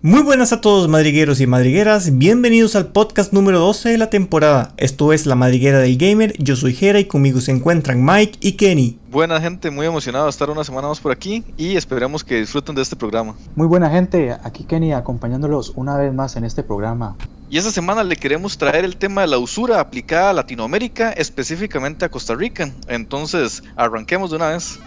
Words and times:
Muy 0.00 0.22
buenas 0.22 0.52
a 0.52 0.60
todos 0.60 0.86
madrigueros 0.86 1.40
y 1.40 1.48
madrigueras, 1.48 2.16
bienvenidos 2.18 2.76
al 2.76 2.86
podcast 2.86 3.32
número 3.32 3.58
12 3.58 3.88
de 3.88 3.98
la 3.98 4.10
temporada. 4.10 4.72
Esto 4.76 5.12
es 5.12 5.26
La 5.26 5.34
Madriguera 5.34 5.80
del 5.80 5.98
Gamer, 5.98 6.34
yo 6.38 6.54
soy 6.54 6.72
Jera 6.72 7.00
y 7.00 7.06
conmigo 7.06 7.40
se 7.40 7.50
encuentran 7.50 8.04
Mike 8.04 8.38
y 8.40 8.52
Kenny. 8.52 8.96
Buena 9.10 9.40
gente, 9.40 9.72
muy 9.72 9.86
emocionado 9.86 10.26
de 10.26 10.30
estar 10.30 10.50
una 10.50 10.62
semana 10.62 10.86
más 10.86 11.00
por 11.00 11.10
aquí 11.10 11.42
y 11.56 11.74
esperemos 11.74 12.22
que 12.22 12.36
disfruten 12.36 12.76
de 12.76 12.82
este 12.82 12.94
programa. 12.94 13.34
Muy 13.56 13.66
buena 13.66 13.90
gente, 13.90 14.36
aquí 14.44 14.62
Kenny 14.62 14.92
acompañándolos 14.92 15.72
una 15.74 15.96
vez 15.96 16.14
más 16.14 16.36
en 16.36 16.44
este 16.44 16.62
programa. 16.62 17.16
Y 17.50 17.58
esta 17.58 17.72
semana 17.72 18.04
le 18.04 18.14
queremos 18.14 18.56
traer 18.56 18.84
el 18.84 18.98
tema 18.98 19.22
de 19.22 19.26
la 19.26 19.38
usura 19.38 19.80
aplicada 19.80 20.30
a 20.30 20.32
Latinoamérica, 20.32 21.10
específicamente 21.10 22.04
a 22.04 22.08
Costa 22.08 22.36
Rica. 22.36 22.70
Entonces, 22.86 23.64
arranquemos 23.74 24.30
de 24.30 24.36
una 24.36 24.50
vez. 24.50 24.78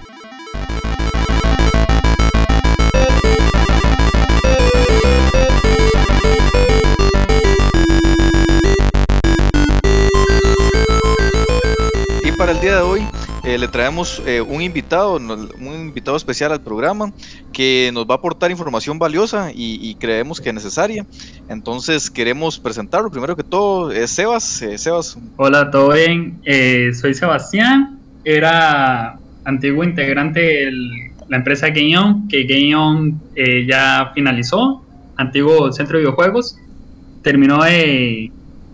Eh, 13.51 13.57
le 13.57 13.67
traemos 13.67 14.23
eh, 14.25 14.39
un 14.39 14.61
invitado, 14.61 15.17
un 15.17 15.73
invitado 15.73 16.15
especial 16.15 16.53
al 16.53 16.61
programa 16.61 17.11
que 17.51 17.91
nos 17.93 18.05
va 18.05 18.13
a 18.13 18.17
aportar 18.17 18.49
información 18.49 18.97
valiosa 18.97 19.51
y, 19.53 19.93
creemos 19.95 20.39
que 20.39 20.53
necesaria. 20.53 21.05
Entonces 21.49 22.09
queremos 22.09 22.57
presentarlo. 22.57 23.11
Primero 23.11 23.35
que 23.35 23.43
todo 23.43 23.91
es 23.91 24.09
Sebas. 24.11 24.61
Eh, 24.61 24.77
Sebas. 24.77 25.17
Hola, 25.35 25.69
¿todo 25.69 25.91
bien? 25.91 26.39
soy 26.93 27.13
Sebastián. 27.13 27.99
Era 28.23 29.17
antiguo 29.43 29.83
integrante 29.83 30.39
de 30.39 30.71
la 31.27 31.35
empresa 31.35 31.67
Game 31.67 32.27
que 32.29 32.43
Game 32.45 33.15
ya 33.67 34.11
finalizó. 34.13 34.81
Antiguo 35.17 35.73
centro 35.73 35.97
de 35.97 36.05
videojuegos. 36.05 36.57
Terminó 37.21 37.59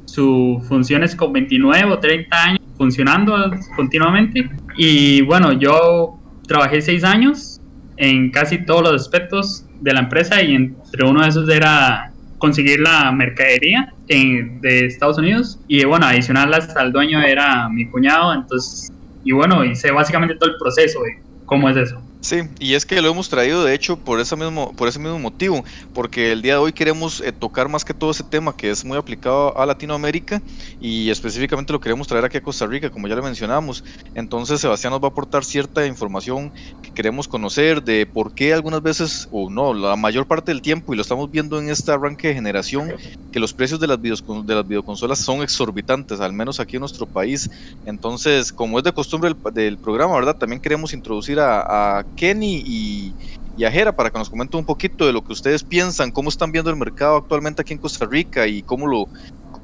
sus 0.05 0.63
funciones 0.67 1.15
con 1.15 1.33
29 1.33 1.91
o 1.91 1.97
30 1.97 2.43
años 2.43 2.61
funcionando 2.77 3.35
continuamente. 3.75 4.47
Y 4.77 5.21
bueno, 5.21 5.53
yo 5.53 6.19
trabajé 6.47 6.81
seis 6.81 7.03
años 7.03 7.59
en 7.97 8.31
casi 8.31 8.63
todos 8.63 8.83
los 8.83 9.01
aspectos 9.01 9.65
de 9.81 9.93
la 9.93 10.01
empresa 10.01 10.41
y 10.41 10.55
entre 10.55 11.05
uno 11.05 11.23
de 11.23 11.29
esos 11.29 11.49
era 11.49 12.11
conseguir 12.37 12.79
la 12.79 13.11
mercadería 13.11 13.93
de 14.07 14.85
Estados 14.85 15.17
Unidos 15.17 15.59
y 15.67 15.83
bueno, 15.85 16.05
adicional 16.05 16.53
hasta 16.53 16.81
el 16.83 16.91
dueño 16.91 17.21
era 17.21 17.67
mi 17.69 17.87
cuñado, 17.87 18.33
entonces, 18.33 18.91
y 19.23 19.31
bueno, 19.31 19.65
hice 19.65 19.91
básicamente 19.91 20.35
todo 20.35 20.51
el 20.51 20.57
proceso 20.57 21.01
de 21.01 21.21
cómo 21.45 21.69
es 21.69 21.77
eso. 21.77 22.01
Sí, 22.27 22.41
y 22.59 22.73
es 22.73 22.85
que 22.85 23.01
lo 23.01 23.09
hemos 23.09 23.29
traído 23.29 23.63
de 23.63 23.73
hecho 23.73 23.95
por 23.95 24.19
ese 24.19 24.35
mismo, 24.35 24.73
por 24.73 24.89
ese 24.89 24.99
mismo 24.99 25.17
motivo, 25.17 25.63
porque 25.93 26.33
el 26.33 26.41
día 26.41 26.55
de 26.55 26.59
hoy 26.59 26.73
queremos 26.73 27.21
eh, 27.21 27.31
tocar 27.31 27.69
más 27.69 27.85
que 27.85 27.93
todo 27.93 28.11
ese 28.11 28.25
tema 28.25 28.53
que 28.53 28.69
es 28.69 28.83
muy 28.83 28.97
aplicado 28.97 29.57
a 29.57 29.65
Latinoamérica 29.65 30.41
y 30.81 31.09
específicamente 31.09 31.71
lo 31.71 31.79
queremos 31.79 32.05
traer 32.05 32.25
aquí 32.25 32.35
a 32.35 32.43
Costa 32.43 32.65
Rica, 32.65 32.89
como 32.89 33.07
ya 33.07 33.15
lo 33.15 33.23
mencionamos. 33.23 33.81
Entonces 34.13 34.59
Sebastián 34.59 34.91
nos 34.91 35.01
va 35.01 35.05
a 35.07 35.11
aportar 35.11 35.45
cierta 35.45 35.85
información 35.85 36.51
que 36.83 36.91
queremos 36.91 37.29
conocer 37.29 37.81
de 37.81 38.05
por 38.05 38.35
qué 38.35 38.53
algunas 38.53 38.83
veces, 38.83 39.29
o 39.31 39.49
no, 39.49 39.73
la 39.73 39.95
mayor 39.95 40.27
parte 40.27 40.51
del 40.51 40.61
tiempo, 40.61 40.91
y 40.91 40.97
lo 40.97 41.03
estamos 41.03 41.31
viendo 41.31 41.57
en 41.61 41.69
este 41.69 41.93
arranque 41.93 42.27
de 42.27 42.33
generación, 42.33 42.91
que 43.31 43.39
los 43.39 43.53
precios 43.53 43.79
de 43.79 43.87
las, 43.87 44.01
de 44.01 44.53
las 44.53 44.67
videoconsolas 44.67 45.19
son 45.19 45.43
exorbitantes, 45.43 46.19
al 46.19 46.33
menos 46.33 46.59
aquí 46.59 46.75
en 46.75 46.81
nuestro 46.81 47.05
país. 47.05 47.49
Entonces, 47.85 48.51
como 48.51 48.79
es 48.79 48.83
de 48.83 48.91
costumbre 48.91 49.33
del, 49.53 49.77
programa, 49.77 50.13
¿verdad? 50.15 50.35
También 50.35 50.61
queremos 50.61 50.91
introducir 50.91 51.39
a 51.39 52.05
Kenny 52.17 52.61
y, 52.65 53.13
y 53.55 53.63
a 53.63 53.71
Jera 53.71 53.95
para 53.95 54.09
que 54.09 54.17
nos 54.17 54.29
comente 54.29 54.57
un 54.57 54.65
poquito 54.65 55.05
de 55.05 55.13
lo 55.13 55.23
que 55.23 55.31
ustedes 55.31 55.63
piensan, 55.63 56.11
cómo 56.11 56.27
están 56.27 56.51
viendo 56.51 56.69
el 56.69 56.75
mercado 56.75 57.15
actualmente 57.15 57.61
aquí 57.61 57.71
en 57.71 57.79
Costa 57.79 58.05
Rica 58.05 58.45
y 58.45 58.61
cómo 58.63 58.87
lo, 58.87 59.07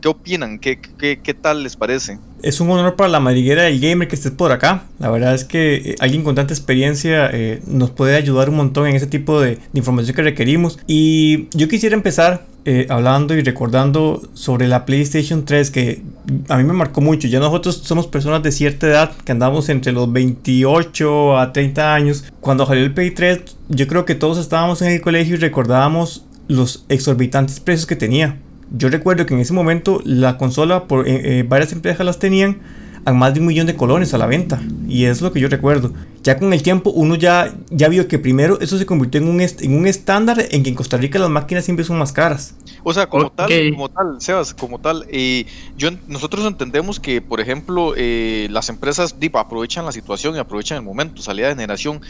qué 0.03 0.09
opinan, 0.09 0.59
qué, 0.59 0.79
qué, 0.99 1.19
qué 1.23 1.33
tal 1.33 1.63
les 1.63 1.77
parece. 1.77 2.19
Es 2.41 2.59
un 2.59 2.69
honor 2.69 2.97
para 2.97 3.09
la 3.09 3.21
madriguera 3.21 3.63
del 3.63 3.79
gamer 3.79 4.09
que 4.09 4.15
estés 4.15 4.33
por 4.33 4.51
acá. 4.51 4.83
La 4.99 5.09
verdad 5.09 5.33
es 5.33 5.45
que 5.45 5.75
eh, 5.75 5.95
alguien 5.99 6.23
con 6.23 6.35
tanta 6.35 6.53
experiencia 6.53 7.29
eh, 7.31 7.61
nos 7.67 7.91
puede 7.91 8.17
ayudar 8.17 8.49
un 8.49 8.57
montón 8.57 8.87
en 8.87 8.97
ese 8.97 9.07
tipo 9.07 9.39
de, 9.39 9.59
información 9.73 10.13
que 10.13 10.23
requerimos. 10.23 10.77
Y 10.87 11.47
yo 11.57 11.69
quisiera 11.69 11.95
empezar 11.95 12.45
eh, 12.65 12.87
hablando 12.89 13.33
y 13.33 13.41
recordando 13.41 14.21
sobre 14.33 14.67
la 14.67 14.85
PlayStation 14.85 15.43
3 15.43 15.69
que 15.71 16.01
a 16.47 16.57
mí 16.57 16.63
me 16.63 16.73
marcó 16.73 17.01
mucho. 17.01 17.27
Ya 17.27 17.39
nosotros 17.39 17.81
somos 17.83 18.07
personas 18.07 18.41
de 18.41 18.51
cierta 18.51 18.87
edad 18.87 19.11
que 19.25 19.31
andamos 19.31 19.69
entre 19.69 19.91
los 19.91 20.11
28 20.11 21.37
a 21.37 21.51
30 21.51 21.93
años. 21.93 22.25
Cuando 22.39 22.65
salió 22.65 22.83
el 22.83 22.93
Play 22.93 23.11
3 23.11 23.41
yo 23.69 23.87
creo 23.87 24.05
que 24.05 24.15
todos 24.15 24.37
estábamos 24.37 24.81
en 24.81 24.91
el 24.91 25.01
colegio 25.01 25.35
y 25.35 25.39
recordábamos 25.39 26.25
los 26.47 26.85
exorbitantes 26.89 27.59
precios 27.59 27.85
que 27.85 27.95
tenía. 27.95 28.37
Yo 28.71 28.89
recuerdo 28.89 29.25
que 29.25 29.33
en 29.33 29.39
ese 29.39 29.53
momento 29.53 30.01
la 30.05 30.37
consola, 30.37 30.87
por 30.87 31.07
eh, 31.07 31.39
eh, 31.39 31.45
varias 31.47 31.73
empresas 31.73 32.05
las 32.05 32.19
tenían 32.19 32.59
a 33.05 33.13
más 33.13 33.33
de 33.33 33.39
un 33.39 33.47
millón 33.47 33.67
de 33.67 33.75
colones 33.75 34.13
a 34.13 34.17
la 34.17 34.25
venta. 34.25 34.61
Y 34.87 35.05
es 35.05 35.21
lo 35.21 35.31
que 35.31 35.39
yo 35.39 35.47
recuerdo. 35.47 35.91
Ya 36.21 36.39
con 36.39 36.53
el 36.53 36.63
tiempo 36.63 36.89
uno 36.91 37.15
ya, 37.15 37.53
ya 37.69 37.89
vio 37.89 38.07
que 38.07 38.17
primero 38.17 38.59
eso 38.61 38.77
se 38.77 38.85
convirtió 38.85 39.19
en 39.19 39.27
un, 39.27 39.41
en 39.41 39.77
un 39.77 39.87
estándar 39.87 40.45
en 40.51 40.63
que 40.63 40.69
en 40.69 40.75
Costa 40.75 40.97
Rica 40.97 41.19
las 41.19 41.29
máquinas 41.29 41.65
siempre 41.65 41.83
son 41.83 41.97
más 41.97 42.13
caras. 42.13 42.55
O 42.83 42.93
sea, 42.93 43.07
como 43.07 43.29
tal, 43.29 43.49
como 43.71 43.89
tal, 43.89 44.21
Sebas, 44.21 44.53
como 44.53 44.79
tal, 44.79 45.05
eh, 45.09 45.45
yo, 45.77 45.89
nosotros 46.07 46.45
entendemos 46.45 46.99
que, 46.99 47.21
por 47.21 47.41
ejemplo, 47.41 47.93
las 47.95 48.69
empresas 48.69 49.15
aprovechan 49.33 49.85
la 49.85 49.91
situación 49.91 50.35
y 50.35 50.39
aprovechan 50.39 50.77
el 50.77 50.83
momento, 50.83 51.21
salida 51.21 51.47
de 51.47 51.55
generación, 51.55 52.01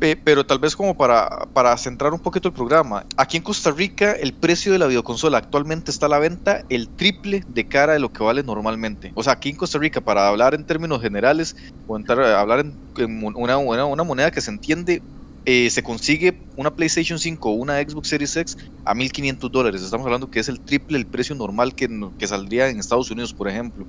pero 0.00 0.46
tal 0.46 0.58
vez 0.58 0.74
como 0.74 0.96
para, 0.96 1.46
para 1.52 1.76
centrar 1.76 2.14
un 2.14 2.20
poquito 2.20 2.48
el 2.48 2.54
programa, 2.54 3.04
aquí 3.18 3.36
en 3.36 3.42
Costa 3.42 3.70
Rica 3.70 4.12
el 4.12 4.32
precio 4.32 4.72
de 4.72 4.78
la 4.78 4.86
videoconsola 4.86 5.36
actualmente 5.36 5.90
está 5.90 6.06
a 6.06 6.08
la 6.08 6.18
venta 6.18 6.64
el 6.70 6.88
triple 6.88 7.44
de 7.46 7.66
cara 7.66 7.92
de 7.92 7.98
lo 7.98 8.10
que 8.10 8.22
vale 8.22 8.42
normalmente. 8.42 9.12
O 9.14 9.22
sea, 9.22 9.34
aquí 9.34 9.50
en 9.50 9.56
Costa 9.56 9.78
Rica, 9.78 10.00
para 10.00 10.26
hablar 10.26 10.54
en 10.54 10.64
términos 10.64 11.02
generales 11.02 11.54
o 11.86 11.98
entrar, 11.98 12.18
hablar 12.20 12.60
en, 12.60 13.24
una, 13.36 13.58
una, 13.58 14.04
moneda 14.04 14.30
que 14.30 14.40
se 14.40 14.50
entiende, 14.50 15.02
eh, 15.44 15.68
se 15.68 15.82
consigue 15.82 16.40
una 16.56 16.70
PlayStation 16.70 17.18
5 17.18 17.50
o 17.50 17.52
una 17.52 17.78
Xbox 17.80 18.08
Series 18.08 18.36
X 18.36 18.56
a 18.86 18.94
1500 18.94 19.52
dólares. 19.52 19.82
Estamos 19.82 20.06
hablando 20.06 20.30
que 20.30 20.40
es 20.40 20.48
el 20.48 20.60
triple 20.60 20.96
el 20.96 21.06
precio 21.06 21.34
normal 21.34 21.74
que, 21.74 21.88
que 22.18 22.26
saldría 22.26 22.68
en 22.68 22.78
Estados 22.78 23.10
Unidos, 23.10 23.34
por 23.34 23.48
ejemplo. 23.48 23.86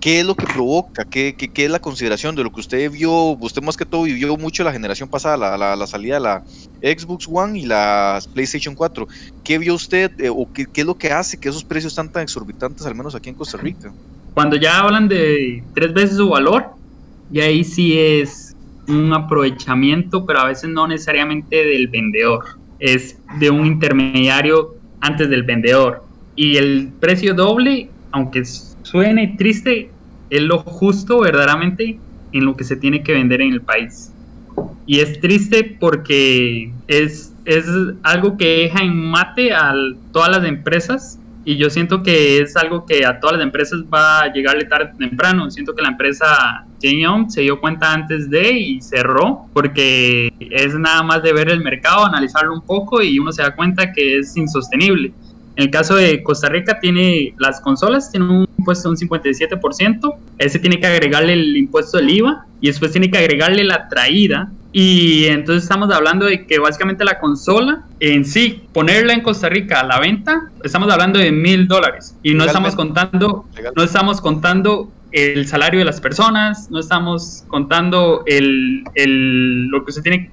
¿Qué 0.00 0.20
es 0.20 0.26
lo 0.26 0.36
que 0.36 0.46
provoca? 0.46 1.04
¿Qué, 1.04 1.34
qué, 1.34 1.64
es 1.64 1.70
la 1.70 1.80
consideración 1.80 2.36
de 2.36 2.44
lo 2.44 2.52
que 2.52 2.60
usted 2.60 2.90
vio? 2.90 3.12
Usted 3.12 3.62
más 3.62 3.76
que 3.76 3.84
todo 3.84 4.04
vivió 4.04 4.36
mucho 4.36 4.62
la 4.62 4.72
generación 4.72 5.08
pasada, 5.08 5.56
la, 5.56 5.74
la, 5.74 5.86
salida 5.86 6.14
de 6.14 6.20
la 6.20 6.44
Xbox 6.82 7.28
One 7.30 7.58
y 7.58 7.66
la 7.66 8.20
PlayStation 8.32 8.76
4. 8.76 9.08
¿Qué 9.42 9.58
vio 9.58 9.74
usted 9.74 10.12
eh, 10.20 10.28
o 10.30 10.48
qué, 10.52 10.66
qué, 10.66 10.82
es 10.82 10.86
lo 10.86 10.96
que 10.96 11.10
hace 11.10 11.38
que 11.38 11.48
esos 11.48 11.64
precios 11.64 11.92
están 11.92 12.12
tan 12.12 12.22
exorbitantes, 12.22 12.86
al 12.86 12.94
menos 12.94 13.14
aquí 13.16 13.28
en 13.28 13.34
Costa 13.34 13.58
Rica? 13.58 13.92
Cuando 14.34 14.56
ya 14.56 14.78
hablan 14.78 15.08
de 15.08 15.64
tres 15.74 15.92
veces 15.92 16.16
su 16.16 16.28
valor, 16.28 16.66
y 17.32 17.40
ahí 17.40 17.64
sí 17.64 17.98
es 17.98 18.54
un 18.86 19.12
aprovechamiento, 19.12 20.24
pero 20.24 20.40
a 20.40 20.46
veces 20.46 20.70
no 20.70 20.86
necesariamente 20.86 21.56
del 21.56 21.88
vendedor, 21.88 22.44
es 22.78 23.18
de 23.38 23.50
un 23.50 23.66
intermediario 23.66 24.76
antes 25.00 25.28
del 25.28 25.42
vendedor. 25.42 26.04
Y 26.36 26.56
el 26.56 26.92
precio 27.00 27.34
doble, 27.34 27.90
aunque 28.12 28.44
suene 28.82 29.34
triste, 29.38 29.90
es 30.30 30.42
lo 30.42 30.58
justo 30.58 31.20
verdaderamente 31.20 31.98
en 32.32 32.44
lo 32.44 32.56
que 32.56 32.64
se 32.64 32.76
tiene 32.76 33.02
que 33.02 33.12
vender 33.12 33.40
en 33.40 33.52
el 33.52 33.60
país. 33.60 34.12
Y 34.86 35.00
es 35.00 35.20
triste 35.20 35.76
porque 35.78 36.72
es, 36.86 37.32
es 37.44 37.66
algo 38.02 38.36
que 38.36 38.62
deja 38.62 38.82
en 38.82 38.96
mate 38.96 39.52
a 39.52 39.74
todas 40.12 40.30
las 40.30 40.44
empresas 40.44 41.18
y 41.44 41.56
yo 41.56 41.70
siento 41.70 42.02
que 42.02 42.40
es 42.40 42.56
algo 42.56 42.84
que 42.84 43.06
a 43.06 43.20
todas 43.20 43.38
las 43.38 43.46
empresas 43.46 43.80
va 43.82 44.20
a 44.20 44.32
llegarle 44.32 44.66
tarde 44.66 44.92
o 44.94 44.98
temprano. 44.98 45.50
Siento 45.50 45.74
que 45.74 45.80
la 45.80 45.88
empresa 45.88 46.66
Young 46.78 47.30
se 47.30 47.40
dio 47.40 47.58
cuenta 47.58 47.92
antes 47.92 48.28
de 48.28 48.52
y 48.52 48.82
cerró 48.82 49.46
porque 49.54 50.30
es 50.38 50.74
nada 50.74 51.02
más 51.02 51.22
de 51.22 51.32
ver 51.32 51.48
el 51.48 51.62
mercado, 51.62 52.04
analizarlo 52.04 52.52
un 52.52 52.60
poco 52.60 53.00
y 53.02 53.18
uno 53.18 53.32
se 53.32 53.40
da 53.40 53.56
cuenta 53.56 53.92
que 53.92 54.18
es 54.18 54.36
insostenible. 54.36 55.12
En 55.58 55.64
el 55.64 55.70
caso 55.72 55.96
de 55.96 56.22
Costa 56.22 56.48
Rica, 56.48 56.78
tiene 56.78 57.34
las 57.36 57.60
consolas 57.60 58.12
tienen 58.12 58.30
un 58.30 58.48
impuesto 58.58 58.88
de 58.88 58.92
un 58.92 58.96
57%. 58.96 60.14
Ese 60.38 60.60
tiene 60.60 60.78
que 60.78 60.86
agregarle 60.86 61.32
el 61.32 61.56
impuesto 61.56 61.96
del 61.96 62.10
IVA 62.10 62.46
y 62.60 62.68
después 62.68 62.92
tiene 62.92 63.10
que 63.10 63.18
agregarle 63.18 63.64
la 63.64 63.88
traída. 63.88 64.52
Y 64.70 65.24
entonces 65.24 65.64
estamos 65.64 65.92
hablando 65.92 66.26
de 66.26 66.46
que 66.46 66.60
básicamente 66.60 67.04
la 67.04 67.18
consola 67.18 67.82
en 67.98 68.24
sí, 68.24 68.62
ponerla 68.72 69.14
en 69.14 69.22
Costa 69.22 69.48
Rica 69.48 69.80
a 69.80 69.82
la 69.82 69.98
venta, 69.98 70.48
estamos 70.62 70.92
hablando 70.92 71.18
de 71.18 71.32
mil 71.32 71.66
dólares. 71.66 72.14
Y 72.22 72.34
no 72.34 72.44
estamos 72.44 72.76
contando, 72.76 73.46
no 73.74 73.82
estamos 73.82 74.20
contando 74.20 74.92
el 75.10 75.48
salario 75.48 75.80
de 75.80 75.86
las 75.86 76.00
personas, 76.00 76.70
no 76.70 76.78
estamos 76.78 77.42
contando 77.48 78.22
el, 78.26 78.84
el, 78.94 79.66
lo 79.66 79.84
que 79.84 79.90
usted 79.90 80.02
tiene 80.02 80.30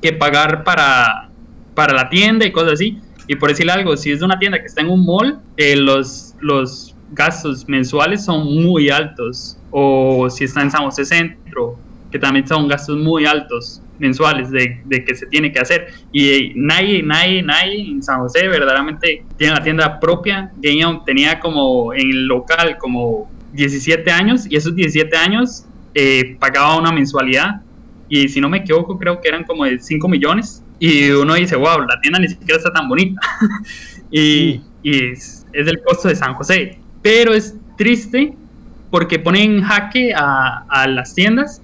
que 0.00 0.12
pagar 0.12 0.62
para, 0.62 1.30
para 1.74 1.94
la 1.94 2.08
tienda 2.08 2.46
y 2.46 2.52
cosas 2.52 2.74
así. 2.74 3.00
Y 3.28 3.36
por 3.36 3.50
decir 3.50 3.70
algo, 3.70 3.96
si 3.96 4.10
es 4.10 4.20
de 4.20 4.24
una 4.24 4.38
tienda 4.38 4.58
que 4.58 4.66
está 4.66 4.80
en 4.80 4.88
un 4.88 5.04
mall, 5.04 5.38
eh, 5.56 5.76
los, 5.76 6.34
los 6.40 6.96
gastos 7.12 7.68
mensuales 7.68 8.24
son 8.24 8.62
muy 8.64 8.88
altos. 8.88 9.58
O 9.70 10.28
si 10.30 10.44
está 10.44 10.62
en 10.62 10.70
San 10.70 10.84
José 10.84 11.04
Centro, 11.04 11.78
que 12.10 12.18
también 12.18 12.46
son 12.48 12.66
gastos 12.68 12.96
muy 12.96 13.26
altos. 13.26 13.82
mensuales 13.98 14.50
de, 14.52 14.80
que 15.04 15.14
se 15.14 15.26
tiene 15.26 15.52
que 15.52 15.58
hacer. 15.58 15.88
Y 16.12 16.52
nadie, 16.54 17.02
nadie, 17.02 17.42
nadie 17.42 17.90
en 17.90 18.02
San 18.02 18.20
José 18.20 18.48
verdaderamente 18.48 19.24
tiene 19.36 19.54
la 19.54 19.62
tienda 19.62 20.00
propia. 20.00 20.50
Game 20.56 21.00
tenía 21.04 21.40
como 21.40 21.92
en 21.92 22.10
el 22.10 22.26
local 22.26 22.78
como 22.78 23.30
17 23.52 24.10
años 24.10 24.46
y 24.48 24.56
esos 24.56 24.74
17 24.74 25.16
años 25.16 25.64
eh, 25.94 26.36
pagaba 26.38 26.78
una 26.78 26.92
mensualidad. 26.92 27.60
Y 28.08 28.28
si 28.28 28.40
no 28.40 28.48
me 28.48 28.58
equivoco, 28.58 28.96
creo 28.98 29.20
que 29.20 29.28
eran 29.28 29.44
como 29.44 29.64
de 29.64 29.78
5 29.78 30.08
millones. 30.08 30.62
Y 30.78 31.10
uno 31.10 31.34
dice, 31.34 31.56
wow, 31.56 31.80
la 31.80 32.00
tienda 32.00 32.18
ni 32.20 32.28
siquiera 32.28 32.56
está 32.56 32.72
tan 32.72 32.88
bonita. 32.88 33.20
y, 34.10 34.60
y 34.82 35.12
es, 35.12 35.46
es 35.52 35.66
el 35.66 35.82
costo 35.82 36.08
de 36.08 36.16
San 36.16 36.34
José. 36.34 36.78
Pero 37.02 37.32
es 37.32 37.54
triste 37.76 38.34
porque 38.90 39.18
pone 39.18 39.42
en 39.42 39.62
jaque 39.62 40.12
a, 40.14 40.64
a 40.68 40.86
las 40.86 41.14
tiendas 41.14 41.62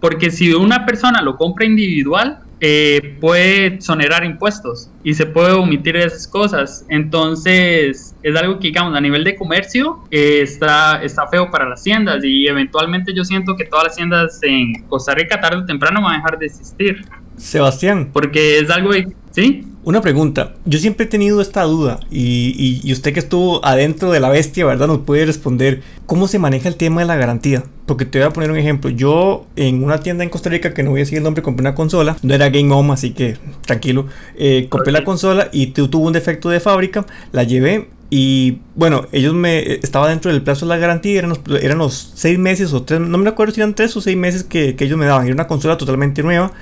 porque 0.00 0.30
si 0.30 0.52
una 0.52 0.86
persona 0.86 1.22
lo 1.22 1.36
compra 1.36 1.66
individual, 1.66 2.38
eh, 2.60 3.18
puede 3.20 3.66
exonerar 3.66 4.24
impuestos 4.24 4.90
y 5.04 5.12
se 5.12 5.26
puede 5.26 5.52
omitir 5.52 5.96
esas 5.96 6.26
cosas. 6.26 6.86
Entonces, 6.88 8.14
es 8.22 8.36
algo 8.36 8.58
que, 8.58 8.68
digamos, 8.68 8.96
a 8.96 9.00
nivel 9.00 9.24
de 9.24 9.36
comercio 9.36 10.04
eh, 10.10 10.40
está, 10.42 11.02
está 11.02 11.26
feo 11.26 11.50
para 11.50 11.68
las 11.68 11.82
tiendas 11.82 12.24
y 12.24 12.46
eventualmente 12.46 13.12
yo 13.14 13.24
siento 13.24 13.56
que 13.56 13.64
todas 13.64 13.86
las 13.86 13.96
tiendas 13.96 14.38
en 14.42 14.82
Costa 14.88 15.14
Rica 15.14 15.40
tarde 15.40 15.58
o 15.58 15.66
temprano 15.66 16.00
van 16.00 16.14
a 16.14 16.16
dejar 16.16 16.38
de 16.38 16.46
existir. 16.46 17.04
Sebastián. 17.36 18.10
Porque 18.12 18.58
es 18.58 18.70
algo, 18.70 18.90
¿sí? 19.30 19.66
Una 19.84 20.00
pregunta, 20.00 20.54
yo 20.64 20.80
siempre 20.80 21.06
he 21.06 21.08
tenido 21.08 21.40
esta 21.40 21.62
duda 21.62 22.00
y, 22.10 22.80
y, 22.82 22.92
usted 22.92 23.12
que 23.12 23.20
estuvo 23.20 23.64
adentro 23.64 24.10
de 24.10 24.18
la 24.18 24.30
bestia, 24.30 24.66
¿verdad? 24.66 24.88
Nos 24.88 24.98
puede 25.02 25.24
responder 25.24 25.80
cómo 26.06 26.26
se 26.26 26.40
maneja 26.40 26.68
el 26.68 26.74
tema 26.74 27.02
de 27.02 27.06
la 27.06 27.14
garantía. 27.14 27.62
Porque 27.86 28.04
te 28.04 28.18
voy 28.18 28.26
a 28.26 28.32
poner 28.32 28.50
un 28.50 28.56
ejemplo. 28.56 28.90
Yo 28.90 29.46
en 29.54 29.84
una 29.84 30.00
tienda 30.00 30.24
en 30.24 30.30
Costa 30.30 30.50
Rica, 30.50 30.74
que 30.74 30.82
no 30.82 30.90
voy 30.90 30.98
a 30.98 31.02
decir 31.02 31.18
el 31.18 31.22
nombre, 31.22 31.40
compré 31.44 31.62
una 31.62 31.76
consola. 31.76 32.16
No 32.22 32.34
era 32.34 32.48
Game 32.48 32.74
On, 32.74 32.90
así 32.90 33.12
que 33.12 33.36
tranquilo. 33.64 34.06
Eh, 34.36 34.66
compré 34.68 34.90
la 34.90 35.04
consola 35.04 35.50
y 35.52 35.68
tuvo 35.68 36.04
un 36.04 36.12
defecto 36.12 36.48
de 36.48 36.58
fábrica. 36.58 37.06
La 37.30 37.44
llevé 37.44 37.88
y 38.10 38.58
bueno, 38.74 39.06
ellos 39.12 39.34
me 39.34 39.74
estaba 39.74 40.08
dentro 40.08 40.30
del 40.30 40.42
plazo 40.42 40.66
de 40.66 40.70
la 40.70 40.78
garantía, 40.78 41.18
eran 41.18 41.30
los, 41.30 41.40
eran 41.60 41.78
los 41.78 42.12
seis 42.14 42.38
meses 42.38 42.72
o 42.72 42.82
tres, 42.84 43.00
no 43.00 43.18
me 43.18 43.28
acuerdo 43.28 43.52
si 43.54 43.60
eran 43.60 43.74
tres 43.74 43.96
o 43.96 44.00
seis 44.00 44.16
meses 44.16 44.44
que, 44.44 44.76
que 44.76 44.84
ellos 44.84 44.98
me 44.98 45.06
daban. 45.06 45.26
Era 45.26 45.34
una 45.34 45.48
consola 45.48 45.76
totalmente 45.76 46.22
nueva 46.22 46.52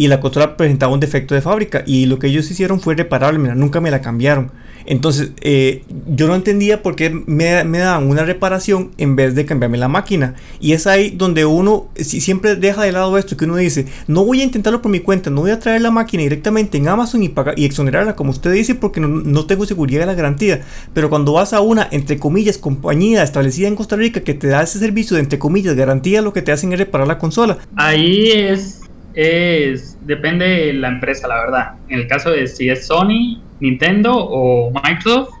y 0.00 0.08
la 0.08 0.18
consola 0.18 0.56
presentaba 0.56 0.94
un 0.94 0.98
defecto 0.98 1.34
de 1.34 1.42
fábrica 1.42 1.82
y 1.86 2.06
lo 2.06 2.18
que 2.18 2.28
ellos 2.28 2.50
hicieron 2.50 2.80
fue 2.80 2.94
reparable, 2.94 3.38
mira, 3.38 3.54
nunca 3.54 3.82
me 3.82 3.90
la 3.90 4.00
cambiaron. 4.00 4.50
Entonces, 4.86 5.32
eh, 5.42 5.84
yo 6.08 6.26
no 6.26 6.34
entendía 6.34 6.82
por 6.82 6.96
qué 6.96 7.10
me, 7.10 7.62
me, 7.64 7.80
daban 7.80 8.08
una 8.08 8.24
reparación 8.24 8.92
en 8.96 9.14
vez 9.14 9.34
de 9.34 9.44
cambiarme 9.44 9.76
la 9.76 9.88
máquina. 9.88 10.36
Y 10.58 10.72
es 10.72 10.86
ahí 10.86 11.10
donde 11.10 11.44
uno 11.44 11.88
si, 11.96 12.22
siempre 12.22 12.56
deja 12.56 12.82
de 12.82 12.92
lado 12.92 13.18
esto, 13.18 13.36
que 13.36 13.44
uno 13.44 13.56
dice, 13.56 13.84
no 14.06 14.24
voy 14.24 14.40
a 14.40 14.44
intentarlo 14.44 14.80
por 14.80 14.90
mi 14.90 15.00
cuenta, 15.00 15.28
no 15.28 15.42
voy 15.42 15.50
a 15.50 15.58
traer 15.58 15.82
la 15.82 15.90
máquina 15.90 16.22
directamente 16.22 16.78
en 16.78 16.88
Amazon 16.88 17.22
y, 17.22 17.28
pagar, 17.28 17.58
y 17.58 17.66
exonerarla, 17.66 18.16
como 18.16 18.30
usted 18.30 18.52
dice, 18.52 18.74
porque 18.74 19.00
no, 19.00 19.08
no, 19.08 19.44
tengo 19.44 19.66
seguridad 19.66 20.00
de 20.00 20.06
la 20.06 20.14
garantía. 20.14 20.62
Pero 20.94 21.10
cuando 21.10 21.34
vas 21.34 21.52
a 21.52 21.60
una, 21.60 21.86
entre 21.90 22.18
comillas, 22.18 22.56
compañía 22.56 23.22
establecida 23.22 23.68
en 23.68 23.76
Costa 23.76 23.96
Rica 23.96 24.22
que 24.22 24.32
te 24.32 24.48
da 24.48 24.62
ese 24.62 24.78
servicio 24.78 25.16
de, 25.16 25.24
entre 25.24 25.38
comillas, 25.38 25.76
garantía, 25.76 26.22
lo 26.22 26.32
que 26.32 26.40
te 26.40 26.52
hacen 26.52 26.72
es 26.72 26.78
reparar 26.78 27.06
la 27.06 27.18
consola. 27.18 27.58
Ahí 27.76 28.30
es 28.32 28.80
es 29.14 29.98
depende 30.06 30.46
de 30.46 30.72
la 30.74 30.88
empresa, 30.88 31.28
la 31.28 31.36
verdad. 31.36 31.72
En 31.88 32.00
el 32.00 32.06
caso 32.06 32.30
de 32.30 32.46
si 32.46 32.68
es 32.68 32.86
Sony, 32.86 33.40
Nintendo 33.60 34.12
o 34.14 34.70
Microsoft 34.70 35.34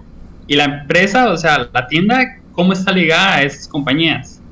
y 0.46 0.56
la 0.56 0.64
empresa, 0.64 1.30
o 1.30 1.36
sea, 1.36 1.68
la 1.72 1.86
tienda, 1.86 2.18
cómo 2.52 2.72
está 2.72 2.92
ligada 2.92 3.36
a 3.36 3.42
esas 3.42 3.68
compañías. 3.68 4.42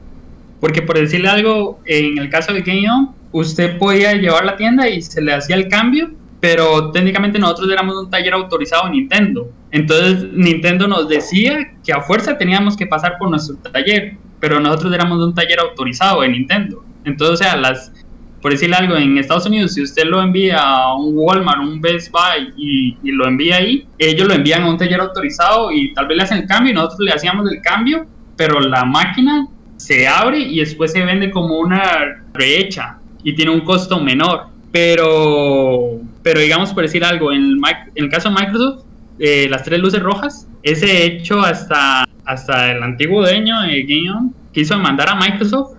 Porque 0.61 0.83
por 0.83 0.99
decirle 0.99 1.29
algo, 1.29 1.81
en 1.85 2.19
el 2.19 2.31
caso 2.31 2.53
de 2.53 2.63
Game 2.63 3.09
usted 3.33 3.79
podía 3.79 4.15
llevar 4.15 4.45
la 4.45 4.57
tienda 4.57 4.89
y 4.89 5.03
se 5.03 5.21
le 5.21 5.35
hacía 5.35 5.57
el 5.57 5.69
cambio, 5.69 6.11
pero 6.41 6.91
técnicamente 6.93 7.39
nosotros 7.39 7.71
éramos 7.71 7.97
un 7.97 8.11
taller 8.11 8.33
autorizado 8.33 8.87
en 8.87 8.93
Nintendo. 8.93 9.51
Entonces 9.71 10.25
Nintendo 10.33 10.89
nos 10.89 11.09
decía 11.09 11.73
que 11.85 11.93
a 11.93 12.01
fuerza 12.01 12.39
teníamos 12.39 12.77
que 12.77 12.87
pasar 12.87 13.17
por 13.19 13.29
nuestro 13.29 13.57
taller, 13.57 14.17
pero 14.41 14.61
nosotros 14.61 14.93
éramos 14.93 15.19
un 15.19 15.35
taller 15.35 15.61
autorizado 15.61 16.25
en 16.25 16.33
Nintendo. 16.33 16.85
Entonces, 17.05 17.41
o 17.41 17.43
sea, 17.43 17.57
las, 17.57 17.93
por 18.41 18.53
decirle 18.53 18.77
algo, 18.77 18.97
en 18.97 19.19
Estados 19.19 19.47
Unidos, 19.47 19.75
si 19.75 19.83
usted 19.83 20.05
lo 20.05 20.23
envía 20.23 20.61
a 20.61 20.95
un 20.95 21.13
Walmart, 21.17 21.61
un 21.61 21.81
Best 21.81 22.13
Buy 22.13 22.53
y, 22.57 23.13
lo 23.13 23.27
envía 23.27 23.57
ahí, 23.57 23.87
ellos 23.99 24.29
lo 24.29 24.35
envían 24.35 24.63
a 24.63 24.71
un 24.71 24.77
taller 24.77 25.01
autorizado 25.01 25.73
y 25.73 25.93
tal 25.93 26.07
vez 26.07 26.17
le 26.17 26.23
hacen 26.23 26.39
el 26.39 26.47
cambio 26.47 26.73
y 26.73 26.75
nosotros 26.75 27.01
le 27.01 27.13
hacíamos 27.13 27.51
el 27.51 27.61
cambio, 27.61 28.07
pero 28.37 28.61
la 28.61 28.85
máquina 28.85 29.49
se 29.77 30.07
abre 30.07 30.39
y 30.39 30.59
después 30.59 30.93
se 30.93 31.05
vende 31.05 31.31
como 31.31 31.59
una 31.59 32.23
rehecha 32.33 32.99
y 33.25 33.35
tiene 33.35 33.51
un 33.51 33.61
costo 33.63 34.01
menor. 34.01 34.47
Pero, 34.71 36.01
pero 36.23 36.41
digamos, 36.41 36.73
por 36.73 36.83
decir 36.83 37.05
algo, 37.05 37.33
en 37.33 37.59
el, 37.95 38.09
caso 38.09 38.29
de 38.29 38.37
Microsoft, 38.37 38.85
eh, 39.19 39.49
las 39.51 39.65
tres 39.65 39.81
luces 39.81 40.01
rojas, 40.01 40.47
ese 40.63 41.05
hecho 41.05 41.41
hasta, 41.41 42.07
hasta 42.25 42.71
el 42.71 42.83
antiguo 42.83 43.23
dueño 43.23 43.63
de 43.63 43.83
Game 43.83 44.31
quiso 44.53 44.79
mandar 44.79 45.09
a 45.09 45.15
Microsoft, 45.15 45.79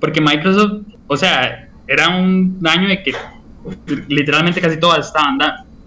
porque 0.00 0.20
Microsoft, 0.20 0.82
o 1.06 1.16
sea, 1.16 1.68
era 1.86 2.08
un 2.16 2.60
daño 2.60 2.88
de 2.88 3.02
que 3.02 3.12
literalmente 4.08 4.60
casi 4.60 4.78
todas 4.78 5.06
estaban 5.06 5.38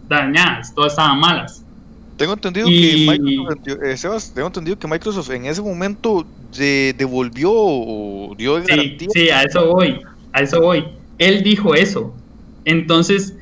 dañadas, 0.07 0.73
todas 0.73 0.93
estaban 0.93 1.19
malas. 1.19 1.63
Tengo 2.17 2.33
entendido, 2.33 2.67
que 2.67 3.05
Microsoft, 3.07 4.29
eh, 4.29 4.31
tengo 4.33 4.47
entendido 4.47 4.79
que 4.79 4.87
Microsoft 4.87 5.29
en 5.29 5.45
ese 5.45 5.61
momento 5.61 6.25
devolvió 6.57 7.51
o 7.53 8.33
dio 8.35 8.55
garantía. 8.55 9.07
Sí, 9.13 9.29
a 9.29 9.43
eso 9.43 9.67
voy, 9.71 9.99
a 10.33 10.41
eso 10.41 10.59
voy. 10.59 10.85
Él 11.19 11.43
dijo 11.43 11.75
eso. 11.75 12.15
Entonces, 12.65 13.35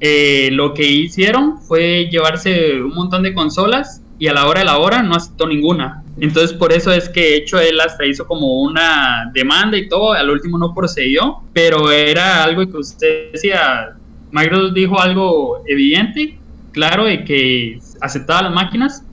eh, 0.00 0.48
lo 0.52 0.74
que 0.74 0.84
hicieron 0.84 1.60
fue 1.62 2.08
llevarse 2.10 2.82
un 2.82 2.94
montón 2.94 3.22
de 3.22 3.34
consolas 3.34 4.02
y 4.18 4.26
a 4.26 4.32
la 4.32 4.46
hora 4.46 4.60
de 4.60 4.66
la 4.66 4.78
hora 4.78 5.02
no 5.02 5.14
aceptó 5.14 5.46
ninguna. 5.46 6.02
Entonces 6.20 6.56
por 6.56 6.72
eso 6.72 6.92
es 6.92 7.08
que 7.08 7.20
de 7.20 7.36
hecho 7.36 7.60
él 7.60 7.80
hasta 7.80 8.04
hizo 8.04 8.26
como 8.26 8.60
una 8.62 9.30
demanda 9.32 9.76
y 9.76 9.88
todo, 9.88 10.12
al 10.12 10.30
último 10.30 10.58
no 10.58 10.74
procedió, 10.74 11.38
pero 11.52 11.92
era 11.92 12.42
algo 12.42 12.68
que 12.68 12.76
usted 12.76 13.32
decía, 13.32 13.96
Microsoft 14.32 14.74
dijo 14.74 15.00
algo 15.00 15.62
evidente, 15.66 16.38
claro, 16.72 17.04
de 17.04 17.24
que 17.24 17.78
aceptaba 18.00 18.42
las 18.42 18.52
máquinas, 18.52 19.04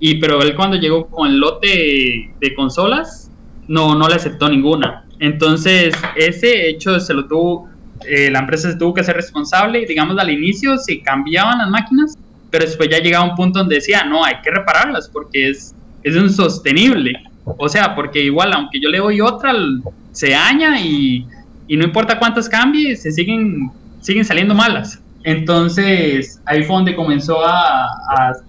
y 0.00 0.16
pero 0.16 0.40
él 0.40 0.54
cuando 0.54 0.76
llegó 0.76 1.06
con 1.06 1.28
el 1.28 1.38
lote 1.38 2.30
de, 2.40 2.54
consolas, 2.54 3.30
no, 3.66 3.94
no 3.94 4.08
le 4.08 4.14
aceptó 4.14 4.48
ninguna. 4.48 5.04
Entonces 5.18 5.94
ese 6.16 6.68
hecho 6.68 6.98
se 7.00 7.12
lo 7.12 7.26
tuvo, 7.26 7.68
eh, 8.06 8.30
la 8.30 8.38
empresa 8.38 8.70
se 8.70 8.78
tuvo 8.78 8.94
que 8.94 9.02
hacer 9.02 9.16
responsable, 9.16 9.84
digamos 9.84 10.16
al 10.18 10.30
inicio 10.30 10.78
se 10.78 11.02
cambiaban 11.02 11.58
las 11.58 11.68
máquinas, 11.68 12.16
pero 12.50 12.64
después 12.64 12.88
ya 12.88 12.98
llegaba 12.98 13.28
un 13.28 13.36
punto 13.36 13.58
donde 13.58 13.76
decía, 13.76 14.04
no, 14.04 14.24
hay 14.24 14.36
que 14.42 14.50
repararlas 14.50 15.08
porque 15.08 15.50
es 15.50 15.74
es 16.02 16.16
insostenible. 16.16 17.12
O 17.44 17.68
sea, 17.68 17.94
porque 17.94 18.22
igual, 18.22 18.52
aunque 18.52 18.80
yo 18.80 18.88
le 18.88 18.98
doy 18.98 19.20
otra, 19.20 19.52
se 20.12 20.30
daña 20.30 20.80
y, 20.80 21.26
no 21.68 21.84
importa 21.84 22.18
cuántas 22.18 22.48
cambie, 22.48 22.96
se 22.96 23.10
siguen, 23.12 23.70
siguen 24.00 24.24
saliendo 24.24 24.54
malas. 24.54 25.00
Entonces, 25.24 26.40
ahí 26.46 26.62
fue 26.62 26.76
donde 26.76 26.94
comenzó 26.94 27.44
a, 27.44 27.86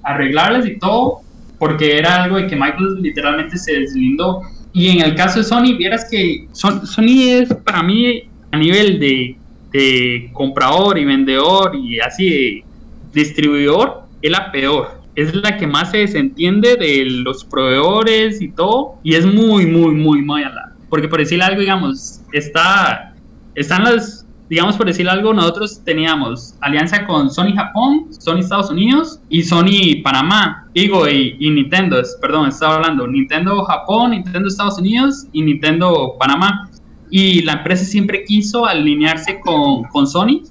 arreglarlas 0.03 0.65
y 0.65 0.77
todo, 0.77 1.19
porque 1.57 1.97
era 1.97 2.23
algo 2.23 2.37
de 2.37 2.47
que 2.47 2.55
Michael 2.55 3.01
literalmente 3.01 3.57
se 3.57 3.73
deslindó. 3.73 4.41
Y 4.71 4.89
en 4.89 5.01
el 5.01 5.15
caso 5.15 5.39
de 5.39 5.45
Sony, 5.45 5.75
vieras 5.77 6.07
que 6.09 6.47
Sony 6.51 7.23
es 7.23 7.53
para 7.53 7.81
mí 7.81 8.23
a 8.51 8.57
nivel 8.57 8.99
de, 8.99 9.35
de 9.71 10.29
comprador 10.33 10.97
y 10.97 11.05
vendedor 11.05 11.75
y 11.75 11.99
así 11.99 12.29
de 12.29 12.63
distribuidor, 13.13 14.03
es 14.21 14.31
la 14.31 14.51
peor 14.51 14.99
es 15.21 15.35
la 15.35 15.57
que 15.57 15.67
más 15.67 15.91
se 15.91 15.97
desentiende 15.97 16.77
de 16.77 17.05
los 17.05 17.43
proveedores 17.43 18.41
y 18.41 18.49
todo, 18.49 18.95
y 19.03 19.15
es 19.15 19.25
muy, 19.25 19.65
muy, 19.65 19.93
muy 19.93 20.21
mala. 20.21 20.73
Porque 20.89 21.09
por 21.09 21.19
decir 21.19 21.41
algo, 21.41 21.59
digamos, 21.59 22.21
está, 22.31 23.13
están 23.53 23.83
las, 23.83 24.25
digamos, 24.49 24.77
por 24.77 24.87
decir 24.87 25.09
algo, 25.09 25.33
nosotros 25.33 25.81
teníamos 25.83 26.55
alianza 26.61 27.05
con 27.05 27.29
Sony 27.29 27.53
Japón, 27.53 28.07
Sony 28.17 28.37
Estados 28.39 28.71
Unidos 28.71 29.19
y 29.29 29.43
Sony 29.43 30.01
Panamá, 30.03 30.67
digo, 30.73 31.07
y, 31.07 31.37
Nintendo, 31.49 32.01
perdón, 32.21 32.47
estaba 32.47 32.75
hablando, 32.75 33.05
Nintendo 33.05 33.63
Japón, 33.65 34.11
Nintendo 34.11 34.47
Estados 34.47 34.79
Unidos 34.79 35.27
y 35.33 35.41
Nintendo 35.41 36.15
Panamá. 36.17 36.69
Y 37.11 37.41
la 37.41 37.53
empresa 37.53 37.83
siempre 37.83 38.23
quiso 38.23 38.67
alinearse 38.67 39.39
con, 39.39 39.83
con 39.85 40.05
Sony 40.05 40.43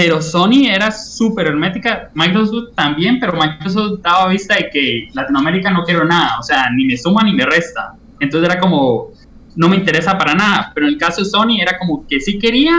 pero 0.00 0.22
Sony 0.22 0.64
era 0.66 0.90
súper 0.90 1.48
hermética, 1.48 2.10
Microsoft 2.14 2.74
también, 2.74 3.20
pero 3.20 3.34
Microsoft 3.34 4.00
daba 4.00 4.30
vista 4.30 4.54
de 4.56 4.70
que 4.70 5.08
Latinoamérica 5.12 5.70
no 5.70 5.84
quiero 5.84 6.06
nada, 6.06 6.38
o 6.38 6.42
sea, 6.42 6.70
ni 6.74 6.86
me 6.86 6.96
suma 6.96 7.22
ni 7.22 7.34
me 7.34 7.44
resta. 7.44 7.92
Entonces 8.18 8.48
era 8.48 8.58
como, 8.58 9.10
no 9.56 9.68
me 9.68 9.76
interesa 9.76 10.16
para 10.16 10.32
nada, 10.32 10.72
pero 10.74 10.86
en 10.86 10.94
el 10.94 10.98
caso 10.98 11.20
de 11.20 11.26
Sony 11.28 11.60
era 11.60 11.78
como 11.78 12.06
que 12.08 12.18
sí 12.18 12.38
quería, 12.38 12.72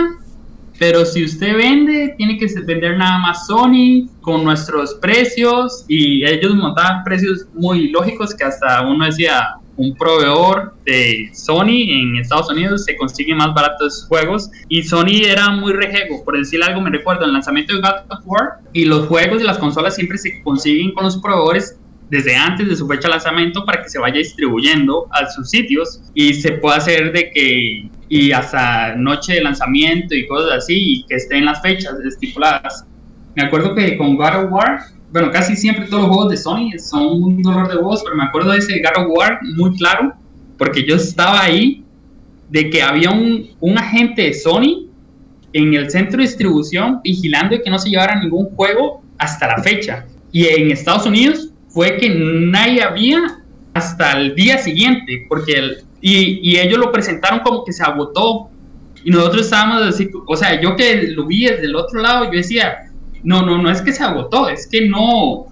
pero 0.79 1.05
si 1.05 1.23
usted 1.23 1.55
vende, 1.55 2.15
tiene 2.17 2.39
que 2.39 2.47
vender 2.65 2.97
nada 2.97 3.19
más 3.19 3.45
Sony 3.45 4.09
con 4.21 4.43
nuestros 4.43 4.95
precios 4.95 5.85
y 5.87 6.25
ellos 6.25 6.55
montaban 6.55 7.03
precios 7.03 7.45
muy 7.53 7.89
lógicos 7.89 8.33
que 8.33 8.45
hasta 8.45 8.81
uno 8.81 9.05
decía, 9.05 9.57
un 9.77 9.95
proveedor 9.95 10.75
de 10.85 11.29
Sony 11.33 11.89
en 11.89 12.15
Estados 12.17 12.49
Unidos 12.51 12.85
se 12.85 12.95
consigue 12.95 13.33
más 13.33 13.53
baratos 13.53 14.05
juegos 14.07 14.49
y 14.67 14.83
Sony 14.83 15.23
era 15.25 15.49
muy 15.51 15.73
rejego, 15.73 16.23
por 16.23 16.37
decir 16.37 16.63
algo 16.63 16.81
me 16.81 16.89
recuerdo 16.89 17.25
el 17.25 17.33
lanzamiento 17.33 17.75
de 17.75 17.81
God 17.81 18.09
of 18.09 18.19
War 18.25 18.59
y 18.73 18.85
los 18.85 19.07
juegos 19.07 19.41
y 19.41 19.45
las 19.45 19.57
consolas 19.57 19.95
siempre 19.95 20.17
se 20.17 20.41
consiguen 20.43 20.93
con 20.93 21.05
los 21.05 21.17
proveedores 21.17 21.77
desde 22.09 22.35
antes 22.35 22.67
de 22.67 22.75
su 22.75 22.87
fecha 22.87 23.07
de 23.07 23.13
lanzamiento 23.13 23.63
para 23.65 23.81
que 23.81 23.89
se 23.89 23.97
vaya 23.97 24.17
distribuyendo 24.17 25.07
a 25.11 25.29
sus 25.29 25.49
sitios 25.49 26.01
y 26.13 26.33
se 26.33 26.51
pueda 26.53 26.75
hacer 26.75 27.13
de 27.13 27.31
que 27.31 27.89
y 28.09 28.31
hasta 28.33 28.95
noche 28.97 29.35
de 29.35 29.41
lanzamiento 29.41 30.13
y 30.13 30.27
cosas 30.27 30.51
así 30.57 30.75
y 30.75 31.05
que 31.05 31.15
estén 31.15 31.45
las 31.45 31.61
fechas 31.61 31.93
estipuladas. 32.05 32.85
Me 33.35 33.43
acuerdo 33.43 33.73
que 33.73 33.97
con 33.97 34.17
God 34.17 34.45
of 34.45 34.51
War 34.51 34.81
bueno, 35.11 35.29
casi 35.31 35.55
siempre 35.55 35.85
todos 35.87 36.03
los 36.03 36.09
juegos 36.09 36.29
de 36.31 36.37
Sony 36.37 36.69
son 36.79 37.21
un 37.21 37.41
dolor 37.41 37.67
de 37.67 37.77
voz, 37.77 38.01
pero 38.03 38.15
me 38.15 38.23
acuerdo 38.23 38.51
de 38.51 38.59
ese 38.59 38.81
God 38.81 39.05
of 39.05 39.17
War 39.17 39.39
muy 39.55 39.75
claro, 39.75 40.13
porque 40.57 40.85
yo 40.85 40.95
estaba 40.95 41.41
ahí, 41.41 41.83
de 42.49 42.69
que 42.69 42.81
había 42.81 43.11
un, 43.11 43.49
un 43.59 43.77
agente 43.77 44.23
de 44.23 44.33
Sony 44.33 44.87
en 45.53 45.73
el 45.73 45.89
centro 45.89 46.17
de 46.17 46.23
distribución 46.23 47.01
vigilando 47.03 47.57
que 47.61 47.69
no 47.69 47.79
se 47.79 47.89
llevara 47.89 48.19
ningún 48.19 48.49
juego 48.55 49.01
hasta 49.17 49.47
la 49.47 49.63
fecha. 49.63 50.05
Y 50.31 50.45
en 50.47 50.71
Estados 50.71 51.05
Unidos 51.05 51.49
fue 51.69 51.97
que 51.97 52.09
nadie 52.09 52.83
había 52.83 53.41
hasta 53.73 54.13
el 54.13 54.35
día 54.35 54.57
siguiente, 54.57 55.25
porque 55.29 55.53
el, 55.53 55.77
y, 56.01 56.39
y, 56.41 56.57
ellos 56.57 56.79
lo 56.79 56.91
presentaron 56.91 57.39
como 57.39 57.63
que 57.63 57.71
se 57.71 57.83
agotó. 57.83 58.49
Y 59.03 59.11
nosotros 59.11 59.45
estábamos 59.45 59.81
así, 59.83 60.09
o 60.27 60.35
sea, 60.35 60.59
yo 60.61 60.75
que 60.75 61.07
lo 61.07 61.25
vi 61.25 61.45
desde 61.45 61.65
el 61.65 61.75
otro 61.75 62.01
lado, 62.01 62.25
yo 62.25 62.31
decía, 62.31 62.90
no, 63.23 63.41
no, 63.43 63.61
no 63.61 63.69
es 63.69 63.81
que 63.81 63.93
se 63.93 64.03
agotó, 64.03 64.49
es 64.49 64.67
que 64.67 64.87
no, 64.87 65.45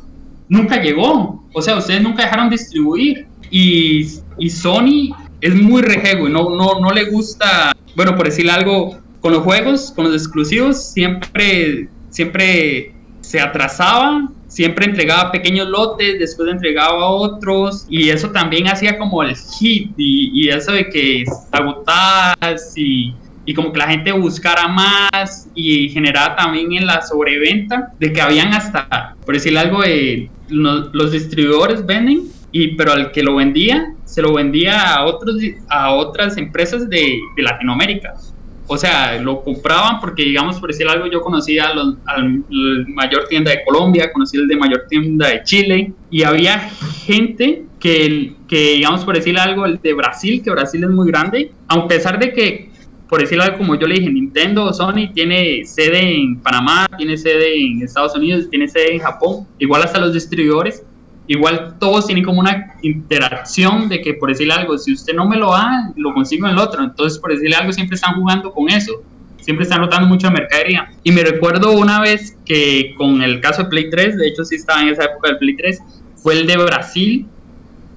nunca 0.48 0.82
llegó. 0.82 1.44
O 1.54 1.62
sea, 1.62 1.78
ustedes 1.78 2.02
nunca 2.02 2.24
dejaron 2.24 2.50
distribuir. 2.50 3.28
Y, 3.52 4.06
y 4.38 4.50
Sony 4.50 5.16
es 5.42 5.56
muy 5.56 5.82
rejego 5.82 6.28
y 6.28 6.32
no, 6.32 6.50
no, 6.50 6.80
no 6.80 6.92
le 6.92 7.06
gusta, 7.06 7.72
bueno, 7.96 8.16
por 8.16 8.26
decir 8.26 8.50
algo, 8.50 9.00
con 9.22 9.34
los 9.34 9.44
juegos, 9.44 9.92
con 9.92 10.06
los 10.06 10.14
exclusivos, 10.14 10.92
siempre, 10.92 11.90
siempre 12.10 12.94
se 13.22 13.40
atrasaba, 13.40 14.30
siempre 14.48 14.86
entregaba 14.86 15.32
pequeños 15.32 15.68
lotes, 15.68 16.20
después 16.20 16.50
entregaba 16.50 17.10
otros, 17.10 17.86
y 17.90 18.10
eso 18.10 18.32
también 18.32 18.68
hacía 18.68 18.98
como 18.98 19.24
el 19.24 19.36
hit, 19.36 19.92
y, 19.98 20.50
eso 20.50 20.72
de 20.72 20.90
que 20.90 21.24
agotadas 21.52 22.74
y 22.76 23.14
y 23.50 23.54
como 23.56 23.74
que 23.74 23.80
la 23.80 23.88
gente 23.88 24.12
buscara 24.12 24.68
más 24.68 25.50
y 25.56 25.90
generaba 25.90 26.36
también 26.36 26.72
en 26.72 26.86
la 26.86 27.02
sobreventa 27.02 27.92
de 28.00 28.14
que 28.14 28.22
habían 28.22 28.54
hasta, 28.54 29.16
por 29.26 29.34
decirle 29.34 29.58
algo, 29.58 29.82
de 29.82 30.30
los, 30.50 31.12
distribuidores 31.12 31.84
venden 31.84 32.26
y 32.52 32.76
pero 32.76 32.92
al 32.92 33.12
que 33.12 33.24
lo 33.24 33.38
vendía 33.38 33.96
se 34.06 34.22
lo 34.22 34.36
vendía 34.36 34.94
a 34.94 35.04
otros 35.04 35.38
a 35.68 35.96
otras 35.96 36.38
empresas 36.38 36.88
de, 36.92 37.20
de 37.36 37.42
Latinoamérica. 37.42 38.14
O 38.68 38.78
sea 38.78 39.20
lo 39.20 39.42
compraban 39.42 40.00
porque 40.00 40.26
digamos 40.26 40.60
por 40.60 40.70
decir 40.70 40.88
algo 40.88 41.08
yo 41.08 41.22
conocía 41.22 41.70
al, 41.70 41.98
al, 42.06 42.44
mayor 42.90 43.28
tienda 43.30 43.50
de 43.50 43.64
Colombia 43.66 44.12
conocí 44.14 44.38
el 44.38 44.48
de 44.48 44.58
mayor 44.58 44.86
tienda 44.88 45.28
de 45.28 45.42
Chile 45.42 45.94
y 46.12 46.22
había 46.22 46.70
gente 47.04 47.64
que, 47.80 48.36
que 48.48 48.74
digamos 48.74 49.04
por 49.04 49.16
decir 49.16 49.40
algo 49.40 49.66
el 49.66 49.82
de 49.82 49.96
Brasil 49.96 50.44
que 50.44 50.52
Brasil 50.52 50.84
es 50.84 50.90
muy 50.92 51.08
grande 51.08 51.52
a 51.68 51.88
pesar 51.88 52.20
de 52.20 52.32
que 52.32 52.70
por 53.10 53.20
decirlo 53.20 53.44
algo 53.44 53.58
como 53.58 53.76
yo 53.76 53.88
le 53.88 53.96
dije, 53.96 54.10
Nintendo, 54.12 54.72
Sony 54.72 55.12
tiene 55.14 55.66
sede 55.66 56.16
en 56.16 56.40
Panamá, 56.40 56.88
tiene 56.96 57.18
sede 57.18 57.60
en 57.60 57.82
Estados 57.82 58.16
Unidos, 58.16 58.48
tiene 58.52 58.68
sede 58.68 58.94
en 58.94 59.00
Japón, 59.00 59.48
igual 59.58 59.82
hasta 59.82 60.00
los 60.00 60.14
distribuidores, 60.14 60.84
igual 61.26 61.76
todos 61.80 62.06
tienen 62.06 62.24
como 62.24 62.40
una 62.40 62.76
interacción 62.84 63.90
de 63.90 64.02
que 64.02 64.14
por 64.14 64.30
decirle 64.30 64.54
algo, 64.54 64.78
si 64.78 64.94
usted 64.94 65.16
no 65.16 65.28
me 65.28 65.38
lo 65.38 65.52
da, 65.52 65.92
lo 65.96 66.14
consigo 66.14 66.46
en 66.46 66.54
el 66.54 66.60
otro, 66.60 66.84
entonces 66.84 67.18
por 67.18 67.32
decirle 67.32 67.56
algo 67.56 67.74
siempre 67.74 67.96
están 67.96 68.14
jugando 68.14 68.52
con 68.52 68.70
eso, 68.70 69.02
siempre 69.42 69.64
están 69.64 69.80
rotando 69.80 70.08
mucha 70.08 70.30
mercadería. 70.30 70.92
Y 71.04 71.12
me 71.12 71.24
recuerdo 71.24 71.72
una 71.72 72.00
vez 72.00 72.38
que 72.46 72.94
con 72.96 73.24
el 73.24 73.42
caso 73.42 73.64
de 73.64 73.70
Play 73.70 73.90
3, 73.90 74.18
de 74.18 74.28
hecho 74.28 74.46
sí 74.46 74.56
estaba 74.56 74.82
en 74.82 74.90
esa 74.90 75.06
época 75.06 75.30
del 75.30 75.40
Play 75.40 75.56
3, 75.56 75.80
fue 76.16 76.34
el 76.40 76.46
de 76.46 76.58
Brasil, 76.58 77.26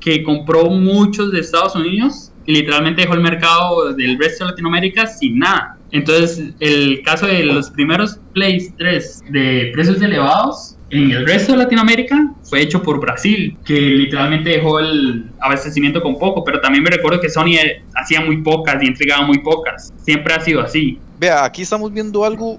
que 0.00 0.22
compró 0.22 0.70
muchos 0.70 1.30
de 1.32 1.40
Estados 1.40 1.76
Unidos 1.76 2.31
literalmente 2.46 3.02
dejó 3.02 3.14
el 3.14 3.20
mercado 3.20 3.92
del 3.92 4.18
resto 4.18 4.44
de 4.44 4.50
Latinoamérica 4.50 5.06
sin 5.06 5.38
nada. 5.38 5.76
Entonces, 5.90 6.54
el 6.58 7.02
caso 7.02 7.26
de 7.26 7.44
los 7.44 7.70
primeros 7.70 8.18
Play 8.32 8.70
3 8.78 9.24
de 9.30 9.70
precios 9.74 10.00
elevados 10.00 10.76
en 10.92 11.10
el 11.10 11.26
resto 11.26 11.52
de 11.52 11.58
Latinoamérica 11.58 12.32
fue 12.42 12.60
hecho 12.60 12.82
por 12.82 13.00
Brasil, 13.00 13.56
que 13.64 13.74
literalmente 13.80 14.50
dejó 14.50 14.78
el 14.78 15.24
abastecimiento 15.40 16.02
con 16.02 16.18
poco, 16.18 16.44
pero 16.44 16.60
también 16.60 16.84
me 16.84 16.90
recuerdo 16.90 17.18
que 17.18 17.30
Sony 17.30 17.56
hacía 17.94 18.20
muy 18.20 18.42
pocas 18.42 18.82
y 18.82 18.86
entregaba 18.86 19.26
muy 19.26 19.38
pocas. 19.38 19.92
Siempre 19.96 20.34
ha 20.34 20.40
sido 20.40 20.60
así. 20.60 20.98
Vea, 21.22 21.44
aquí 21.44 21.62
estamos 21.62 21.92
viendo 21.92 22.24
algo, 22.24 22.58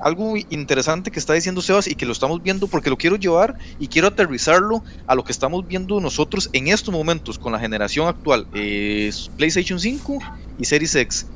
algo 0.00 0.34
interesante 0.48 1.10
que 1.10 1.18
está 1.18 1.34
diciendo 1.34 1.60
Sebas 1.60 1.88
y 1.88 1.94
que 1.94 2.06
lo 2.06 2.12
estamos 2.12 2.42
viendo 2.42 2.66
porque 2.66 2.88
lo 2.88 2.96
quiero 2.96 3.16
llevar 3.16 3.58
y 3.78 3.86
quiero 3.86 4.08
aterrizarlo 4.08 4.82
a 5.06 5.14
lo 5.14 5.24
que 5.24 5.32
estamos 5.32 5.68
viendo 5.68 6.00
nosotros 6.00 6.48
en 6.54 6.68
estos 6.68 6.94
momentos 6.94 7.38
con 7.38 7.52
la 7.52 7.58
generación 7.58 8.08
actual, 8.08 8.46
PlayStation 9.36 9.78
5 9.78 10.20
y 10.58 10.64
Series 10.64 10.94
X. 10.94 11.26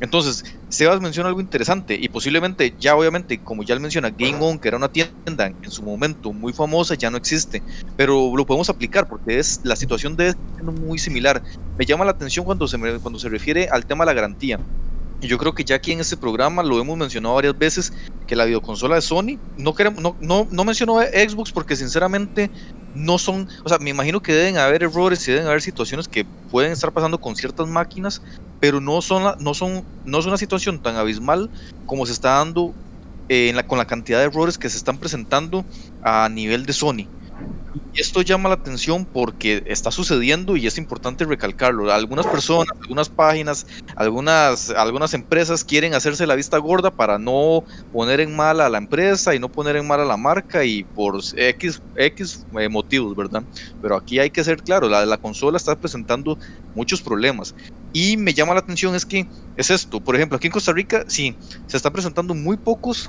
Entonces, 0.00 0.42
Sebas 0.70 1.02
menciona 1.02 1.28
algo 1.28 1.42
interesante 1.42 1.98
y 2.00 2.08
posiblemente 2.08 2.74
ya 2.80 2.96
obviamente, 2.96 3.38
como 3.38 3.62
ya 3.62 3.74
él 3.74 3.80
menciona, 3.80 4.08
Game 4.08 4.38
On, 4.40 4.58
que 4.58 4.68
era 4.68 4.78
una 4.78 4.88
tienda 4.88 5.48
en 5.48 5.70
su 5.70 5.82
momento 5.82 6.32
muy 6.32 6.54
famosa, 6.54 6.94
ya 6.94 7.10
no 7.10 7.18
existe, 7.18 7.62
pero 7.94 8.34
lo 8.34 8.46
podemos 8.46 8.70
aplicar 8.70 9.06
porque 9.06 9.38
es 9.38 9.60
la 9.64 9.76
situación 9.76 10.16
de 10.16 10.28
es 10.28 10.36
muy 10.80 10.98
similar. 10.98 11.42
Me 11.76 11.84
llama 11.84 12.06
la 12.06 12.12
atención 12.12 12.46
cuando 12.46 12.66
se, 12.66 12.78
cuando 13.00 13.18
se 13.18 13.28
refiere 13.28 13.68
al 13.70 13.84
tema 13.84 14.06
de 14.06 14.06
la 14.06 14.14
garantía. 14.14 14.58
Y 15.22 15.28
yo 15.28 15.38
creo 15.38 15.54
que 15.54 15.64
ya 15.64 15.76
aquí 15.76 15.92
en 15.92 16.00
este 16.00 16.16
programa 16.16 16.64
lo 16.64 16.80
hemos 16.80 16.98
mencionado 16.98 17.36
varias 17.36 17.56
veces, 17.56 17.92
que 18.26 18.34
la 18.34 18.44
videoconsola 18.44 18.96
de 18.96 19.02
Sony, 19.02 19.38
no, 19.56 19.72
queremos, 19.72 20.02
no, 20.02 20.16
no, 20.20 20.48
no 20.50 20.64
mencionó 20.64 21.00
Xbox 21.00 21.52
porque 21.52 21.76
sinceramente 21.76 22.50
no 22.92 23.18
son, 23.18 23.48
o 23.64 23.68
sea, 23.68 23.78
me 23.78 23.90
imagino 23.90 24.20
que 24.20 24.32
deben 24.32 24.58
haber 24.58 24.82
errores 24.82 25.26
y 25.28 25.30
deben 25.30 25.46
haber 25.46 25.62
situaciones 25.62 26.08
que 26.08 26.24
pueden 26.50 26.72
estar 26.72 26.92
pasando 26.92 27.20
con 27.20 27.36
ciertas 27.36 27.68
máquinas, 27.68 28.20
pero 28.58 28.80
no 28.80 29.00
son, 29.00 29.34
no 29.38 29.54
son, 29.54 29.84
no 30.04 30.18
es 30.18 30.26
una 30.26 30.36
situación 30.38 30.82
tan 30.82 30.96
abismal 30.96 31.48
como 31.86 32.04
se 32.04 32.12
está 32.14 32.38
dando 32.38 32.74
eh, 33.28 33.48
en 33.48 33.54
la, 33.54 33.62
con 33.62 33.78
la 33.78 33.84
cantidad 33.84 34.18
de 34.18 34.24
errores 34.24 34.58
que 34.58 34.68
se 34.70 34.76
están 34.76 34.98
presentando 34.98 35.64
a 36.02 36.28
nivel 36.28 36.66
de 36.66 36.72
Sony. 36.72 37.06
Esto 37.94 38.22
llama 38.22 38.48
la 38.48 38.54
atención 38.54 39.06
porque 39.06 39.62
está 39.66 39.90
sucediendo 39.90 40.56
y 40.56 40.66
es 40.66 40.78
importante 40.78 41.24
recalcarlo. 41.26 41.92
Algunas 41.92 42.26
personas, 42.26 42.66
algunas 42.82 43.10
páginas, 43.10 43.66
algunas, 43.94 44.70
algunas 44.70 45.12
empresas 45.14 45.62
quieren 45.64 45.92
hacerse 45.94 46.26
la 46.26 46.34
vista 46.34 46.56
gorda 46.58 46.90
para 46.90 47.18
no 47.18 47.64
poner 47.90 48.20
en 48.20 48.34
mal 48.34 48.60
a 48.62 48.70
la 48.70 48.78
empresa 48.78 49.34
y 49.34 49.38
no 49.38 49.50
poner 49.50 49.76
en 49.76 49.86
mal 49.86 50.00
a 50.00 50.04
la 50.06 50.16
marca 50.16 50.64
y 50.64 50.84
por 50.84 51.20
X, 51.34 51.80
X 51.94 52.46
eh, 52.58 52.68
motivos, 52.70 53.14
¿verdad? 53.14 53.42
Pero 53.80 53.96
aquí 53.96 54.18
hay 54.18 54.30
que 54.30 54.44
ser 54.44 54.62
claro, 54.62 54.88
la, 54.88 55.04
la 55.04 55.18
consola 55.18 55.58
está 55.58 55.76
presentando 55.76 56.38
muchos 56.72 57.02
problemas. 57.02 57.54
Y 57.92 58.16
me 58.16 58.32
llama 58.32 58.54
la 58.54 58.60
atención 58.60 58.94
es 58.94 59.04
que 59.04 59.26
es 59.54 59.68
esto, 59.70 60.00
por 60.00 60.16
ejemplo, 60.16 60.36
aquí 60.36 60.46
en 60.46 60.52
Costa 60.52 60.72
Rica, 60.72 61.04
sí, 61.08 61.36
se 61.66 61.76
están 61.76 61.92
presentando 61.92 62.34
muy 62.34 62.56
pocos 62.56 63.06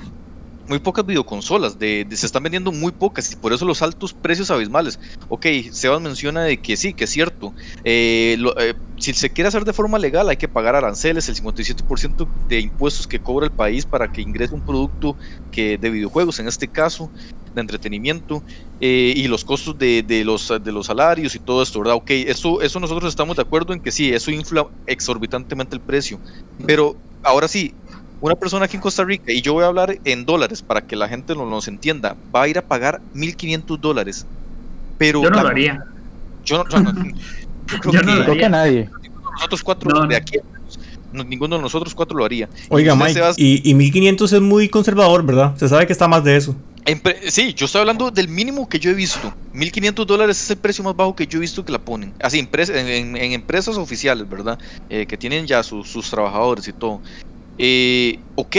muy 0.66 0.78
pocas 0.78 1.04
videoconsolas, 1.04 1.78
de, 1.78 2.06
se 2.12 2.26
están 2.26 2.42
vendiendo 2.42 2.72
muy 2.72 2.92
pocas 2.92 3.30
y 3.32 3.36
por 3.36 3.52
eso 3.52 3.64
los 3.64 3.82
altos 3.82 4.14
precios 4.14 4.50
abismales. 4.50 4.98
Ok, 5.28 5.46
Sebas 5.72 6.00
menciona 6.00 6.44
de 6.44 6.60
que 6.60 6.76
sí, 6.76 6.94
que 6.94 7.04
es 7.04 7.10
cierto. 7.10 7.54
Eh, 7.82 8.38
eh, 8.58 8.74
si 8.96 9.12
se 9.12 9.30
quiere 9.30 9.48
hacer 9.48 9.64
de 9.64 9.72
forma 9.72 9.98
legal 9.98 10.28
hay 10.28 10.36
que 10.36 10.48
pagar 10.48 10.74
aranceles, 10.74 11.28
el 11.28 11.36
57% 11.36 12.28
de 12.48 12.60
impuestos 12.60 13.06
que 13.06 13.20
cobra 13.20 13.46
el 13.46 13.52
país 13.52 13.84
para 13.84 14.08
que 14.08 14.22
ingrese 14.22 14.54
un 14.54 14.62
producto 14.62 15.16
que 15.50 15.76
de 15.76 15.90
videojuegos, 15.90 16.38
en 16.38 16.48
este 16.48 16.68
caso, 16.68 17.10
de 17.54 17.60
entretenimiento, 17.60 18.42
eh, 18.80 19.14
y 19.16 19.28
los 19.28 19.44
costos 19.44 19.78
de, 19.78 20.24
los 20.24 20.86
salarios 20.86 21.34
y 21.34 21.38
todo 21.38 21.62
esto, 21.62 21.78
¿verdad? 21.78 21.96
Ok, 21.96 22.10
eso, 22.10 22.60
eso 22.60 22.80
nosotros 22.80 23.08
estamos 23.08 23.36
de 23.36 23.42
acuerdo 23.42 23.72
en 23.72 23.80
que 23.80 23.92
sí, 23.92 24.12
eso 24.12 24.30
infla 24.30 24.66
exorbitantemente 24.86 25.76
el 25.76 25.80
precio. 25.80 26.20
Pero 26.66 26.96
ahora 27.22 27.48
sí, 27.48 27.74
una 28.24 28.36
persona 28.36 28.64
aquí 28.64 28.76
en 28.76 28.80
Costa 28.80 29.04
Rica, 29.04 29.32
y 29.32 29.42
yo 29.42 29.52
voy 29.52 29.64
a 29.64 29.66
hablar 29.66 29.98
en 30.02 30.24
dólares 30.24 30.62
para 30.62 30.80
que 30.80 30.96
la 30.96 31.08
gente 31.08 31.34
lo, 31.34 31.44
nos 31.44 31.68
entienda, 31.68 32.16
va 32.34 32.44
a 32.44 32.48
ir 32.48 32.56
a 32.56 32.62
pagar 32.62 33.02
1.500 33.14 33.78
dólares. 33.78 34.24
Pero 34.96 35.22
yo 35.22 35.28
no 35.28 35.42
lo 35.42 35.48
haría. 35.48 35.84
Yo 36.42 36.64
no, 36.64 36.70
yo 36.70 38.02
no, 38.02 38.24
creo, 38.24 38.34
que, 38.34 38.48
nadie. 38.48 38.88
Nosotros 39.32 39.62
cuatro 39.62 40.06
de 40.06 40.16
aquí, 40.16 40.38
ninguno 41.12 41.56
de 41.56 41.62
nosotros 41.62 41.94
cuatro 41.94 42.16
lo 42.16 42.24
haría. 42.24 42.48
Oiga, 42.70 42.94
Mike, 42.94 43.20
y, 43.36 43.68
y 43.68 43.74
1500 43.74 44.32
es 44.32 44.40
muy 44.40 44.70
conservador, 44.70 45.22
¿verdad? 45.26 45.54
Se 45.58 45.68
sabe 45.68 45.86
que 45.86 45.92
está 45.92 46.08
más 46.08 46.24
de 46.24 46.38
eso. 46.38 46.56
Sí, 47.28 47.52
yo 47.52 47.66
estoy 47.66 47.80
hablando 47.80 48.10
del 48.10 48.28
mínimo 48.28 48.70
que 48.70 48.78
yo 48.78 48.90
he 48.90 48.94
visto. 48.94 49.34
1500 49.52 50.06
dólares 50.06 50.42
es 50.42 50.50
el 50.50 50.56
precio 50.56 50.82
más 50.82 50.96
bajo 50.96 51.14
que 51.14 51.26
yo 51.26 51.38
he 51.38 51.40
visto 51.40 51.62
que 51.62 51.72
la 51.72 51.78
ponen. 51.78 52.14
Así, 52.22 52.38
en, 52.38 52.48
en, 53.16 53.32
empresas 53.32 53.76
oficiales, 53.76 54.26
¿verdad? 54.26 54.58
Eh, 54.88 55.04
que 55.04 55.18
tienen 55.18 55.46
ya 55.46 55.62
sus 55.62 56.10
trabajadores 56.10 56.66
y 56.68 56.72
todo. 56.72 57.02
Eh, 57.58 58.18
ok, 58.34 58.56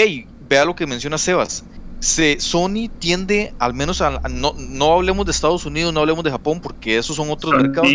vea 0.50 0.66
lo 0.66 0.76
que 0.76 0.88
menciona 0.88 1.18
Sebas. 1.18 1.66
se, 2.00 2.40
Sony 2.40 2.90
tiende, 3.00 3.54
al 3.60 3.74
menos, 3.74 4.02
a, 4.02 4.22
no, 4.30 4.54
no 4.58 4.94
hablemos 4.94 5.26
de 5.26 5.32
Estados 5.32 5.66
Unidos, 5.66 5.94
no 5.94 6.02
hablemos 6.02 6.24
de 6.24 6.32
Japón, 6.32 6.62
porque 6.62 6.98
esos 6.98 7.16
son 7.16 7.30
otros 7.30 7.54
mercados. 7.56 7.90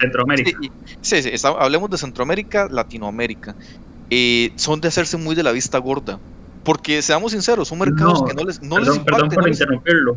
Centroamérica. 0.00 0.58
Sí, 1.02 1.22
sí, 1.22 1.30
hablemos 1.46 1.90
de 1.90 1.98
Centroamérica, 1.98 2.68
Latinoamérica. 2.70 3.54
Eh, 4.08 4.52
son 4.56 4.80
de 4.80 4.88
hacerse 4.88 5.16
muy 5.16 5.34
de 5.34 5.42
la 5.42 5.52
vista 5.52 5.78
gorda. 5.78 6.18
Porque 6.64 7.00
seamos 7.00 7.32
sinceros, 7.32 7.68
son 7.68 7.78
mercados 7.78 8.22
que 8.22 8.34
no 8.34 8.44
les, 8.44 8.60
no 8.62 8.76
perdón, 8.76 9.04
Perdón 9.04 9.28
por 9.30 9.48
interrumpirlo. 9.48 10.16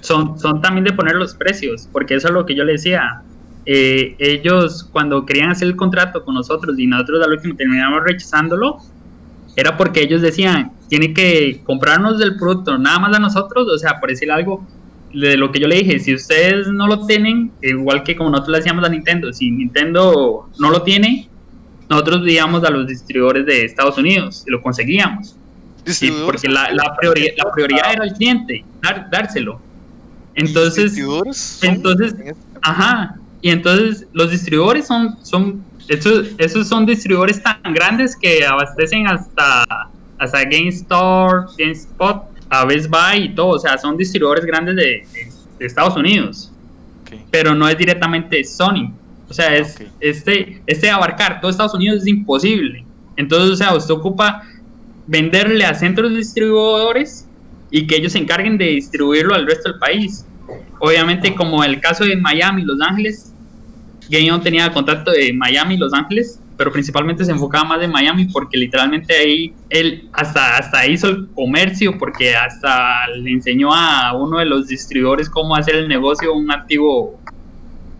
son, 0.00 0.38
son 0.38 0.60
también 0.60 0.84
de 0.84 0.92
poner 0.92 1.14
los 1.14 1.34
precios, 1.34 1.88
porque 1.92 2.14
eso 2.14 2.28
es 2.28 2.34
lo 2.34 2.44
que 2.44 2.54
yo 2.54 2.64
le 2.64 2.72
decía. 2.72 3.22
Eh, 3.64 4.16
ellos 4.18 4.88
cuando 4.92 5.24
querían 5.24 5.50
hacer 5.50 5.68
el 5.68 5.76
contrato 5.76 6.24
con 6.24 6.34
nosotros 6.34 6.78
y 6.78 6.86
nosotros 6.86 7.24
al 7.24 7.32
último 7.32 7.54
terminamos 7.56 8.02
rechazándolo, 8.04 8.78
era 9.56 9.76
porque 9.76 10.02
ellos 10.02 10.22
decían, 10.22 10.72
tiene 10.88 11.12
que 11.12 11.60
comprarnos 11.64 12.18
del 12.18 12.36
producto 12.36 12.78
nada 12.78 12.98
más 12.98 13.16
a 13.16 13.20
nosotros, 13.20 13.68
o 13.68 13.78
sea, 13.78 14.00
por 14.00 14.10
decir 14.10 14.30
algo, 14.30 14.66
de 15.12 15.36
lo 15.36 15.50
que 15.50 15.60
yo 15.60 15.66
le 15.66 15.76
dije, 15.76 15.98
si 15.98 16.14
ustedes 16.14 16.68
no 16.68 16.86
lo 16.86 17.06
tienen, 17.06 17.52
igual 17.62 18.02
que 18.02 18.16
como 18.16 18.30
nosotros 18.30 18.52
le 18.52 18.58
decíamos 18.58 18.84
a 18.84 18.88
Nintendo, 18.88 19.32
si 19.32 19.50
Nintendo 19.50 20.48
no 20.58 20.70
lo 20.70 20.82
tiene, 20.82 21.28
nosotros 21.88 22.24
digamos 22.24 22.62
a 22.64 22.70
los 22.70 22.86
distribuidores 22.86 23.46
de 23.46 23.64
Estados 23.64 23.98
Unidos 23.98 24.44
y 24.46 24.50
lo 24.50 24.62
conseguíamos. 24.62 25.36
porque 26.24 26.48
la, 26.48 26.70
la, 26.72 26.94
prioridad, 26.96 27.32
la 27.36 27.50
prioridad 27.52 27.92
era 27.92 28.04
el 28.04 28.12
cliente, 28.12 28.64
dárselo. 29.10 29.60
Entonces, 30.34 30.96
entonces, 31.62 32.14
ajá, 32.62 33.16
y 33.42 33.50
entonces 33.50 34.06
los 34.12 34.30
distribuidores 34.30 34.86
son, 34.86 35.16
son 35.24 35.64
esos, 35.90 36.28
esos 36.38 36.68
son 36.68 36.86
distribuidores 36.86 37.42
tan 37.42 37.60
grandes 37.74 38.16
que 38.16 38.46
abastecen 38.46 39.08
hasta, 39.08 39.66
hasta 40.18 40.44
GameStop, 40.44 41.50
GameSpot, 41.58 42.22
a 42.48 42.64
Best 42.64 42.88
Buy 42.88 43.24
y 43.24 43.34
todo. 43.34 43.48
O 43.48 43.58
sea, 43.58 43.76
son 43.76 43.96
distribuidores 43.96 44.44
grandes 44.44 44.76
de, 44.76 45.02
Estados 45.58 45.96
Unidos. 45.96 46.52
Pero 47.30 47.54
no 47.54 47.68
es 47.68 47.76
directamente 47.76 48.42
Sony. 48.44 48.92
O 49.28 49.34
sea, 49.34 49.54
es 49.56 49.82
este, 49.98 50.62
este 50.66 50.90
abarcar 50.90 51.40
todo 51.40 51.50
Estados 51.50 51.74
Unidos 51.74 52.02
es 52.02 52.06
imposible. 52.06 52.84
Entonces, 53.16 53.50
o 53.50 53.56
sea, 53.56 53.74
usted 53.74 53.92
ocupa 53.92 54.44
venderle 55.06 55.64
a 55.64 55.74
centros 55.74 56.14
distribuidores 56.14 57.28
y 57.70 57.86
que 57.86 57.96
ellos 57.96 58.12
se 58.12 58.18
encarguen 58.18 58.56
de 58.56 58.66
distribuirlo 58.66 59.34
al 59.34 59.46
resto 59.46 59.70
del 59.70 59.78
país. 59.80 60.24
Obviamente, 60.78 61.34
como 61.34 61.62
el 61.64 61.80
caso 61.80 62.04
de 62.04 62.16
Miami, 62.16 62.62
Los 62.62 62.80
Ángeles, 62.80 63.29
Game 64.10 64.38
tenía 64.40 64.70
contacto 64.72 65.12
de 65.12 65.32
Miami, 65.32 65.76
Los 65.76 65.92
Ángeles, 65.94 66.40
pero 66.56 66.72
principalmente 66.72 67.24
se 67.24 67.30
enfocaba 67.30 67.64
más 67.64 67.82
en 67.82 67.90
Miami 67.90 68.26
porque 68.26 68.58
literalmente 68.58 69.14
ahí 69.14 69.54
él 69.70 70.08
hasta, 70.12 70.58
hasta 70.58 70.86
hizo 70.86 71.08
el 71.08 71.28
comercio 71.34 71.96
porque 71.96 72.34
hasta 72.34 73.06
le 73.16 73.30
enseñó 73.30 73.72
a 73.72 74.14
uno 74.14 74.38
de 74.38 74.44
los 74.44 74.66
distribuidores 74.66 75.30
cómo 75.30 75.56
hacer 75.56 75.76
el 75.76 75.88
negocio, 75.88 76.34
un 76.34 76.50
antiguo 76.50 77.18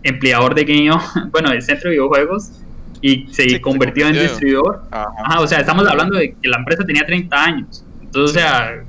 empleador 0.03 0.53
de 0.53 0.65
Game 0.65 0.91
bueno, 1.31 1.49
del 1.49 1.61
centro 1.61 1.89
de 1.89 1.95
videojuegos 1.95 2.51
y 3.01 3.27
se 3.31 3.59
convirtió 3.61 4.07
en 4.07 4.13
distribuidor. 4.13 4.83
o 5.39 5.47
sea, 5.47 5.59
estamos 5.59 5.87
hablando 5.87 6.17
de 6.17 6.35
que 6.39 6.47
la 6.47 6.57
empresa 6.57 6.85
tenía 6.85 7.05
30 7.05 7.43
años. 7.43 7.83
Entonces, 7.99 8.37
o 8.37 8.39
sea, 8.39 8.83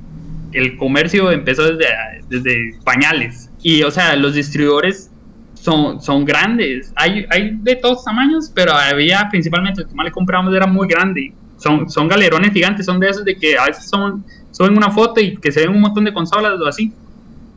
el 0.51 0.77
comercio 0.77 1.31
empezó 1.31 1.73
desde, 1.73 1.87
desde 2.29 2.77
pañales. 2.83 3.49
Y, 3.63 3.81
o 3.81 3.89
sea, 3.89 4.15
los 4.15 4.35
distribuidores 4.35 5.09
son, 5.63 6.01
son 6.01 6.25
grandes. 6.25 6.91
Hay, 6.93 7.25
hay 7.29 7.51
de 7.55 7.77
todos 7.77 8.03
tamaños, 8.03 8.51
pero 8.53 8.73
había 8.73 9.29
principalmente 9.31 9.81
el 9.81 9.87
que 9.87 9.95
más 9.95 10.05
le 10.05 10.11
comprábamos 10.11 10.53
era 10.53 10.67
muy 10.67 10.89
grande. 10.89 11.33
Son, 11.55 11.89
son 11.89 12.09
galerones 12.09 12.51
gigantes, 12.51 12.85
son 12.85 12.99
de 12.99 13.07
esos 13.07 13.23
de 13.23 13.37
que 13.37 13.57
a 13.57 13.67
veces 13.67 13.85
son, 13.85 14.25
suben 14.51 14.75
una 14.75 14.91
foto 14.91 15.21
y 15.21 15.37
que 15.37 15.53
se 15.53 15.61
ven 15.61 15.69
un 15.69 15.79
montón 15.79 16.03
de 16.03 16.11
consolas 16.11 16.59
o 16.59 16.67
así. 16.67 16.91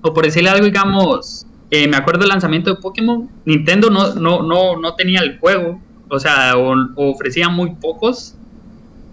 O 0.02 0.14
por 0.14 0.24
decirle 0.24 0.50
algo, 0.50 0.64
digamos, 0.64 1.46
eh, 1.72 1.88
me 1.88 1.96
acuerdo 1.96 2.20
del 2.20 2.28
lanzamiento 2.28 2.72
de 2.72 2.80
Pokémon, 2.80 3.28
Nintendo 3.44 3.90
no, 3.90 4.14
no, 4.14 4.40
no, 4.42 4.76
no 4.76 4.94
tenía 4.94 5.18
el 5.18 5.40
juego, 5.40 5.80
o 6.08 6.20
sea, 6.20 6.56
o, 6.56 6.76
ofrecía 6.94 7.48
muy 7.48 7.74
pocos. 7.74 8.36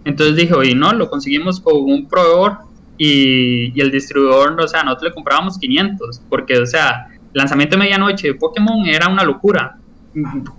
Entonces 0.05 0.35
dije, 0.35 0.53
oye, 0.53 0.75
no, 0.75 0.93
lo 0.93 1.09
conseguimos 1.09 1.59
con 1.59 1.77
un 1.77 2.07
proveedor 2.07 2.57
y, 2.99 3.71
y 3.73 3.81
el 3.81 3.89
distribuidor, 3.89 4.61
o 4.61 4.67
sea, 4.67 4.83
nosotros 4.83 5.09
le 5.09 5.15
comprábamos 5.15 5.57
500, 5.57 6.21
porque, 6.29 6.59
o 6.59 6.67
sea, 6.67 7.07
lanzamiento 7.33 7.75
de 7.75 7.83
medianoche 7.83 8.27
de 8.27 8.35
Pokémon 8.35 8.85
era 8.85 9.07
una 9.07 9.23
locura. 9.23 9.77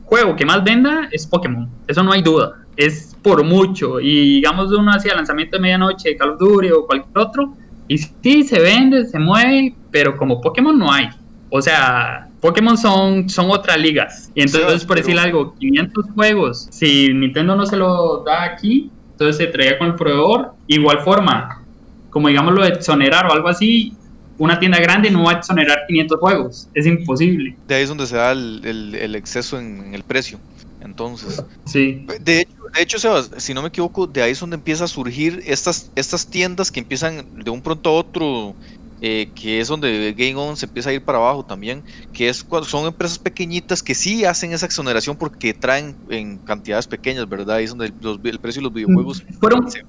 Juego 0.04 0.34
que 0.34 0.44
más 0.44 0.64
venda 0.64 1.08
es 1.12 1.26
Pokémon, 1.26 1.68
eso 1.86 2.02
no 2.02 2.12
hay 2.12 2.22
duda, 2.22 2.52
es 2.76 3.16
por 3.22 3.44
mucho. 3.44 4.00
Y 4.00 4.36
digamos, 4.36 4.72
uno 4.72 4.90
hacía 4.90 5.14
lanzamiento 5.14 5.56
de 5.56 5.62
medianoche 5.62 6.10
de 6.10 6.16
Call 6.16 6.30
of 6.30 6.38
Duty 6.40 6.70
o 6.70 6.86
cualquier 6.86 7.18
otro, 7.18 7.54
y 7.86 7.98
sí, 7.98 8.44
se 8.44 8.60
vende, 8.60 9.04
se 9.06 9.18
mueve, 9.18 9.74
pero 9.90 10.16
como 10.16 10.40
Pokémon 10.40 10.78
no 10.78 10.90
hay. 10.90 11.08
O 11.50 11.60
sea, 11.60 12.28
Pokémon 12.40 12.76
son, 12.76 13.28
son 13.28 13.50
otras 13.50 13.78
ligas. 13.78 14.30
Y 14.34 14.42
entonces, 14.42 14.84
por 14.84 14.96
decir 14.96 15.18
algo, 15.18 15.54
500 15.54 16.06
juegos, 16.14 16.68
si 16.70 17.12
Nintendo 17.12 17.54
no 17.54 17.66
se 17.66 17.76
lo 17.76 18.24
da 18.24 18.42
aquí, 18.42 18.90
entonces 19.12 19.36
se 19.36 19.46
traía 19.46 19.78
con 19.78 19.88
el 19.88 19.94
proveedor. 19.94 20.54
Igual 20.66 21.00
forma, 21.00 21.62
como 22.10 22.28
digamos 22.28 22.54
lo 22.54 22.62
de 22.62 22.70
exonerar 22.70 23.26
o 23.26 23.32
algo 23.32 23.48
así, 23.48 23.94
una 24.38 24.58
tienda 24.58 24.78
grande 24.78 25.10
no 25.10 25.24
va 25.24 25.32
a 25.32 25.34
exonerar 25.36 25.86
500 25.86 26.20
juegos, 26.20 26.68
es 26.74 26.86
imposible. 26.86 27.56
De 27.68 27.74
ahí 27.76 27.82
es 27.82 27.88
donde 27.88 28.06
se 28.06 28.16
da 28.16 28.32
el, 28.32 29.14
exceso 29.14 29.58
en, 29.58 29.94
el 29.94 30.02
precio. 30.02 30.38
Entonces, 30.80 31.42
sí. 31.64 32.06
De 32.20 32.40
hecho, 32.40 32.64
de 32.74 32.82
hecho, 32.82 32.98
Sebas, 32.98 33.30
si 33.38 33.54
no 33.54 33.62
me 33.62 33.68
equivoco, 33.68 34.06
de 34.06 34.20
ahí 34.20 34.32
es 34.32 34.40
donde 34.40 34.56
empieza 34.56 34.84
a 34.84 34.88
surgir 34.88 35.42
estas, 35.46 35.90
estas 35.94 36.26
tiendas 36.26 36.72
que 36.72 36.80
empiezan 36.80 37.24
de 37.44 37.50
un 37.50 37.62
pronto 37.62 37.88
a 37.88 37.92
otro, 37.92 38.54
eh, 39.00 39.30
que 39.34 39.60
es 39.60 39.68
donde 39.68 40.12
Game 40.16 40.34
On 40.34 40.56
se 40.56 40.66
empieza 40.66 40.90
a 40.90 40.92
ir 40.92 41.02
para 41.02 41.18
abajo 41.18 41.44
también, 41.44 41.84
que 42.12 42.28
es 42.28 42.42
cuando 42.42 42.68
son 42.68 42.86
empresas 42.86 43.18
pequeñitas 43.18 43.82
que 43.82 43.94
sí 43.94 44.24
hacen 44.24 44.52
esa 44.52 44.66
exoneración 44.66 45.16
porque 45.16 45.54
traen 45.54 45.94
en 46.08 46.38
cantidades 46.38 46.88
pequeñas, 46.88 47.28
¿verdad? 47.28 47.56
Ahí 47.56 47.64
es 47.64 47.70
donde 47.70 47.86
el, 47.86 48.40
precio 48.40 48.60
de 48.60 48.64
los 48.64 48.72
videojuegos 48.72 49.24
Fueron, 49.38 49.70
se 49.70 49.84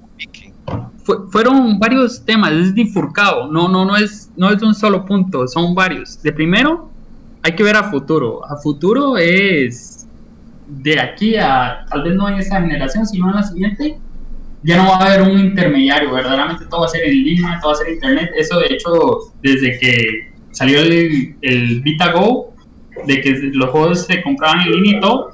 fueron 1.30 1.78
varios 1.78 2.24
temas, 2.24 2.52
es 2.52 2.74
difurcado, 2.74 3.50
no, 3.50 3.68
no, 3.68 3.84
no 3.84 3.96
es, 3.96 4.30
no 4.36 4.50
es 4.50 4.62
un 4.62 4.74
solo 4.74 5.04
punto, 5.04 5.46
son 5.46 5.74
varios. 5.74 6.22
De 6.22 6.32
primero, 6.32 6.90
hay 7.42 7.54
que 7.54 7.62
ver 7.62 7.76
a 7.76 7.90
futuro. 7.90 8.44
A 8.44 8.56
futuro 8.56 9.16
es 9.16 10.06
de 10.66 10.98
aquí 11.00 11.36
a, 11.36 11.86
tal 11.88 12.02
vez 12.02 12.14
no 12.14 12.28
en 12.28 12.38
esa 12.38 12.60
generación, 12.60 13.06
sino 13.06 13.30
en 13.30 13.36
la 13.36 13.42
siguiente, 13.42 13.98
ya 14.62 14.78
no 14.78 14.88
va 14.88 14.96
a 14.96 15.06
haber 15.06 15.22
un 15.22 15.38
intermediario, 15.38 16.12
verdaderamente 16.12 16.66
todo 16.66 16.80
va 16.80 16.86
a 16.86 16.90
ser 16.90 17.04
en 17.04 17.12
línea, 17.12 17.58
todo 17.60 17.72
va 17.72 17.78
a 17.78 17.84
ser 17.84 17.92
internet. 17.94 18.30
Eso 18.36 18.58
de 18.58 18.66
hecho, 18.66 19.18
desde 19.42 19.78
que 19.78 20.32
salió 20.50 20.80
el, 20.80 21.36
el 21.42 21.80
Vita 21.82 22.10
Go, 22.12 22.52
de 23.06 23.20
que 23.20 23.50
los 23.52 23.70
juegos 23.70 24.06
se 24.06 24.22
compraban 24.22 24.62
en 24.62 24.72
línea 24.72 24.98
y 24.98 25.00
todo, 25.00 25.30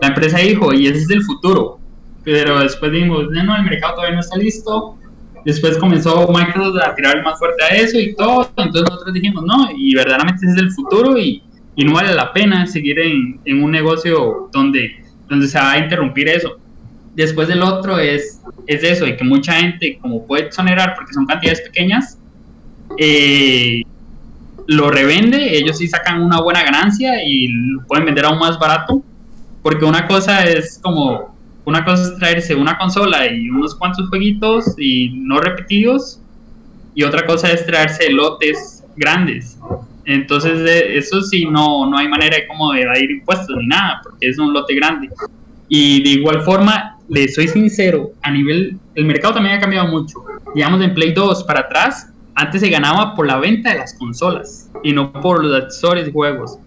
la 0.00 0.08
empresa 0.08 0.38
dijo, 0.38 0.72
y 0.72 0.88
ese 0.88 0.98
es 0.98 1.10
el 1.10 1.22
futuro. 1.22 1.78
Pero 2.24 2.60
después 2.60 2.90
dijimos, 2.90 3.26
no, 3.30 3.56
el 3.56 3.62
mercado 3.62 3.94
todavía 3.94 4.16
no 4.16 4.20
está 4.20 4.36
listo, 4.36 4.96
Después 5.44 5.76
comenzó 5.78 6.28
Microsoft 6.28 6.82
a 6.84 6.94
tirar 6.94 7.22
más 7.22 7.38
fuerte 7.38 7.64
a 7.64 7.68
eso 7.68 7.98
y 7.98 8.14
todo. 8.14 8.50
Entonces 8.56 8.88
nosotros 8.88 9.14
dijimos, 9.14 9.44
no, 9.44 9.68
y 9.76 9.94
verdaderamente 9.94 10.46
ese 10.46 10.54
es 10.54 10.62
el 10.62 10.70
futuro 10.70 11.18
y, 11.18 11.42
y 11.74 11.84
no 11.84 11.94
vale 11.94 12.14
la 12.14 12.32
pena 12.32 12.66
seguir 12.66 12.98
en, 13.00 13.62
un 13.62 13.70
negocio 13.70 14.48
donde, 14.52 15.04
donde 15.28 15.48
se 15.48 15.58
va 15.58 15.72
a 15.72 15.78
interrumpir 15.78 16.28
eso. 16.28 16.58
Después 17.14 17.48
del 17.48 17.62
otro 17.62 17.98
es, 17.98 18.40
es 18.66 18.82
eso, 18.84 19.04
de 19.04 19.16
que 19.16 19.24
mucha 19.24 19.54
gente, 19.54 19.98
como 20.00 20.26
puede 20.26 20.44
exonerar 20.44 20.94
porque 20.94 21.12
son 21.12 21.26
cantidades 21.26 21.60
pequeñas, 21.62 22.18
eh, 22.98 23.82
lo 24.66 24.90
revende, 24.90 25.56
ellos 25.56 25.78
sí 25.78 25.88
sacan 25.88 26.22
una 26.22 26.40
buena 26.40 26.62
ganancia 26.62 27.22
y 27.24 27.48
lo 27.48 27.86
pueden 27.86 28.04
vender 28.04 28.26
aún 28.26 28.38
más 28.38 28.58
barato. 28.58 29.02
Porque 29.62 29.84
una 29.84 30.06
cosa 30.08 30.44
es 30.44 30.80
como 30.82 31.31
una 31.64 31.84
cosa 31.84 32.02
es 32.02 32.18
traerse 32.18 32.54
una 32.54 32.76
consola 32.76 33.26
y 33.30 33.48
unos 33.48 33.74
cuantos 33.74 34.08
jueguitos 34.08 34.74
y 34.78 35.10
no 35.14 35.40
repetidos, 35.40 36.20
y 36.94 37.04
otra 37.04 37.26
cosa 37.26 37.50
es 37.50 37.64
traerse 37.64 38.10
lotes 38.10 38.84
grandes. 38.96 39.58
Entonces, 40.04 40.60
eso 40.88 41.22
sí, 41.22 41.46
no, 41.46 41.88
no 41.88 41.96
hay 41.96 42.08
manera 42.08 42.36
de 42.36 42.46
cómo 42.46 42.74
evadir 42.74 43.10
impuestos 43.10 43.56
ni 43.56 43.66
nada, 43.66 44.00
porque 44.02 44.28
es 44.28 44.38
un 44.38 44.52
lote 44.52 44.74
grande. 44.74 45.08
Y 45.68 46.02
de 46.02 46.10
igual 46.10 46.42
forma, 46.42 46.98
le 47.08 47.28
soy 47.28 47.48
sincero, 47.48 48.10
a 48.22 48.30
nivel, 48.30 48.78
el 48.94 49.04
mercado 49.04 49.34
también 49.34 49.56
ha 49.56 49.60
cambiado 49.60 49.88
mucho. 49.88 50.24
Digamos, 50.54 50.82
en 50.82 50.92
Play 50.92 51.12
2 51.12 51.44
para 51.44 51.60
atrás, 51.60 52.12
antes 52.34 52.60
se 52.60 52.68
ganaba 52.68 53.14
por 53.14 53.26
la 53.26 53.38
venta 53.38 53.72
de 53.72 53.78
las 53.78 53.94
consolas 53.94 54.70
y 54.82 54.92
no 54.92 55.12
por 55.12 55.44
los 55.44 55.62
accesorios 55.62 56.06
de 56.06 56.12
juegos. 56.12 56.58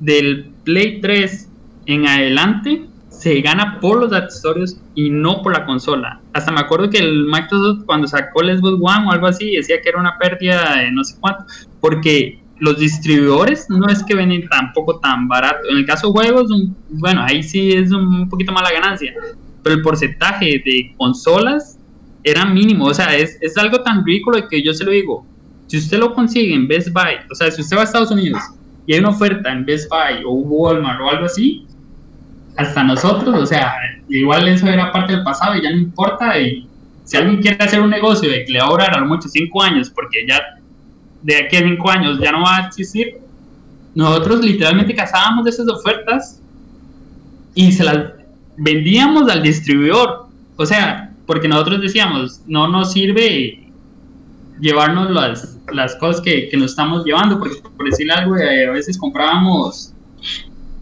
Del 0.00 0.50
Play 0.64 1.00
3 1.00 1.48
en 1.86 2.08
adelante, 2.08 2.84
se 3.24 3.40
gana 3.40 3.80
por 3.80 4.00
los 4.00 4.12
accesorios 4.12 4.76
y 4.94 5.08
no 5.08 5.40
por 5.40 5.54
la 5.54 5.64
consola. 5.64 6.20
Hasta 6.34 6.52
me 6.52 6.60
acuerdo 6.60 6.90
que 6.90 6.98
el 6.98 7.24
Microsoft 7.24 7.86
cuando 7.86 8.06
sacó 8.06 8.42
el 8.42 8.58
Xbox 8.58 8.74
One 8.74 9.06
o 9.06 9.12
algo 9.12 9.26
así 9.26 9.56
decía 9.56 9.80
que 9.80 9.88
era 9.88 9.98
una 9.98 10.18
pérdida 10.18 10.76
de 10.76 10.92
no 10.92 11.02
sé 11.02 11.16
cuánto, 11.18 11.46
porque 11.80 12.42
los 12.58 12.78
distribuidores 12.78 13.64
no 13.70 13.88
es 13.88 14.04
que 14.04 14.14
venden 14.14 14.46
tampoco 14.50 15.00
tan 15.00 15.26
barato. 15.26 15.70
En 15.70 15.78
el 15.78 15.86
caso 15.86 16.08
de 16.08 16.12
juegos, 16.12 16.50
bueno, 16.90 17.22
ahí 17.22 17.42
sí 17.42 17.72
es 17.72 17.92
un 17.92 18.28
poquito 18.28 18.52
más 18.52 18.62
la 18.62 18.78
ganancia, 18.78 19.14
pero 19.62 19.76
el 19.76 19.80
porcentaje 19.80 20.62
de 20.62 20.94
consolas 20.98 21.78
era 22.22 22.44
mínimo, 22.44 22.84
o 22.84 22.92
sea, 22.92 23.16
es, 23.16 23.38
es 23.40 23.56
algo 23.56 23.80
tan 23.80 24.04
ridículo 24.04 24.46
que 24.50 24.62
yo 24.62 24.74
se 24.74 24.84
lo 24.84 24.90
digo, 24.90 25.26
si 25.66 25.78
usted 25.78 25.98
lo 25.98 26.12
consigue 26.12 26.54
en 26.54 26.68
Best 26.68 26.90
Buy, 26.92 27.14
o 27.32 27.34
sea, 27.34 27.50
si 27.50 27.62
usted 27.62 27.74
va 27.74 27.80
a 27.80 27.84
Estados 27.84 28.10
Unidos 28.10 28.42
y 28.86 28.92
hay 28.92 29.00
una 29.00 29.08
oferta 29.08 29.50
en 29.50 29.64
Best 29.64 29.88
Buy 29.88 30.22
o 30.26 30.32
Walmart 30.34 31.00
o 31.00 31.08
algo 31.08 31.24
así, 31.24 31.66
hasta 32.56 32.84
nosotros, 32.84 33.34
o 33.34 33.46
sea, 33.46 33.74
igual 34.08 34.46
eso 34.48 34.66
era 34.66 34.92
parte 34.92 35.14
del 35.14 35.24
pasado 35.24 35.56
y 35.56 35.62
ya 35.62 35.70
no 35.70 35.76
importa. 35.76 36.38
Y 36.38 36.68
si 37.04 37.16
alguien 37.16 37.40
quiere 37.40 37.62
hacer 37.62 37.80
un 37.80 37.90
negocio 37.90 38.30
de 38.30 38.44
que 38.44 38.52
le 38.52 38.60
va 38.60 38.66
a 38.66 38.70
durar 38.70 38.94
a 38.94 39.00
lo 39.00 39.06
mucho 39.06 39.28
cinco 39.28 39.62
años, 39.62 39.90
porque 39.90 40.24
ya 40.28 40.40
de 41.22 41.36
aquí 41.36 41.56
a 41.56 41.60
cinco 41.60 41.90
años 41.90 42.20
ya 42.20 42.32
no 42.32 42.42
va 42.42 42.58
a 42.58 42.66
existir, 42.66 43.18
nosotros 43.94 44.44
literalmente 44.44 44.94
cazábamos 44.94 45.46
esas 45.46 45.68
ofertas 45.68 46.40
y 47.54 47.72
se 47.72 47.84
las 47.84 48.12
vendíamos 48.56 49.28
al 49.30 49.42
distribuidor. 49.42 50.26
O 50.56 50.66
sea, 50.66 51.12
porque 51.26 51.48
nosotros 51.48 51.80
decíamos, 51.80 52.40
no 52.46 52.68
nos 52.68 52.92
sirve 52.92 53.68
llevarnos 54.60 55.10
las, 55.10 55.58
las 55.72 55.96
cosas 55.96 56.20
que, 56.20 56.48
que 56.48 56.56
nos 56.56 56.70
estamos 56.70 57.04
llevando, 57.04 57.38
porque 57.38 57.56
por 57.76 57.86
decir 57.86 58.10
algo, 58.12 58.36
eh, 58.36 58.68
a 58.68 58.70
veces 58.70 58.96
comprábamos 58.98 59.92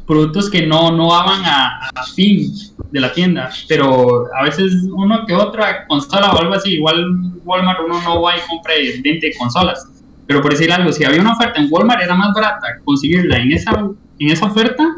productos 0.06 0.50
que 0.50 0.66
no, 0.66 0.90
no 0.92 1.10
daban 1.10 1.44
a, 1.44 1.88
a, 1.94 2.04
fin 2.14 2.52
de 2.90 3.00
la 3.00 3.12
tienda, 3.12 3.50
pero 3.68 4.26
a 4.34 4.44
veces 4.44 4.72
uno 4.90 5.24
que 5.26 5.34
otra 5.34 5.86
consola 5.86 6.32
o 6.32 6.38
algo 6.40 6.54
así, 6.54 6.74
igual 6.74 7.32
Walmart 7.44 7.80
uno 7.84 8.02
no 8.02 8.22
va 8.22 8.36
y 8.36 8.40
compra 8.48 8.74
20 9.02 9.32
consolas, 9.38 9.86
pero 10.26 10.42
por 10.42 10.52
decir 10.52 10.72
algo, 10.72 10.92
si 10.92 11.04
había 11.04 11.20
una 11.20 11.32
oferta 11.32 11.60
en 11.60 11.68
Walmart 11.70 12.02
era 12.02 12.14
más 12.14 12.32
barata 12.34 12.66
conseguirla 12.84 13.38
en 13.38 13.52
esa, 13.52 13.70
en 14.18 14.30
esa 14.30 14.46
oferta 14.46 14.94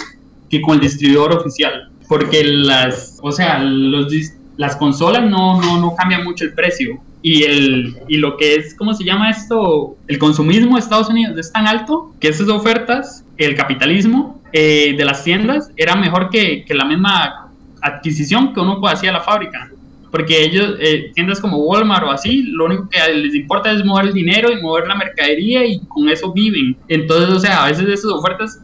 que 0.50 0.60
con 0.60 0.74
el 0.74 0.80
distribuidor 0.80 1.32
oficial, 1.32 1.90
porque 2.08 2.44
las, 2.44 3.18
o 3.22 3.32
sea, 3.32 3.58
los, 3.58 4.12
las 4.56 4.76
consolas 4.76 5.22
no, 5.28 5.60
no, 5.60 5.80
no 5.80 5.94
cambian 5.94 6.24
mucho 6.24 6.44
el 6.44 6.54
precio, 6.54 7.00
y, 7.26 7.44
el, 7.44 7.96
y 8.06 8.18
lo 8.18 8.36
que 8.36 8.54
es, 8.54 8.74
¿cómo 8.74 8.92
se 8.92 9.02
llama 9.02 9.30
esto? 9.30 9.96
El 10.08 10.18
consumismo 10.18 10.74
de 10.74 10.80
Estados 10.80 11.08
Unidos 11.08 11.38
es 11.38 11.50
tan 11.50 11.66
alto 11.66 12.12
que 12.20 12.28
esas 12.28 12.50
ofertas, 12.50 13.24
el 13.38 13.54
capitalismo 13.54 14.42
eh, 14.52 14.94
de 14.94 15.04
las 15.06 15.24
tiendas 15.24 15.70
era 15.74 15.96
mejor 15.96 16.28
que, 16.28 16.66
que, 16.66 16.74
la 16.74 16.84
misma 16.84 17.48
adquisición 17.80 18.52
que 18.52 18.60
uno 18.60 18.78
hacía 18.86 19.08
a 19.08 19.14
la 19.14 19.22
fábrica. 19.22 19.70
Porque 20.10 20.44
ellos, 20.44 20.74
eh, 20.78 21.12
tiendas 21.14 21.40
como 21.40 21.56
Walmart 21.56 22.04
o 22.04 22.10
así, 22.10 22.42
lo 22.42 22.66
único 22.66 22.90
que 22.90 22.98
les 23.14 23.34
importa 23.34 23.72
es 23.72 23.82
mover 23.86 24.08
el 24.08 24.12
dinero 24.12 24.52
y 24.52 24.60
mover 24.60 24.86
la 24.86 24.94
mercadería 24.94 25.64
y 25.64 25.80
con 25.86 26.10
eso 26.10 26.30
viven. 26.30 26.76
Entonces, 26.88 27.30
o 27.30 27.40
sea, 27.40 27.64
a 27.64 27.68
veces 27.68 27.88
esas 27.88 28.12
ofertas 28.12 28.60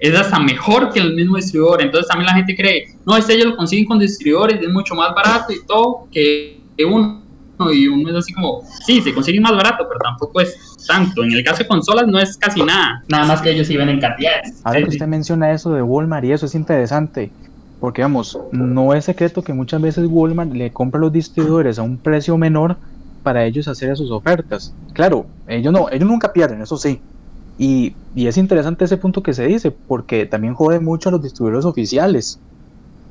es 0.00 0.12
hasta 0.18 0.40
mejor 0.40 0.92
que 0.92 0.98
el 0.98 1.14
mismo 1.14 1.36
distribuidor. 1.36 1.80
Entonces 1.80 2.08
también 2.08 2.26
la 2.26 2.34
gente 2.34 2.56
cree, 2.56 2.96
no, 3.06 3.16
este 3.16 3.34
ellos 3.34 3.46
lo 3.46 3.56
consiguen 3.56 3.84
con 3.84 4.00
distribuidores, 4.00 4.60
es 4.60 4.68
mucho 4.70 4.96
más 4.96 5.14
barato 5.14 5.52
y 5.52 5.64
todo 5.64 6.08
que, 6.10 6.60
que 6.76 6.84
uno 6.84 7.21
y 7.70 7.86
uno 7.86 8.08
es 8.10 8.16
así 8.16 8.32
como, 8.32 8.62
sí, 8.84 9.00
se 9.02 9.12
consigue 9.12 9.40
más 9.40 9.52
barato, 9.52 9.86
pero 9.88 10.00
tampoco 10.00 10.40
es 10.40 10.56
tanto. 10.86 11.22
En 11.22 11.32
el 11.32 11.44
caso 11.44 11.58
de 11.58 11.68
consolas 11.68 12.06
no 12.06 12.18
es 12.18 12.36
casi 12.38 12.62
nada, 12.62 13.02
nada 13.08 13.26
más 13.26 13.42
que 13.42 13.50
ellos 13.50 13.66
sí 13.66 13.76
ven 13.76 13.90
en 13.90 14.00
cantidades. 14.00 14.60
Ahora 14.64 14.82
que 14.82 14.88
usted 14.88 15.06
menciona 15.06 15.52
eso 15.52 15.72
de 15.72 15.82
Walmart 15.82 16.24
y 16.24 16.32
eso 16.32 16.46
es 16.46 16.54
interesante, 16.54 17.30
porque 17.80 18.02
vamos, 18.02 18.38
no 18.52 18.94
es 18.94 19.04
secreto 19.04 19.42
que 19.42 19.52
muchas 19.52 19.80
veces 19.80 20.06
Walmart 20.08 20.52
le 20.52 20.72
compra 20.72 20.98
a 20.98 21.02
los 21.02 21.12
distribuidores 21.12 21.78
a 21.78 21.82
un 21.82 21.98
precio 21.98 22.38
menor 22.38 22.76
para 23.22 23.44
ellos 23.44 23.68
hacer 23.68 23.96
sus 23.96 24.10
ofertas. 24.10 24.74
Claro, 24.92 25.26
ellos 25.46 25.72
no, 25.72 25.88
ellos 25.90 26.08
nunca 26.08 26.32
pierden, 26.32 26.62
eso 26.62 26.76
sí. 26.76 27.00
Y, 27.58 27.94
y 28.14 28.26
es 28.26 28.36
interesante 28.36 28.84
ese 28.84 28.96
punto 28.96 29.22
que 29.22 29.34
se 29.34 29.46
dice, 29.46 29.70
porque 29.70 30.26
también 30.26 30.54
jode 30.54 30.80
mucho 30.80 31.08
a 31.08 31.12
los 31.12 31.22
distribuidores 31.22 31.64
oficiales, 31.64 32.40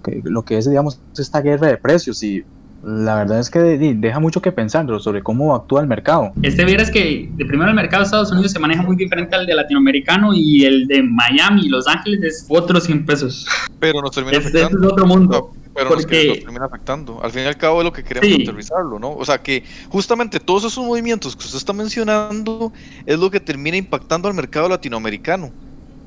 que, 0.04 0.22
lo 0.24 0.44
que 0.44 0.58
es, 0.58 0.70
digamos, 0.70 1.00
esta 1.18 1.42
guerra 1.42 1.68
de 1.68 1.78
precios. 1.78 2.24
Y 2.24 2.44
la 2.84 3.16
verdad 3.16 3.40
es 3.40 3.50
que 3.50 3.60
deja 3.60 4.20
mucho 4.20 4.42
que 4.42 4.52
pensar 4.52 4.88
sobre 5.00 5.22
cómo 5.22 5.56
actúa 5.56 5.82
el 5.82 5.88
mercado. 5.88 6.32
Este 6.42 6.66
vieras 6.66 6.90
que 6.90 7.30
de 7.32 7.46
primero 7.46 7.70
el 7.70 7.76
mercado 7.76 8.02
de 8.02 8.06
Estados 8.06 8.32
Unidos 8.32 8.52
se 8.52 8.60
maneja 8.60 8.82
muy 8.82 8.96
diferente 8.96 9.36
al 9.36 9.46
de 9.46 9.54
latinoamericano 9.54 10.34
y 10.34 10.66
el 10.66 10.88
de 10.88 11.04
Miami 11.04 11.66
y 11.66 11.70
Los 11.70 11.88
Ángeles 11.88 12.24
es 12.24 12.46
otros 12.50 12.86
100 12.86 13.06
pesos. 13.06 13.48
Pero 13.80 14.02
nos 14.02 14.12
termina 14.12 14.38
es, 14.38 14.48
afectando. 14.48 14.88
Es 14.88 14.94
otro 14.94 15.06
mundo. 15.06 15.54
No, 15.54 15.74
pero 15.76 15.90
porque... 15.90 16.26
nos, 16.26 16.36
nos, 16.38 16.40
termina 16.46 16.66
afectando. 16.66 17.24
Al 17.24 17.32
fin 17.32 17.44
y 17.44 17.46
al 17.46 17.58
cabo 17.58 17.82
es 17.82 17.86
lo 17.86 17.94
que 17.94 18.04
queremos 18.04 18.28
sí. 18.28 18.42
aterrizarlo, 18.42 18.98
¿no? 18.98 19.12
O 19.12 19.26
sea 19.26 19.38
que 19.38 19.64
justamente 19.90 20.40
todos 20.40 20.64
esos 20.64 20.84
movimientos 20.84 21.36
que 21.36 21.46
usted 21.46 21.58
está 21.58 21.74
mencionando 21.74 22.74
es 23.06 23.20
lo 23.20 23.30
que 23.30 23.40
termina 23.40 23.78
impactando 23.78 24.28
al 24.28 24.34
mercado 24.34 24.68
latinoamericano. 24.70 25.52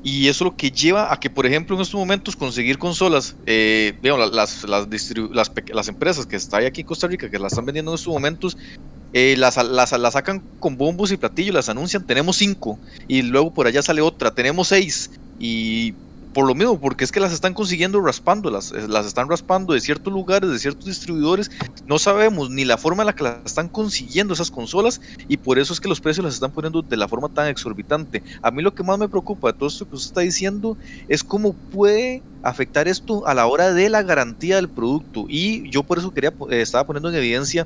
Y 0.05 0.27
eso 0.27 0.43
lo 0.43 0.55
que 0.55 0.69
lleva 0.69 1.11
a 1.11 1.19
que, 1.19 1.31
por 1.31 1.47
ejemplo, 1.47 1.75
en 1.75 1.81
estos 1.81 1.99
momentos 1.99 2.35
conseguir 2.35 2.77
consolas, 2.77 3.35
eh, 3.47 3.97
digamos, 4.03 4.31
las, 4.31 4.63
las, 4.63 4.87
las, 4.87 5.51
las, 5.73 5.87
empresas 5.87 6.27
que 6.27 6.35
están 6.35 6.63
aquí 6.63 6.81
en 6.81 6.87
Costa 6.87 7.07
Rica, 7.07 7.27
que 7.27 7.39
las 7.39 7.53
están 7.53 7.65
vendiendo 7.65 7.89
en 7.89 7.95
estos 7.95 8.13
momentos, 8.13 8.55
eh, 9.13 9.35
las, 9.35 9.55
sacan 9.55 10.43
con 10.59 10.77
bombos 10.77 11.11
y 11.11 11.17
platillos, 11.17 11.55
las 11.55 11.69
anuncian, 11.69 12.05
tenemos 12.05 12.37
cinco, 12.37 12.77
y 13.07 13.23
luego 13.23 13.51
por 13.51 13.65
allá 13.65 13.81
sale 13.81 14.01
otra, 14.01 14.29
tenemos 14.29 14.67
seis, 14.67 15.09
y 15.39 15.95
por 16.35 16.45
lo 16.45 16.53
mismo, 16.53 16.77
porque 16.81 17.05
es 17.05 17.13
que 17.13 17.21
las 17.21 17.31
están 17.31 17.53
consiguiendo 17.53 18.01
raspando, 18.01 18.51
las, 18.51 18.69
las 18.73 19.05
están 19.05 19.29
raspando 19.29 19.73
de 19.73 19.79
ciertos 19.79 20.11
lugares, 20.11 20.51
de 20.51 20.59
ciertos 20.59 20.85
distribuidores, 20.85 21.49
no 21.85 21.97
sabemos 21.97 22.49
ni 22.49 22.65
la 22.65 22.77
forma 22.77 23.03
en 23.03 23.07
la 23.07 23.13
que 23.13 23.23
las 23.23 23.37
están 23.45 23.69
consiguiendo 23.69 24.33
esas 24.33 24.51
consolas 24.51 24.99
y 25.29 25.37
por 25.37 25.59
eso 25.59 25.71
es 25.71 25.79
que 25.79 25.87
los 25.87 26.01
precios 26.01 26.25
las 26.25 26.33
están 26.33 26.51
poniendo 26.51 26.81
de 26.81 26.97
la 26.97 27.07
forma 27.07 27.29
tan 27.29 27.47
exorbitante. 27.47 28.21
A 28.41 28.51
mí 28.51 28.61
lo 28.61 28.75
que 28.75 28.83
más 28.83 28.99
me 28.99 29.07
preocupa 29.07 29.47
de 29.47 29.53
todo 29.53 29.69
esto 29.69 29.85
que 29.85 29.95
usted 29.95 30.09
está 30.09 30.19
diciendo 30.19 30.77
es 31.07 31.23
cómo 31.23 31.53
puede 31.71 32.21
afectar 32.41 32.89
esto 32.89 33.25
a 33.25 33.33
la 33.33 33.47
hora 33.47 33.71
de 33.71 33.87
la 33.89 34.03
garantía 34.03 34.57
del 34.57 34.69
producto 34.69 35.27
y 35.29 35.71
yo 35.71 35.83
por 35.83 35.99
eso 35.99 36.11
quería, 36.11 36.33
eh, 36.49 36.59
estaba 36.59 36.85
poniendo 36.85 37.07
en 37.07 37.15
evidencia 37.15 37.65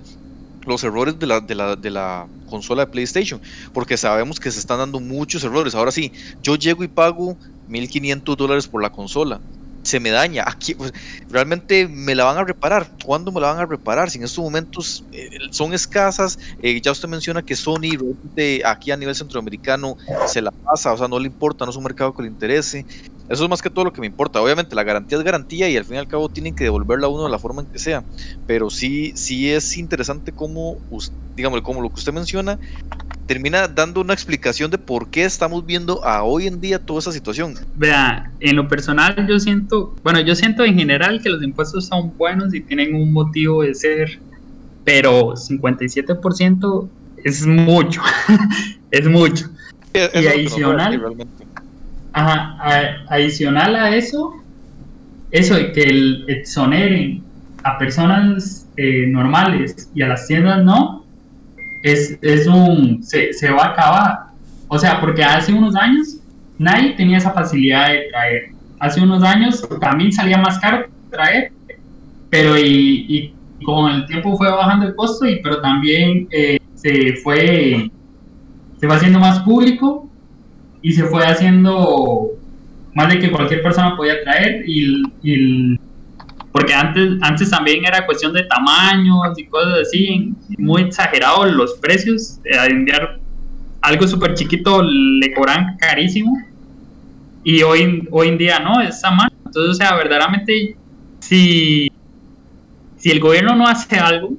los 0.67 0.83
errores 0.83 1.17
de 1.17 1.25
la, 1.25 1.39
de, 1.41 1.55
la, 1.55 1.75
de 1.75 1.89
la 1.89 2.27
consola 2.45 2.85
de 2.85 2.91
PlayStation, 2.91 3.41
porque 3.73 3.97
sabemos 3.97 4.39
que 4.39 4.51
se 4.51 4.59
están 4.59 4.77
dando 4.77 4.99
muchos 4.99 5.43
errores. 5.43 5.73
Ahora 5.73 5.91
sí, 5.91 6.11
yo 6.43 6.55
llego 6.55 6.83
y 6.83 6.87
pago 6.87 7.35
1500 7.69 8.35
dólares 8.35 8.67
por 8.67 8.81
la 8.81 8.89
consola. 8.89 9.39
Se 9.83 9.99
me 9.99 10.09
daña. 10.09 10.43
Aquí, 10.45 10.75
pues, 10.75 10.93
realmente 11.29 11.87
me 11.87 12.13
la 12.13 12.25
van 12.25 12.37
a 12.37 12.43
reparar. 12.43 12.91
¿Cuándo 13.03 13.31
me 13.31 13.39
la 13.39 13.53
van 13.53 13.59
a 13.59 13.65
reparar? 13.65 14.09
Si 14.09 14.17
en 14.17 14.25
estos 14.25 14.43
momentos 14.43 15.03
eh, 15.13 15.29
son 15.51 15.73
escasas. 15.73 16.37
Eh, 16.61 16.81
ya 16.81 16.91
usted 16.91 17.07
menciona 17.07 17.41
que 17.41 17.55
Sony 17.55 17.97
de 18.35 18.61
aquí 18.65 18.91
a 18.91 18.97
nivel 18.97 19.15
centroamericano 19.15 19.95
se 20.27 20.41
la 20.41 20.51
pasa, 20.51 20.93
o 20.93 20.97
sea, 20.97 21.07
no 21.07 21.17
le 21.17 21.27
importa, 21.27 21.65
no 21.65 21.71
es 21.71 21.77
un 21.77 21.83
mercado 21.83 22.13
que 22.13 22.23
le 22.23 22.27
interese. 22.27 22.85
Eso 23.29 23.43
es 23.43 23.49
más 23.49 23.61
que 23.61 23.69
todo 23.69 23.85
lo 23.85 23.93
que 23.93 24.01
me 24.01 24.07
importa. 24.07 24.41
Obviamente 24.41 24.75
la 24.75 24.83
garantía 24.83 25.17
es 25.19 25.23
garantía 25.23 25.69
y 25.69 25.77
al 25.77 25.85
fin 25.85 25.95
y 25.95 25.99
al 25.99 26.07
cabo 26.07 26.29
tienen 26.29 26.55
que 26.55 26.63
devolverla 26.63 27.05
a 27.05 27.09
uno 27.09 27.25
de 27.25 27.29
la 27.29 27.37
forma 27.37 27.61
en 27.61 27.67
que 27.67 27.77
sea. 27.77 28.03
Pero 28.47 28.71
sí, 28.71 29.13
sí 29.15 29.51
es 29.51 29.77
interesante 29.77 30.31
cómo, 30.31 30.77
digamos, 31.35 31.61
como 31.61 31.81
lo 31.81 31.89
que 31.89 31.95
usted 31.95 32.11
menciona, 32.11 32.59
termina 33.29 33.67
dando 33.67 34.01
una 34.01 34.13
explicación 34.13 34.71
de 34.71 34.79
por 34.79 35.11
qué 35.11 35.23
estamos 35.23 35.63
viendo 35.63 36.03
a 36.03 36.23
hoy 36.23 36.47
en 36.47 36.59
día 36.59 36.79
toda 36.79 36.99
esa 36.99 37.11
situación. 37.11 37.53
Vea, 37.75 38.31
en 38.39 38.55
lo 38.55 38.67
personal 38.67 39.27
yo 39.27 39.39
siento, 39.39 39.93
bueno, 40.03 40.19
yo 40.19 40.33
siento 40.33 40.65
en 40.65 40.73
general 40.73 41.21
que 41.21 41.29
los 41.29 41.43
impuestos 41.43 41.85
son 41.85 42.11
buenos 42.17 42.55
y 42.55 42.61
tienen 42.61 42.95
un 42.95 43.13
motivo 43.13 43.61
de 43.61 43.75
ser, 43.75 44.17
pero 44.83 45.33
57% 45.33 46.89
es 47.23 47.45
mucho, 47.45 48.01
es 48.89 49.07
mucho. 49.07 49.45
Es, 49.93 50.09
y 50.15 50.27
adicional, 50.27 50.99
ajá, 52.13 52.57
a, 52.59 53.13
adicional 53.13 53.75
a 53.75 53.95
eso, 53.95 54.33
eso 55.29 55.53
de 55.53 55.71
que 55.71 55.83
el 55.83 56.25
exoneren 56.27 57.21
a 57.63 57.77
personas 57.77 58.67
eh, 58.75 59.05
normales 59.05 59.87
y 59.93 60.01
a 60.01 60.07
las 60.07 60.25
tiendas 60.25 60.63
no, 60.65 60.98
es, 61.83 62.17
es 62.21 62.47
un, 62.47 63.03
se, 63.03 63.33
se, 63.33 63.49
va 63.51 63.65
a 63.65 63.69
acabar. 63.69 64.19
O 64.67 64.77
sea, 64.77 64.99
porque 64.99 65.23
hace 65.23 65.53
unos 65.53 65.75
años 65.75 66.17
nadie 66.57 66.93
tenía 66.93 67.17
esa 67.17 67.31
facilidad 67.31 67.89
de 67.89 68.07
traer. 68.11 68.51
Hace 68.79 69.01
unos 69.01 69.23
años 69.23 69.67
también 69.79 70.11
salía 70.11 70.37
más 70.37 70.59
caro 70.59 70.87
traer, 71.09 71.51
pero 72.29 72.57
y, 72.57 73.05
y 73.07 73.33
con 73.63 73.91
el 73.91 74.05
tiempo 74.05 74.37
fue 74.37 74.49
bajando 74.49 74.87
el 74.87 74.95
costo, 74.95 75.25
y, 75.25 75.41
pero 75.41 75.59
también 75.61 76.27
eh, 76.31 76.59
se 76.75 77.13
fue 77.23 77.89
se 78.79 78.87
fue 78.87 78.95
haciendo 78.95 79.19
más 79.19 79.39
público 79.39 80.09
y 80.81 80.93
se 80.93 81.03
fue 81.03 81.25
haciendo 81.25 82.29
más 82.93 83.09
de 83.09 83.19
que 83.19 83.31
cualquier 83.31 83.61
persona 83.61 83.97
podía 83.97 84.23
traer 84.23 84.63
y, 84.65 85.03
y 85.21 85.79
porque 86.51 86.73
antes, 86.73 87.17
antes 87.21 87.49
también 87.49 87.85
era 87.85 88.05
cuestión 88.05 88.33
de 88.33 88.43
tamaños 88.43 89.37
y 89.37 89.45
cosas 89.45 89.79
así, 89.87 90.33
muy 90.57 90.83
exagerados 90.83 91.51
los 91.51 91.73
precios, 91.75 92.41
de 92.43 92.57
enviar 92.65 93.19
algo 93.81 94.07
súper 94.07 94.33
chiquito 94.33 94.81
le 94.83 95.33
cobran 95.33 95.77
carísimo 95.77 96.37
y 97.43 97.63
hoy, 97.63 98.07
hoy 98.11 98.27
en 98.29 98.37
día 98.37 98.59
no, 98.59 98.81
es 98.81 99.03
a 99.03 99.11
mano. 99.11 99.31
Entonces, 99.45 99.71
o 99.71 99.73
sea, 99.73 99.95
verdaderamente, 99.95 100.75
si, 101.19 101.89
si 102.97 103.11
el 103.11 103.19
gobierno 103.19 103.55
no 103.55 103.67
hace 103.67 103.97
algo 103.97 104.33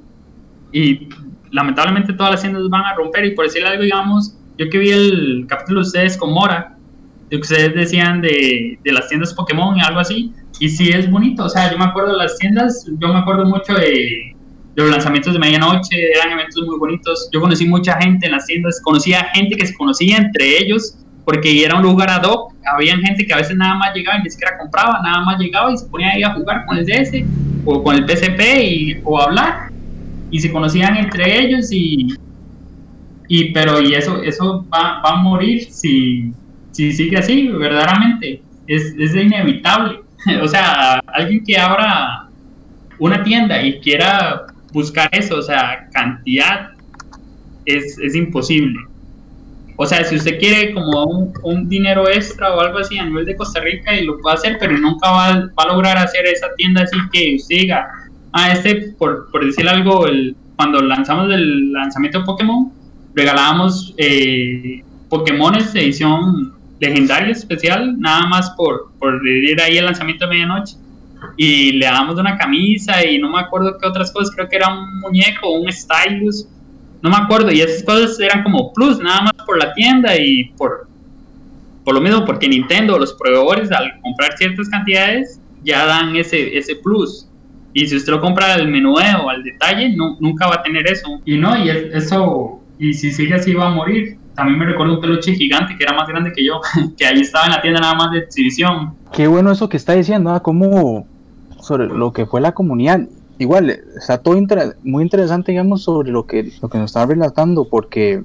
y 0.71 1.09
lamentablemente 1.49 2.13
todas 2.13 2.33
las 2.33 2.41
tiendas 2.41 2.69
van 2.69 2.85
a 2.85 2.95
romper 2.95 3.25
y 3.25 3.31
por 3.31 3.45
decirle 3.45 3.69
algo, 3.69 3.83
digamos, 3.83 4.37
yo 4.57 4.69
que 4.69 4.77
vi 4.77 4.91
el 4.91 5.45
capítulo 5.47 5.81
de 5.81 5.87
ustedes 5.87 6.17
con 6.17 6.31
Mora, 6.31 6.77
que 7.29 7.37
ustedes 7.37 7.73
decían 7.73 8.21
de, 8.21 8.77
de 8.83 8.91
las 8.91 9.07
tiendas 9.07 9.33
Pokémon 9.33 9.75
y 9.77 9.81
algo 9.81 9.99
así, 9.99 10.33
y 10.61 10.69
sí 10.69 10.89
es 10.89 11.09
bonito, 11.09 11.45
o 11.45 11.49
sea, 11.49 11.71
yo 11.71 11.77
me 11.79 11.85
acuerdo 11.85 12.11
de 12.11 12.19
las 12.19 12.37
tiendas, 12.37 12.85
yo 12.85 13.07
me 13.07 13.17
acuerdo 13.17 13.45
mucho 13.45 13.73
de, 13.73 14.35
los 14.75 14.91
lanzamientos 14.91 15.33
de 15.33 15.39
medianoche 15.39 16.11
eran 16.15 16.33
eventos 16.33 16.63
muy 16.67 16.77
bonitos. 16.77 17.29
Yo 17.33 17.41
conocí 17.41 17.65
mucha 17.65 17.99
gente 17.99 18.27
en 18.27 18.33
las 18.33 18.45
tiendas, 18.45 18.79
conocía 18.83 19.25
gente 19.33 19.55
que 19.55 19.65
se 19.65 19.73
conocía 19.73 20.17
entre 20.17 20.59
ellos 20.59 20.95
porque 21.25 21.65
era 21.65 21.77
un 21.77 21.81
lugar 21.81 22.11
ad 22.11 22.23
hoc. 22.23 22.53
Había 22.71 22.95
gente 22.97 23.25
que 23.25 23.33
a 23.33 23.37
veces 23.37 23.57
nada 23.57 23.73
más 23.73 23.95
llegaba 23.95 24.19
y 24.19 24.23
ni 24.23 24.29
siquiera 24.29 24.57
compraba, 24.59 25.01
nada 25.03 25.25
más 25.25 25.39
llegaba 25.39 25.73
y 25.73 25.77
se 25.77 25.87
ponía 25.87 26.11
ahí 26.11 26.21
a 26.21 26.33
jugar 26.35 26.65
con 26.67 26.77
el 26.77 26.85
DS 26.85 27.25
o 27.65 27.83
con 27.83 27.95
el 27.95 28.07
PSP 28.07 28.41
y, 28.63 29.01
o 29.03 29.19
hablar. 29.19 29.71
Y 30.29 30.39
se 30.39 30.51
conocían 30.51 30.95
entre 30.95 31.43
ellos 31.43 31.71
y, 31.71 32.15
y 33.27 33.51
pero 33.51 33.81
y 33.81 33.95
eso, 33.95 34.21
eso 34.21 34.65
va, 34.71 35.01
va 35.01 35.13
a 35.13 35.15
morir 35.15 35.63
si, 35.71 36.31
si 36.71 36.93
sigue 36.93 37.17
así, 37.17 37.47
verdaderamente. 37.47 38.43
Es, 38.67 38.93
es 38.97 39.15
inevitable. 39.15 40.01
o 40.41 40.47
sea, 40.47 40.99
alguien 41.07 41.43
que 41.43 41.57
abra 41.57 42.27
una 42.99 43.23
tienda 43.23 43.61
y 43.61 43.79
quiera 43.79 44.45
buscar 44.71 45.09
eso, 45.11 45.39
o 45.39 45.41
sea, 45.41 45.89
cantidad, 45.91 46.71
es, 47.65 47.97
es 47.99 48.15
imposible. 48.15 48.79
O 49.75 49.85
sea, 49.85 50.03
si 50.03 50.15
usted 50.15 50.37
quiere 50.37 50.73
como 50.73 51.05
un, 51.05 51.33
un, 51.43 51.67
dinero 51.67 52.07
extra 52.07 52.53
o 52.53 52.59
algo 52.59 52.77
así 52.79 52.99
a 52.99 53.05
nivel 53.05 53.25
de 53.25 53.35
Costa 53.35 53.59
Rica 53.61 53.95
y 53.95 54.05
lo 54.05 54.19
puede 54.19 54.35
hacer, 54.35 54.57
pero 54.59 54.77
nunca 54.77 55.09
va, 55.09 55.49
va 55.57 55.63
a 55.63 55.67
lograr 55.67 55.97
hacer 55.97 56.25
esa 56.27 56.47
tienda 56.55 56.83
así 56.83 56.97
que 57.11 57.35
usted 57.35 57.55
diga, 57.55 57.87
ah, 58.31 58.51
este, 58.51 58.93
por, 58.97 59.31
por 59.31 59.43
decir 59.43 59.67
algo, 59.67 60.05
el, 60.05 60.35
cuando 60.55 60.81
lanzamos 60.81 61.33
el 61.33 61.71
lanzamiento 61.71 62.19
de 62.19 62.25
Pokémon, 62.25 62.71
regalábamos 63.15 63.93
eh, 63.97 64.83
Pokémones 65.09 65.73
de 65.73 65.81
edición 65.81 66.53
legendaria 66.81 67.31
especial, 67.31 67.97
nada 67.97 68.27
más 68.27 68.49
por, 68.57 68.91
por 68.99 69.25
ir 69.25 69.61
ahí 69.61 69.77
el 69.77 69.85
lanzamiento 69.85 70.25
de 70.25 70.31
medianoche. 70.31 70.75
Y 71.37 71.73
le 71.73 71.85
damos 71.85 72.19
una 72.19 72.37
camisa 72.37 73.05
y 73.05 73.17
no 73.17 73.29
me 73.29 73.39
acuerdo 73.39 73.77
qué 73.79 73.87
otras 73.87 74.11
cosas, 74.11 74.35
creo 74.35 74.49
que 74.49 74.57
era 74.57 74.67
un 74.73 74.99
muñeco, 74.99 75.49
un 75.51 75.71
stylus 75.71 76.47
no 77.01 77.09
me 77.09 77.17
acuerdo, 77.17 77.51
y 77.51 77.61
esas 77.61 77.83
cosas 77.83 78.19
eran 78.19 78.43
como 78.43 78.71
plus, 78.73 78.99
nada 78.99 79.21
más 79.23 79.33
por 79.45 79.57
la 79.57 79.73
tienda 79.73 80.15
y 80.17 80.45
por, 80.55 80.87
por 81.83 81.95
lo 81.95 82.01
mismo, 82.01 82.25
porque 82.25 82.47
Nintendo, 82.47 82.97
los 82.99 83.13
proveedores, 83.13 83.71
al 83.71 83.99
comprar 84.01 84.37
ciertas 84.37 84.69
cantidades, 84.69 85.41
ya 85.63 85.85
dan 85.85 86.15
ese, 86.15 86.55
ese 86.57 86.75
plus. 86.75 87.27
Y 87.73 87.87
si 87.87 87.95
usted 87.95 88.11
lo 88.11 88.21
compra 88.21 88.53
al 88.53 88.67
menudeo, 88.67 89.29
al 89.29 89.43
detalle, 89.43 89.95
no, 89.95 90.17
nunca 90.19 90.47
va 90.47 90.55
a 90.55 90.63
tener 90.63 90.87
eso. 90.87 91.21
Y 91.25 91.37
no, 91.37 91.57
y 91.57 91.69
eso, 91.69 92.61
y 92.77 92.93
si 92.93 93.11
sigue 93.11 93.33
así 93.33 93.53
va 93.53 93.67
a 93.67 93.71
morir. 93.71 94.17
También 94.41 94.57
me 94.57 94.65
recuerdo 94.65 94.95
un 94.95 95.01
peluche 95.01 95.35
gigante 95.35 95.77
que 95.77 95.83
era 95.83 95.93
más 95.93 96.07
grande 96.07 96.33
que 96.33 96.43
yo, 96.43 96.59
que 96.97 97.05
ahí 97.05 97.21
estaba 97.21 97.45
en 97.45 97.51
la 97.51 97.61
tienda 97.61 97.79
nada 97.79 97.93
más 97.93 98.11
de 98.11 98.17
exhibición. 98.17 98.95
Qué 99.13 99.27
bueno 99.27 99.51
eso 99.51 99.69
que 99.69 99.77
está 99.77 99.93
diciendo, 99.93 100.31
¿ah? 100.31 100.41
como 100.41 101.05
sobre 101.59 101.85
lo 101.85 102.11
que 102.11 102.25
fue 102.25 102.41
la 102.41 102.53
comunidad 102.53 103.01
igual, 103.37 103.69
está 103.69 104.17
todo 104.17 104.35
muy 104.83 105.03
interesante, 105.03 105.51
digamos, 105.51 105.83
sobre 105.83 106.09
lo 106.09 106.25
que, 106.25 106.51
lo 106.59 106.69
que 106.69 106.79
nos 106.79 106.89
está 106.89 107.05
relatando, 107.05 107.67
porque 107.69 108.23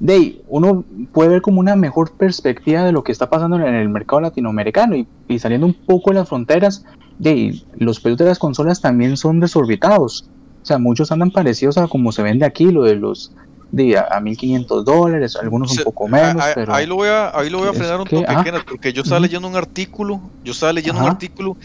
de 0.00 0.42
uno 0.48 0.84
puede 1.12 1.30
ver 1.30 1.40
como 1.40 1.60
una 1.60 1.76
mejor 1.76 2.12
perspectiva 2.12 2.82
de 2.82 2.92
lo 2.92 3.02
que 3.02 3.12
está 3.12 3.30
pasando 3.30 3.56
en 3.56 3.74
el 3.74 3.88
mercado 3.88 4.20
latinoamericano 4.20 4.96
y, 4.96 5.38
saliendo 5.38 5.66
un 5.66 5.72
poco 5.72 6.10
de 6.10 6.16
las 6.16 6.28
fronteras, 6.28 6.84
de 7.18 7.58
los 7.78 8.00
precios 8.00 8.18
de 8.18 8.24
las 8.26 8.38
consolas 8.38 8.82
también 8.82 9.16
son 9.16 9.40
desorbitados. 9.40 10.28
O 10.62 10.66
sea, 10.66 10.76
muchos 10.76 11.10
andan 11.10 11.30
parecidos 11.30 11.78
a 11.78 11.88
como 11.88 12.12
se 12.12 12.22
vende 12.22 12.44
aquí, 12.44 12.70
lo 12.70 12.82
de 12.82 12.96
los 12.96 13.32
de 13.70 13.98
a, 13.98 14.20
1500 14.20 14.84
dólares, 14.84 15.36
algunos 15.36 15.76
un 15.76 15.84
poco 15.84 16.08
menos. 16.08 16.44
pero 16.54 16.74
ahí, 16.74 16.86
lo 16.86 16.96
voy 16.96 17.08
a, 17.08 17.36
ahí 17.36 17.50
lo 17.50 17.58
voy 17.58 17.68
a 17.68 17.72
frenar 17.72 18.00
un 18.00 18.06
toque, 18.06 18.52
porque 18.68 18.92
yo 18.92 19.02
estaba 19.02 19.20
leyendo 19.20 19.48
un 19.48 19.56
artículo, 19.56 20.20
yo 20.44 20.52
estaba 20.52 20.72
leyendo 20.72 21.00
un 21.00 21.08
artículo 21.08 21.56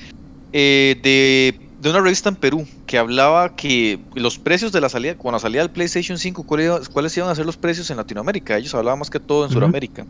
eh, 0.51 0.99
de 1.01 1.70
de 1.81 1.89
una 1.89 1.99
revista 1.99 2.29
en 2.29 2.35
Perú 2.35 2.67
que 2.85 2.99
hablaba 2.99 3.55
que 3.55 3.99
los 4.13 4.37
precios 4.37 4.71
de 4.71 4.81
la 4.81 4.89
salida, 4.89 5.15
cuando 5.17 5.39
salía 5.39 5.61
del 5.61 5.71
PlayStation 5.71 6.17
5, 6.17 6.43
cuáles 6.43 7.17
iban 7.17 7.29
a 7.29 7.35
ser 7.35 7.45
los 7.45 7.57
precios 7.57 7.89
en 7.89 7.97
Latinoamérica. 7.97 8.55
Ellos 8.55 8.75
hablaban 8.75 8.99
más 8.99 9.09
que 9.09 9.19
todo 9.19 9.45
en 9.45 9.51
Sudamérica. 9.51 10.05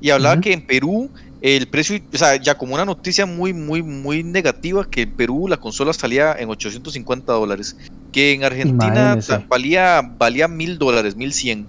Y 0.00 0.10
hablaba 0.10 0.40
que 0.40 0.52
en 0.52 0.64
Perú 0.64 1.10
el 1.42 1.66
precio, 1.66 1.98
o 2.12 2.16
sea, 2.16 2.36
ya 2.36 2.56
como 2.56 2.74
una 2.74 2.84
noticia 2.84 3.26
muy, 3.26 3.52
muy, 3.52 3.82
muy 3.82 4.22
negativa, 4.22 4.88
que 4.88 5.02
en 5.02 5.10
Perú 5.16 5.48
la 5.48 5.56
consola 5.56 5.92
salía 5.92 6.32
en 6.38 6.48
850 6.48 7.32
dólares, 7.32 7.76
que 8.12 8.32
en 8.32 8.44
Argentina 8.44 9.18
valía, 9.48 10.02
valía 10.16 10.46
mil 10.46 10.78
dólares, 10.78 11.16
1100 11.16 11.66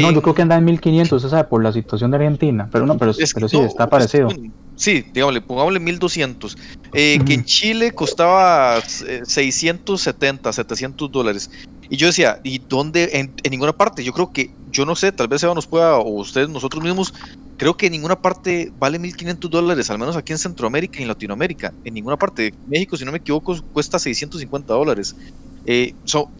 no, 0.00 0.10
yo 0.12 0.22
creo 0.22 0.34
que 0.34 0.42
anda 0.42 0.56
en 0.56 0.64
1500, 0.64 1.24
o 1.24 1.28
sea, 1.28 1.48
por 1.48 1.62
la 1.62 1.72
situación 1.72 2.10
de 2.10 2.18
Argentina, 2.18 2.68
pero 2.70 2.86
no, 2.86 2.98
pero, 2.98 3.12
pero 3.34 3.48
sí, 3.48 3.58
está 3.58 3.88
parecido. 3.88 4.28
Sí, 4.80 5.04
digámosle, 5.12 5.42
pongámosle 5.42 5.78
1200. 5.78 6.56
Eh, 6.94 7.20
Que 7.26 7.34
en 7.34 7.44
Chile 7.44 7.92
costaba 7.92 8.80
670, 8.80 10.48
eh, 10.48 10.52
700 10.54 11.12
dólares. 11.12 11.50
Y 11.90 11.96
yo 11.96 12.06
decía, 12.06 12.40
¿y 12.44 12.60
dónde? 12.60 13.10
En, 13.12 13.34
ninguna 13.50 13.74
parte. 13.74 14.02
Yo 14.02 14.12
creo 14.14 14.32
que, 14.32 14.50
yo 14.70 14.86
no 14.86 14.96
sé, 14.96 15.12
tal 15.12 15.28
vez 15.28 15.42
Eva 15.42 15.54
nos 15.54 15.66
pueda, 15.66 15.98
o 15.98 16.20
ustedes, 16.20 16.48
nosotros 16.48 16.82
mismos, 16.82 17.12
creo 17.58 17.76
que 17.76 17.86
en 17.86 17.92
ninguna 17.92 18.22
parte 18.22 18.72
vale 18.78 18.98
1500 18.98 19.50
dólares, 19.50 19.90
al 19.90 19.98
menos 19.98 20.16
aquí 20.16 20.32
en 20.32 20.38
Centroamérica 20.38 20.98
y 20.98 21.02
en 21.02 21.08
Latinoamérica. 21.08 21.74
En 21.84 21.92
ninguna 21.92 22.16
parte. 22.16 22.54
México, 22.66 22.96
si 22.96 23.04
no 23.04 23.12
me 23.12 23.18
equivoco, 23.18 23.60
cuesta 23.72 23.98
650 23.98 24.72
dólares. 24.72 25.14
Eh, 25.66 25.94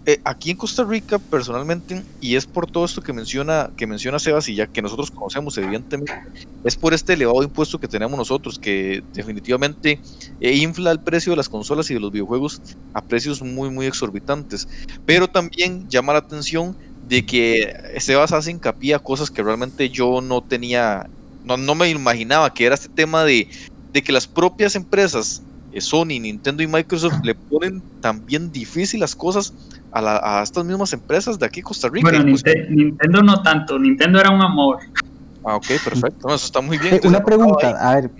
eh, 0.06 0.20
aquí 0.24 0.50
en 0.50 0.56
Costa 0.56 0.82
Rica, 0.82 1.18
personalmente, 1.18 2.02
y 2.20 2.36
es 2.36 2.46
por 2.46 2.70
todo 2.70 2.86
esto 2.86 3.02
que 3.02 3.12
menciona, 3.12 3.70
que 3.76 3.86
menciona 3.86 4.18
Sebas 4.18 4.48
y 4.48 4.54
ya 4.54 4.66
que 4.66 4.80
nosotros 4.80 5.10
conocemos, 5.10 5.58
evidentemente, 5.58 6.12
es 6.64 6.76
por 6.76 6.94
este 6.94 7.12
elevado 7.12 7.42
impuesto 7.42 7.78
que 7.78 7.88
tenemos 7.88 8.16
nosotros, 8.16 8.58
que 8.58 9.02
definitivamente 9.12 10.00
eh, 10.40 10.56
infla 10.56 10.90
el 10.90 11.00
precio 11.00 11.32
de 11.32 11.36
las 11.36 11.48
consolas 11.48 11.90
y 11.90 11.94
de 11.94 12.00
los 12.00 12.10
videojuegos 12.10 12.62
a 12.94 13.02
precios 13.02 13.42
muy, 13.42 13.70
muy 13.70 13.86
exorbitantes. 13.86 14.68
Pero 15.04 15.28
también 15.28 15.88
llama 15.88 16.14
la 16.14 16.20
atención 16.20 16.76
de 17.08 17.26
que 17.26 17.74
Sebas 17.98 18.32
hace 18.32 18.52
hincapié 18.52 18.94
a 18.94 19.00
cosas 19.00 19.30
que 19.30 19.42
realmente 19.42 19.90
yo 19.90 20.22
no 20.22 20.42
tenía, 20.42 21.10
no, 21.44 21.58
no 21.58 21.74
me 21.74 21.90
imaginaba, 21.90 22.54
que 22.54 22.64
era 22.64 22.74
este 22.74 22.88
tema 22.88 23.24
de, 23.24 23.48
de 23.92 24.02
que 24.02 24.12
las 24.12 24.26
propias 24.26 24.76
empresas 24.76 25.42
Sony, 25.78 26.20
Nintendo 26.20 26.62
y 26.62 26.66
Microsoft 26.66 27.20
le 27.22 27.34
ponen 27.34 27.82
también 28.00 28.50
difícil 28.50 29.00
las 29.00 29.14
cosas 29.14 29.54
a, 29.92 30.40
estas 30.42 30.64
mismas 30.64 30.92
empresas 30.92 31.38
de 31.38 31.46
aquí 31.46 31.62
Costa 31.62 31.88
Rica. 31.88 32.10
Bueno, 32.10 32.24
pues 32.30 32.42
Nintendo 32.70 33.22
no 33.22 33.42
tanto, 33.42 33.78
Nintendo 33.78 34.20
era 34.20 34.30
un 34.30 34.42
amor. 34.42 34.78
Ah, 35.44 35.56
ok, 35.56 35.66
perfecto, 35.84 36.28
eso 36.28 36.46
está 36.46 36.60
muy 36.60 36.78
bien. 36.78 36.94
Eh, 36.94 37.00
una 37.04 37.24
pregunta, 37.24 37.70
a 37.80 37.94
ver, 37.94 38.10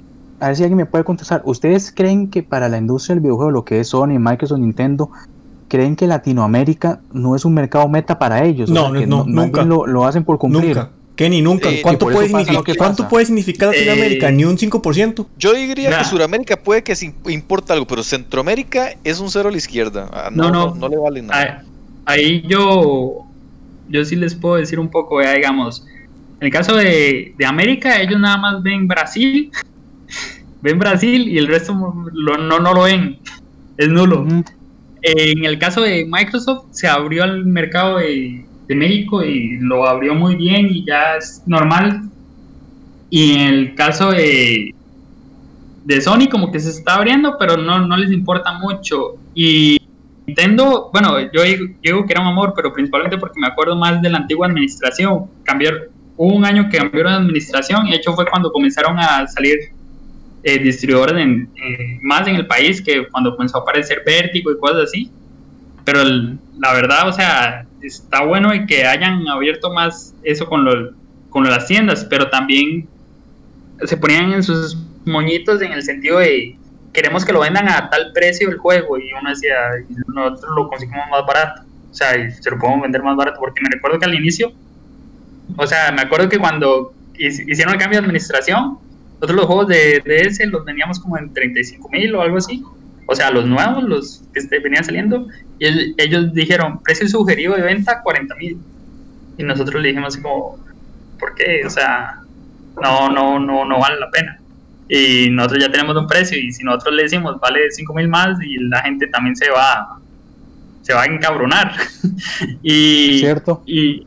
a 0.40 0.46
ver 0.48 0.56
si 0.56 0.62
alguien 0.62 0.78
me 0.78 0.86
puede 0.86 1.04
contestar. 1.04 1.42
¿Ustedes 1.44 1.92
creen 1.94 2.30
que 2.30 2.42
para 2.42 2.68
la 2.68 2.78
industria 2.78 3.14
del 3.14 3.22
videojuego, 3.22 3.50
lo 3.50 3.64
que 3.64 3.80
es 3.80 3.88
Sony, 3.88 4.18
Microsoft, 4.18 4.60
Nintendo, 4.60 5.10
creen 5.68 5.96
que 5.96 6.06
Latinoamérica 6.06 7.00
no 7.12 7.36
es 7.36 7.44
un 7.44 7.54
mercado 7.54 7.88
meta 7.88 8.18
para 8.18 8.44
ellos? 8.44 8.70
No, 8.70 8.90
no, 8.90 9.24
nunca. 9.26 9.64
Lo, 9.64 10.04
hacen 10.04 10.24
por 10.24 10.38
cumplir. 10.38 10.76
Nunca. 10.76 10.90
Kenny, 11.20 11.42
nunca. 11.42 11.68
¿Cuánto, 11.82 12.08
puede 12.08 12.28
significar, 12.28 12.76
¿Cuánto 12.78 13.06
puede 13.06 13.26
significar 13.26 13.68
Latinoamérica? 13.68 14.30
Ni 14.30 14.46
un 14.46 14.56
5%. 14.56 15.26
Yo 15.36 15.52
diría 15.52 15.98
que 15.98 16.04
Sudamérica 16.06 16.56
puede 16.56 16.82
que 16.82 16.96
se 16.96 17.12
importa 17.28 17.74
algo, 17.74 17.86
pero 17.86 18.02
Centroamérica 18.02 18.94
es 19.04 19.20
un 19.20 19.28
cero 19.28 19.50
a 19.50 19.52
la 19.52 19.58
izquierda. 19.58 20.08
Ah, 20.10 20.30
no, 20.32 20.50
no, 20.50 20.74
no, 20.74 20.88
le 20.88 20.96
vale 20.96 21.20
nada. 21.20 21.62
Ahí, 22.06 22.42
yo, 22.48 23.26
yo 23.90 24.04
sí 24.06 24.16
les 24.16 24.34
puedo 24.34 24.54
decir 24.54 24.80
un 24.80 24.88
poco, 24.88 25.20
digamos, 25.20 25.86
en 26.40 26.46
el 26.46 26.50
caso 26.50 26.74
de, 26.74 27.34
América, 27.46 28.00
ellos 28.00 28.18
nada 28.18 28.38
más 28.38 28.62
ven 28.62 28.88
Brasil, 28.88 29.50
ven 30.62 30.78
Brasil 30.78 31.28
y 31.28 31.36
el 31.36 31.48
resto 31.48 31.74
no, 31.74 32.60
no 32.60 32.72
lo 32.72 32.82
ven. 32.84 33.18
Es 33.76 33.88
nulo. 33.88 34.26
En 35.02 35.44
el 35.44 35.58
caso 35.58 35.82
de 35.82 36.06
Microsoft, 36.10 36.68
se 36.70 36.88
abrió 36.88 37.24
al 37.24 37.44
mercado 37.44 37.98
de 37.98 38.46
de 38.70 38.76
México 38.76 39.24
y 39.24 39.58
lo 39.58 39.84
abrió 39.84 40.14
muy 40.14 40.36
bien 40.36 40.68
y 40.70 40.84
ya 40.86 41.16
es 41.16 41.42
normal. 41.44 42.08
Y 43.10 43.32
en 43.32 43.48
el 43.48 43.74
caso 43.74 44.12
de, 44.12 44.72
de 45.84 46.00
Sony 46.00 46.28
como 46.30 46.52
que 46.52 46.60
se 46.60 46.70
está 46.70 46.94
abriendo, 46.94 47.34
pero 47.36 47.56
no, 47.56 47.84
no 47.84 47.96
les 47.96 48.12
importa 48.12 48.52
mucho. 48.52 49.16
Y 49.34 49.76
Nintendo, 50.24 50.88
bueno, 50.92 51.18
yo 51.32 51.42
digo 51.42 52.06
que 52.06 52.12
era 52.12 52.20
un 52.20 52.28
amor, 52.28 52.52
pero 52.54 52.72
principalmente 52.72 53.18
porque 53.18 53.40
me 53.40 53.48
acuerdo 53.48 53.74
más 53.74 54.00
de 54.00 54.08
la 54.08 54.18
antigua 54.18 54.46
administración. 54.46 55.24
Cambiar, 55.42 55.88
un 56.16 56.44
año 56.44 56.68
que 56.70 56.78
cambiaron 56.78 57.12
de 57.12 57.18
administración 57.18 57.88
y 57.88 57.90
de 57.90 57.96
hecho 57.96 58.12
fue 58.12 58.24
cuando 58.26 58.52
comenzaron 58.52 58.96
a 58.98 59.26
salir 59.26 59.56
eh, 60.44 60.58
distribuidores 60.58 61.26
más 62.02 62.28
en 62.28 62.36
el 62.36 62.46
país 62.46 62.80
que 62.80 63.08
cuando 63.08 63.34
comenzó 63.34 63.58
a 63.58 63.62
aparecer 63.62 64.02
Vértigo 64.06 64.52
y 64.52 64.58
cosas 64.58 64.84
así. 64.84 65.10
Pero 65.84 66.04
la 66.04 66.72
verdad, 66.72 67.08
o 67.08 67.12
sea, 67.12 67.66
está 67.82 68.24
bueno 68.24 68.50
que 68.66 68.86
hayan 68.86 69.26
abierto 69.28 69.72
más 69.72 70.14
eso 70.22 70.46
con, 70.46 70.64
lo, 70.64 70.92
con 71.30 71.44
las 71.44 71.66
tiendas, 71.66 72.04
pero 72.04 72.28
también 72.28 72.88
se 73.84 73.96
ponían 73.96 74.32
en 74.32 74.42
sus 74.42 74.76
moñitos 75.04 75.62
en 75.62 75.72
el 75.72 75.82
sentido 75.82 76.18
de 76.18 76.56
queremos 76.92 77.24
que 77.24 77.32
lo 77.32 77.40
vendan 77.40 77.68
a 77.68 77.88
tal 77.88 78.12
precio 78.12 78.50
el 78.50 78.58
juego 78.58 78.98
y 78.98 79.12
uno 79.12 79.30
decía, 79.30 79.54
nosotros 80.08 80.52
lo 80.56 80.68
conseguimos 80.68 81.04
más 81.10 81.24
barato, 81.26 81.62
o 81.90 81.94
sea, 81.94 82.16
y 82.18 82.30
se 82.32 82.50
lo 82.50 82.58
podemos 82.58 82.82
vender 82.82 83.02
más 83.02 83.16
barato, 83.16 83.38
porque 83.38 83.60
me 83.62 83.70
recuerdo 83.70 83.98
que 83.98 84.06
al 84.06 84.14
inicio, 84.14 84.52
o 85.56 85.66
sea, 85.66 85.92
me 85.92 86.02
acuerdo 86.02 86.28
que 86.28 86.38
cuando 86.38 86.92
hicieron 87.16 87.74
el 87.74 87.80
cambio 87.80 88.00
de 88.00 88.04
administración, 88.04 88.78
nosotros 89.14 89.36
los 89.36 89.46
juegos 89.46 89.68
de 89.68 90.02
DS 90.04 90.46
los 90.46 90.64
vendíamos 90.64 90.98
como 90.98 91.18
en 91.18 91.32
35 91.32 91.88
mil 91.90 92.14
o 92.14 92.22
algo 92.22 92.38
así, 92.38 92.64
o 93.10 93.16
sea, 93.16 93.32
los 93.32 93.44
nuevos, 93.44 93.82
los 93.82 94.22
que 94.32 94.38
este, 94.38 94.60
venían 94.60 94.84
saliendo, 94.84 95.26
y 95.58 95.66
ellos 96.00 96.32
dijeron, 96.32 96.80
precio 96.80 97.08
sugerido 97.08 97.56
de 97.56 97.62
venta 97.62 98.02
40 98.02 98.36
mil. 98.36 98.56
Y 99.36 99.42
nosotros 99.42 99.82
le 99.82 99.88
dijimos 99.88 100.14
así 100.14 100.22
como, 100.22 100.58
¿por 101.18 101.34
qué? 101.34 101.62
O 101.66 101.70
sea, 101.70 102.20
no, 102.80 103.10
no, 103.10 103.40
no, 103.40 103.64
no 103.64 103.80
vale 103.80 103.98
la 103.98 104.08
pena. 104.12 104.38
Y 104.88 105.28
nosotros 105.30 105.64
ya 105.64 105.72
tenemos 105.72 105.96
un 105.96 106.06
precio 106.06 106.38
y 106.38 106.52
si 106.52 106.62
nosotros 106.62 106.94
le 106.94 107.02
decimos 107.02 107.40
vale 107.40 107.68
5 107.68 107.94
mil 107.94 108.06
más 108.06 108.40
y 108.42 108.58
la 108.68 108.80
gente 108.82 109.08
también 109.08 109.34
se 109.34 109.50
va, 109.50 109.98
se 110.82 110.94
va 110.94 111.02
a 111.02 111.06
encabronar. 111.06 111.74
y, 112.62 113.18
¿Cierto? 113.18 113.64
Y, 113.66 114.06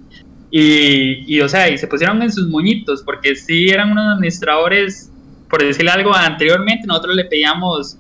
y, 0.50 1.26
y, 1.28 1.42
o 1.42 1.50
sea, 1.50 1.70
y 1.70 1.78
se 1.78 1.88
pusieron 1.88 2.22
en 2.22 2.32
sus 2.32 2.48
moñitos 2.48 3.04
porque 3.04 3.36
si 3.36 3.68
eran 3.68 3.92
unos 3.92 4.16
administradores, 4.16 5.12
por 5.50 5.62
decirle 5.62 5.92
algo, 5.92 6.16
anteriormente 6.16 6.88
nosotros 6.88 7.16
le 7.16 7.26
pedíamos 7.26 7.98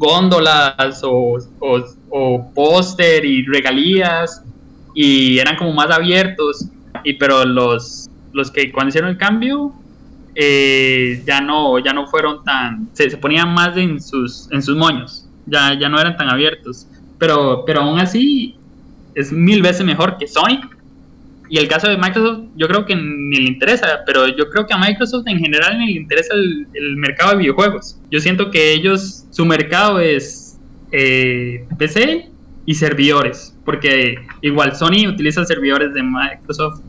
góndolas 0.00 1.04
o, 1.04 1.38
o, 1.60 1.84
o 2.08 2.50
póster 2.54 3.22
y 3.22 3.44
regalías 3.44 4.42
y 4.94 5.38
eran 5.38 5.56
como 5.56 5.74
más 5.74 5.90
abiertos 5.90 6.66
y 7.04 7.12
pero 7.14 7.44
los 7.44 8.08
los 8.32 8.50
que 8.50 8.72
cuando 8.72 8.88
hicieron 8.88 9.10
el 9.10 9.18
cambio 9.18 9.72
eh, 10.34 11.22
ya 11.26 11.42
no 11.42 11.78
ya 11.80 11.92
no 11.92 12.06
fueron 12.06 12.42
tan 12.42 12.88
se, 12.94 13.10
se, 13.10 13.18
ponían 13.18 13.52
más 13.52 13.76
en 13.76 14.00
sus 14.00 14.50
en 14.50 14.62
sus 14.62 14.74
moños 14.74 15.26
ya 15.46 15.78
ya 15.78 15.88
no 15.88 16.00
eran 16.00 16.16
tan 16.16 16.30
abiertos. 16.30 16.86
Pero 17.18 17.64
pero 17.66 17.82
aún 17.82 17.98
así 17.98 18.56
es 19.14 19.30
mil 19.32 19.60
veces 19.60 19.84
mejor 19.84 20.16
que 20.16 20.26
Sony 20.26 20.60
y 21.50 21.58
el 21.58 21.68
caso 21.68 21.88
de 21.88 21.98
Microsoft 21.98 22.44
yo 22.56 22.68
creo 22.68 22.86
que 22.86 22.96
ni 22.96 23.36
le 23.36 23.48
interesa 23.48 24.00
pero 24.06 24.28
yo 24.28 24.48
creo 24.48 24.66
que 24.66 24.72
a 24.72 24.78
Microsoft 24.78 25.26
en 25.26 25.38
general 25.38 25.78
ni 25.78 25.94
le 25.94 26.00
interesa 26.00 26.34
el, 26.34 26.66
el 26.72 26.96
mercado 26.96 27.32
de 27.32 27.38
videojuegos 27.38 27.98
yo 28.10 28.20
siento 28.20 28.50
que 28.50 28.72
ellos 28.72 29.26
su 29.30 29.44
mercado 29.44 30.00
es 30.00 30.58
eh, 30.92 31.66
PC 31.76 32.30
y 32.64 32.74
servidores 32.74 33.56
porque 33.64 34.14
igual 34.40 34.74
Sony 34.74 35.08
utiliza 35.08 35.44
servidores 35.44 35.92
de 35.92 36.02
Microsoft 36.02 36.80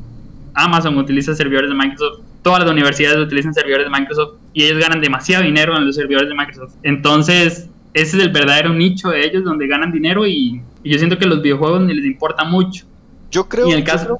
Amazon 0.54 0.98
utiliza 0.98 1.36
servidores 1.36 1.70
de 1.70 1.76
Microsoft, 1.76 2.22
todas 2.42 2.62
las 2.62 2.72
universidades 2.72 3.20
utilizan 3.20 3.54
servidores 3.54 3.86
de 3.86 3.92
Microsoft 3.92 4.36
y 4.54 4.64
ellos 4.64 4.80
ganan 4.80 5.02
demasiado 5.02 5.44
dinero 5.44 5.76
en 5.78 5.86
los 5.86 5.96
servidores 5.96 6.30
de 6.30 6.36
Microsoft. 6.36 6.76
Entonces, 6.84 7.70
ese 7.94 8.18
es 8.18 8.24
el 8.24 8.32
verdadero 8.32 8.74
nicho 8.74 9.10
de 9.10 9.26
ellos 9.26 9.44
donde 9.44 9.68
ganan 9.68 9.92
dinero 9.92 10.26
y, 10.26 10.62
y 10.84 10.92
yo 10.92 10.98
siento 10.98 11.18
que 11.18 11.26
los 11.26 11.42
videojuegos 11.42 11.82
ni 11.82 11.94
les 11.94 12.06
importa 12.06 12.44
mucho. 12.44 12.86
Yo 13.30 13.48
creo, 13.48 13.68
y 13.68 13.72
en 13.72 13.78
el 13.80 13.84
caso, 13.84 14.04
yo 14.04 14.18
creo, 14.18 14.20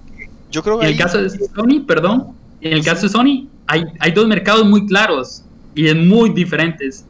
en 0.54 0.88
el 0.88 0.98
caso 0.98 1.22
de 1.22 1.30
Sony, 1.30 1.86
perdón, 1.86 2.36
en 2.62 2.74
el 2.74 2.84
caso 2.84 3.04
de 3.04 3.10
Sony 3.10 3.48
hay, 3.68 3.86
hay 4.00 4.12
dos 4.12 4.28
mercados 4.28 4.66
muy 4.66 4.86
claros 4.86 5.44
y 5.76 5.88
es 5.88 5.96
muy 5.96 6.30
diferentes 6.32 7.06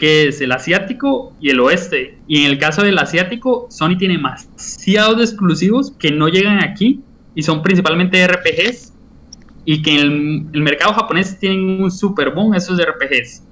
que 0.00 0.28
es 0.28 0.40
el 0.40 0.50
asiático 0.50 1.34
y 1.42 1.50
el 1.50 1.60
oeste. 1.60 2.18
Y 2.26 2.44
en 2.44 2.50
el 2.50 2.58
caso 2.58 2.82
del 2.82 2.98
asiático, 2.98 3.66
Sony 3.70 3.98
tiene 3.98 4.16
demasiados 4.16 5.20
exclusivos 5.20 5.92
que 5.98 6.10
no 6.10 6.28
llegan 6.28 6.64
aquí 6.64 7.02
y 7.34 7.42
son 7.42 7.62
principalmente 7.62 8.26
RPGs 8.26 8.94
y 9.66 9.82
que 9.82 10.00
en 10.00 10.00
el, 10.00 10.46
el 10.54 10.62
mercado 10.62 10.94
japonés 10.94 11.38
tienen 11.38 11.82
un 11.82 11.90
super 11.90 12.30
boom 12.30 12.54
esos 12.54 12.80
RPGs 12.80 13.42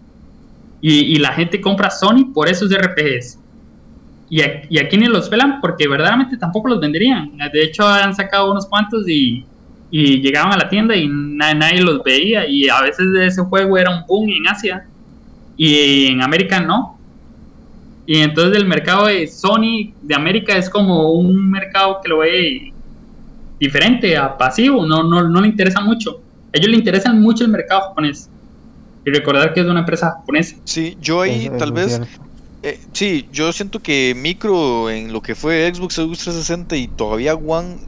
y, 0.81 1.01
y, 1.01 1.17
la 1.17 1.33
gente 1.33 1.61
compra 1.61 1.91
Sony 1.91 2.33
por 2.33 2.49
esos 2.49 2.71
RPGs 2.73 3.39
y, 4.31 4.43
a, 4.43 4.63
y 4.69 4.79
aquí 4.79 4.97
ni 4.97 5.07
los 5.07 5.29
pelan 5.29 5.61
porque 5.61 5.89
verdaderamente 5.89 6.37
tampoco 6.37 6.69
los 6.69 6.81
venderían 6.81 7.37
de 7.53 7.63
hecho 7.63 7.87
han 7.87 8.15
sacado 8.15 8.51
unos 8.51 8.67
cuantos 8.67 9.09
y, 9.09 9.45
y 9.91 10.21
llegaban 10.21 10.53
a 10.53 10.57
la 10.57 10.69
tienda 10.69 10.95
y 10.95 11.09
na, 11.09 11.55
nadie 11.55 11.81
los 11.81 12.03
veía 12.03 12.47
y 12.47 12.69
a 12.69 12.83
veces 12.83 13.07
ese 13.21 13.43
juego 13.43 13.79
era 13.79 13.91
un 13.91 14.07
boom 14.07 14.29
en 14.31 14.47
Asia 14.49 14.87
y 15.57 16.07
en 16.07 16.23
América 16.23 16.61
no 16.61 16.99
y 18.07 18.17
entonces 18.19 18.57
el 18.57 18.67
mercado 18.67 19.07
de 19.07 19.27
Sony 19.27 19.93
de 20.01 20.15
América 20.15 20.57
es 20.57 20.71
como 20.71 21.13
un 21.13 21.51
mercado 21.51 22.01
que 22.03 22.09
lo 22.09 22.19
ve 22.21 22.73
diferente 23.61 24.17
a 24.17 24.37
pasivo, 24.37 24.87
no, 24.87 25.03
no, 25.03 25.29
no 25.29 25.41
le 25.43 25.49
interesa 25.49 25.83
mucho. 25.83 26.23
A 26.47 26.57
ellos 26.57 26.71
le 26.71 26.77
interesa 26.79 27.13
mucho 27.13 27.45
el 27.45 27.51
mercado 27.51 27.83
japonés. 27.83 28.31
Y 29.05 29.11
recordar 29.11 29.53
que 29.53 29.61
es 29.61 29.67
una 29.67 29.81
empresa 29.81 30.13
japonesa. 30.13 30.57
Sí, 30.65 30.97
yo 31.01 31.21
ahí 31.21 31.51
tal 31.59 31.73
vez... 31.73 31.97
cierto. 31.97 32.28
Eh, 32.63 32.81
sí, 32.93 33.29
yo 33.33 33.53
siento 33.53 33.81
que 33.81 34.15
Micro 34.17 34.91
en 34.91 35.13
lo 35.13 35.23
que 35.23 35.35
fue 35.35 35.73
Xbox, 35.73 35.95
Xbox 35.95 36.19
360 36.19 36.77
y 36.77 36.89
todavía 36.89 37.35
One 37.35 37.79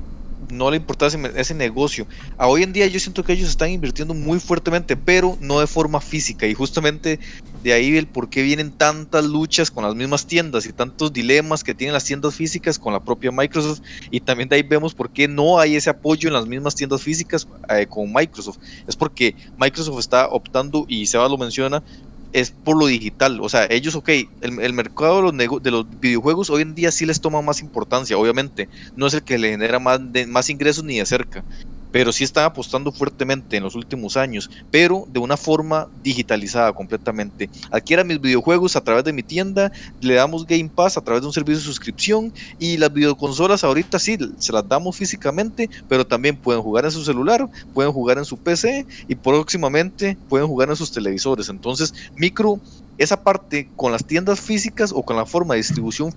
no 0.50 0.70
le 0.70 0.76
importaba 0.76 1.12
ese, 1.37 1.54
negocio. 1.54 2.06
A 2.37 2.46
hoy 2.46 2.62
en 2.62 2.72
día 2.72 2.87
yo 2.87 2.98
siento 2.98 3.22
que 3.22 3.33
ellos 3.33 3.48
están 3.48 3.70
invirtiendo 3.70 4.14
muy 4.14 4.40
fuertemente, 4.40 4.96
pero 4.96 5.37
no 5.40 5.61
de 5.61 5.66
forma 5.66 6.00
física. 6.00 6.46
Y 6.46 6.54
justamente 6.54 7.20
de 7.62 7.72
ahí 7.72 7.96
el 7.96 8.06
por 8.06 8.30
qué 8.30 8.42
vienen 8.42 8.72
tantas 8.72 9.24
luchas 9.24 9.70
con 9.70 9.85
las 9.85 9.94
mismas 9.94 10.26
tiendas 10.26 10.66
y 10.66 10.72
tantos 10.72 11.12
dilemas 11.12 11.62
que 11.62 11.74
tienen 11.74 11.92
las 11.92 12.04
tiendas 12.04 12.35
físicas 12.35 12.78
con 12.78 12.92
la 12.92 13.00
propia 13.00 13.30
Microsoft. 13.30 13.80
Y 14.11 14.20
también 14.20 14.48
de 14.48 14.56
ahí 14.56 14.62
vemos 14.62 14.94
por 14.94 15.11
qué 15.11 15.28
no 15.28 15.59
hay 15.59 15.76
ese 15.76 15.90
apoyo 15.90 16.28
en 16.28 16.35
las 16.35 16.46
mismas 16.46 16.74
tiendas 16.74 17.02
físicas 17.02 17.46
eh, 17.68 17.87
con 17.87 18.12
Microsoft. 18.12 18.59
Es 18.87 18.96
porque 18.96 19.35
Microsoft 19.59 19.98
está 19.98 20.28
optando, 20.28 20.85
y 20.88 21.06
Sebas 21.06 21.30
lo 21.30 21.38
menciona, 21.38 21.83
es 22.32 22.52
por 22.62 22.78
lo 22.78 22.86
digital. 22.86 23.40
O 23.40 23.48
sea, 23.48 23.66
ellos, 23.70 23.94
ok, 23.94 24.08
el, 24.40 24.72
mercado 24.74 25.30
de 25.32 25.46
los, 25.46 25.62
de 25.62 25.70
los 25.70 25.86
videojuegos 26.00 26.50
hoy 26.50 26.62
en 26.62 26.74
día 26.74 26.92
sí 26.92 27.06
les 27.06 27.20
toma 27.20 27.42
más 27.42 27.62
importancia, 27.62 28.18
obviamente. 28.18 28.68
No 28.94 29.06
es 29.06 29.14
el 29.14 29.22
que 29.24 29.38
le 29.38 29.50
genera 29.50 29.78
más, 29.78 30.00
de- 30.12 30.26
más 30.26 30.50
ingresos 30.50 30.84
ni 30.84 30.98
de 30.98 31.06
cerca. 31.06 31.44
Pero 31.92 32.12
sí 32.12 32.24
están 32.24 32.44
apostando 32.44 32.92
fuertemente 32.92 33.57
en 33.57 33.62
los 33.62 33.74
últimos 33.74 34.16
años, 34.16 34.50
pero 34.70 35.07
de 35.12 35.20
una 35.20 35.37
forma 35.37 35.88
digitalizada 36.03 36.72
completamente. 36.72 37.50
Adquiera 37.70 38.05
mis 38.05 38.20
videojuegos 38.20 38.76
a 38.76 38.81
través 38.83 39.05
de 39.05 39.12
mi 39.12 39.22
tienda, 39.22 39.72
le 40.00 40.14
damos 40.14 40.46
Game 40.46 40.70
Pass 40.74 40.96
a 40.96 41.00
través 41.00 41.22
de 41.22 41.26
un 41.26 41.33
servicio 41.33 41.59
de 41.59 41.64
suscripción 41.64 42.33
y 42.59 42.76
las 42.76 42.92
videoconsolas 42.92 43.64
ahorita 43.64 43.98
sí 43.98 44.18
se 44.38 44.53
las 44.53 44.68
damos 44.68 44.96
físicamente, 44.96 45.68
pero 45.88 46.07
también 46.07 46.37
pueden 46.37 46.62
jugar 46.62 46.85
en 46.85 46.90
su 46.90 47.05
celular, 47.05 47.48
pueden 47.74 47.92
jugar 47.92 48.18
en 48.18 48.24
su 48.24 48.37
PC 48.37 48.87
y 49.09 49.14
próximamente 49.14 50.16
pueden 50.29 50.46
jugar 50.46 50.70
en 50.70 50.76
sus 50.76 50.92
televisores. 50.92 51.48
Entonces, 51.48 51.94
Micro, 52.16 52.61
esa 52.98 53.22
parte 53.22 53.68
con 53.76 53.92
las 53.92 54.05
tiendas 54.05 54.40
físicas 54.40 54.92
o 54.94 55.03
con 55.03 55.16
la 55.16 55.24
forma 55.24 55.55
de 55.55 55.61
distribución 55.61 56.14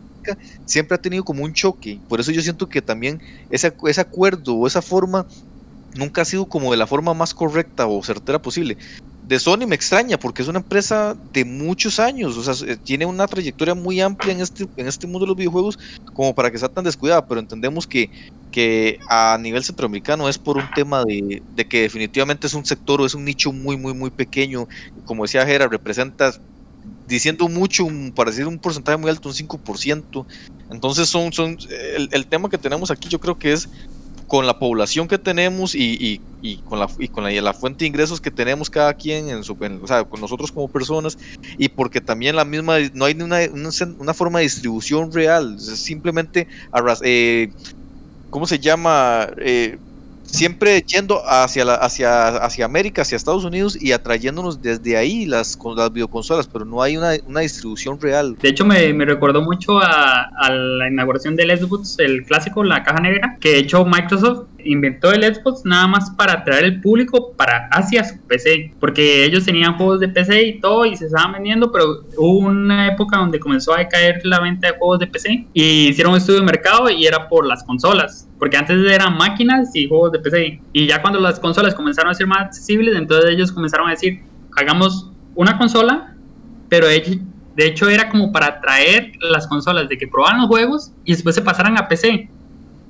siempre 0.66 0.96
ha 0.96 1.02
tenido 1.02 1.24
como 1.24 1.44
un 1.44 1.54
choque. 1.54 2.00
Por 2.10 2.20
eso 2.20 2.32
yo 2.32 2.42
siento 2.42 2.68
que 2.68 2.82
también 2.82 3.22
ese, 3.50 3.74
ese 3.88 4.02
acuerdo 4.02 4.56
o 4.56 4.68
esa 4.68 4.82
forma 4.82 5.26
nunca 5.96 6.22
ha 6.22 6.26
sido 6.26 6.48
como 6.48 6.72
de 6.72 6.78
la 6.78 6.88
forma 6.88 7.14
más 7.14 7.34
correcta 7.34 7.88
o 7.88 8.04
certera 8.04 8.40
posible. 8.42 8.78
De 9.22 9.40
Sony 9.40 9.66
me 9.68 9.76
extraña 9.76 10.18
porque 10.18 10.42
es 10.42 10.50
una 10.50 10.60
empresa 10.60 11.16
de 11.24 11.46
muchos 11.46 12.00
años, 12.00 12.36
o 12.38 12.44
sea, 12.44 12.68
eh, 12.68 12.78
tiene 12.78 13.06
una 13.06 13.28
trayectoria 13.28 13.74
muy 13.74 14.02
amplia 14.02 14.34
en 14.34 14.42
este, 14.42 14.66
en 14.76 14.88
este 14.88 15.08
mundo 15.08 15.22
de 15.26 15.28
los 15.30 15.38
videojuegos 15.38 15.78
como 16.14 16.36
para 16.36 16.52
que 16.52 16.58
sea 16.58 16.68
tan 16.70 16.84
descuidada, 16.84 17.26
pero 17.26 17.40
entendemos 17.40 17.88
que, 17.88 18.10
que 18.52 18.98
a 19.10 19.38
nivel 19.42 19.64
centroamericano 19.64 20.28
es 20.30 20.38
por 20.40 20.58
un 20.58 20.68
tema 20.76 21.04
de, 21.06 21.44
de 21.48 21.66
que 21.68 21.82
definitivamente 21.82 22.48
es 22.48 22.54
un 22.54 22.66
sector 22.66 23.00
o 23.02 23.06
es 23.06 23.14
un 23.14 23.24
nicho 23.26 23.52
muy, 23.54 23.78
muy, 23.78 23.94
muy 23.94 24.12
pequeño, 24.12 24.68
como 25.06 25.24
decía 25.24 25.46
Jera, 25.46 25.68
representa 25.70 26.34
diciendo 27.06 27.48
mucho, 27.48 27.86
un- 27.86 28.14
para 28.14 28.32
decir 28.32 28.48
un 28.48 28.60
porcentaje 28.60 28.98
muy 28.98 29.10
alto, 29.10 29.30
un 29.30 29.36
5%. 29.36 30.28
Entonces 30.70 31.10
son, 31.10 31.32
son 31.34 31.58
el, 31.96 32.10
el 32.12 32.28
tema 32.28 32.50
que 32.50 32.58
tenemos 32.58 32.92
aquí 32.92 33.10
yo 33.10 33.20
creo 33.20 33.38
que 33.38 33.54
es 33.54 33.70
con 34.28 34.48
la 34.48 34.60
población 34.60 35.08
que 35.08 35.18
tenemos 35.20 35.76
y, 35.76 35.98
y- 36.00 36.24
y 36.46 36.62
con, 36.64 36.78
la, 36.80 36.90
y 36.98 37.08
con 37.08 37.24
la, 37.24 37.54
fuente 37.54 37.86
de 37.86 37.88
ingresos 37.90 38.20
que 38.20 38.30
tenemos 38.32 38.70
cada 38.70 38.94
quien, 38.96 39.30
en 39.30 39.44
su, 39.46 39.56
o 39.82 39.88
sea, 39.88 40.04
con 40.06 40.20
nosotros 40.20 40.52
como 40.52 40.70
personas, 40.70 41.16
y 41.58 41.70
porque 41.70 42.02
también 42.02 42.36
la 42.36 42.44
misma, 42.46 42.78
no 42.94 43.06
hay 43.06 43.14
una, 43.14 43.40
una, 43.52 43.70
una 43.98 44.14
forma 44.14 44.40
de 44.40 44.44
distribución 44.46 45.12
real, 45.14 45.58
simplemente, 45.60 46.48
arras- 46.72 47.00
eh, 47.04 47.50
¿cómo 48.30 48.48
se 48.48 48.60
llama? 48.60 49.30
Eh, 49.40 49.80
siempre 50.34 50.82
yendo 50.82 51.22
hacia, 51.26 51.64
la, 51.64 51.76
hacia, 51.76 52.38
hacia 52.38 52.66
América, 52.66 53.04
hacia 53.04 53.16
Estados 53.16 53.46
Unidos 53.46 53.78
y 53.80 53.92
atrayéndonos 53.92 54.62
desde 54.62 54.98
ahí 54.98 55.26
las, 55.26 55.56
con 55.56 55.76
las 55.76 55.94
videoconsolas, 55.94 56.48
pero 56.48 56.66
no 56.66 56.82
hay 56.82 56.98
una, 56.98 57.12
una 57.28 57.42
distribución 57.42 58.02
real. 58.02 58.36
De 58.42 58.50
hecho, 58.50 58.66
me, 58.66 58.92
me 58.94 59.06
recordó 59.06 59.44
mucho 59.44 59.80
a, 59.80 60.24
a 60.24 60.50
la 60.50 60.90
inauguración 60.90 61.36
del 61.36 61.56
Xbox, 61.58 62.00
el 62.00 62.26
clásico, 62.26 62.64
la 62.64 62.84
caja 62.84 63.00
negra, 63.00 63.38
que 63.40 63.50
de 63.52 63.58
hecho 63.60 63.86
Microsoft 63.86 64.48
inventó 64.66 65.12
el 65.12 65.24
Xbox 65.24 65.62
nada 65.66 65.88
más 65.88 66.10
para 66.12 66.34
atraer 66.34 66.64
el 66.66 66.82
público 66.82 67.34
para 67.34 67.68
hacia 67.72 68.04
su 68.04 68.20
PC, 68.22 68.74
porque 68.80 69.26
ellos 69.26 69.46
tenían 69.46 69.76
juegos 69.78 70.00
de 70.00 70.08
PC 70.08 70.44
y 70.44 70.60
todo 70.60 70.86
y 70.86 70.96
se 70.96 71.06
estaban 71.06 71.34
vendiendo, 71.34 71.72
pero 71.72 72.04
hubo 72.18 72.40
una 72.40 72.88
época 72.88 73.18
donde 73.18 73.40
comenzó 73.40 73.74
a 73.74 73.80
decaer 73.80 74.22
la 74.24 74.40
venta 74.40 74.72
de 74.72 74.78
juegos 74.78 75.00
de 75.00 75.08
PC 75.08 75.48
y 75.54 75.90
hicieron 75.90 76.14
un 76.14 76.18
estudio 76.18 76.40
de 76.40 76.46
mercado 76.46 76.90
y 76.90 77.06
era 77.06 77.28
por 77.28 77.46
las 77.46 77.64
consolas, 77.64 78.28
porque 78.44 78.58
antes 78.58 78.78
eran 78.92 79.16
máquinas 79.16 79.74
y 79.74 79.88
juegos 79.88 80.12
de 80.12 80.20
PC 80.20 80.60
y 80.74 80.86
ya 80.86 81.02
cuando 81.02 81.18
las 81.18 81.40
consolas 81.40 81.74
comenzaron 81.74 82.12
a 82.12 82.14
ser 82.14 82.28
más 82.28 82.42
accesibles, 82.42 82.94
entonces 82.98 83.32
ellos 83.32 83.54
comenzaron 83.54 83.88
a 83.88 83.92
decir, 83.92 84.20
hagamos 84.58 85.10
una 85.34 85.58
consola, 85.58 86.14
pero 86.68 86.88
de 86.88 87.22
hecho, 87.56 87.88
era 87.88 88.10
como 88.10 88.34
para 88.34 88.60
traer 88.60 89.14
las 89.22 89.48
consolas 89.48 89.88
de 89.88 89.98
que 89.98 90.10
probaran 90.10 90.42
los 90.42 90.50
juegos 90.50 90.92
y 91.06 91.14
después 91.14 91.36
se 91.36 91.42
pasaran 91.42 91.78
a 91.78 91.88
PC. 91.88 92.28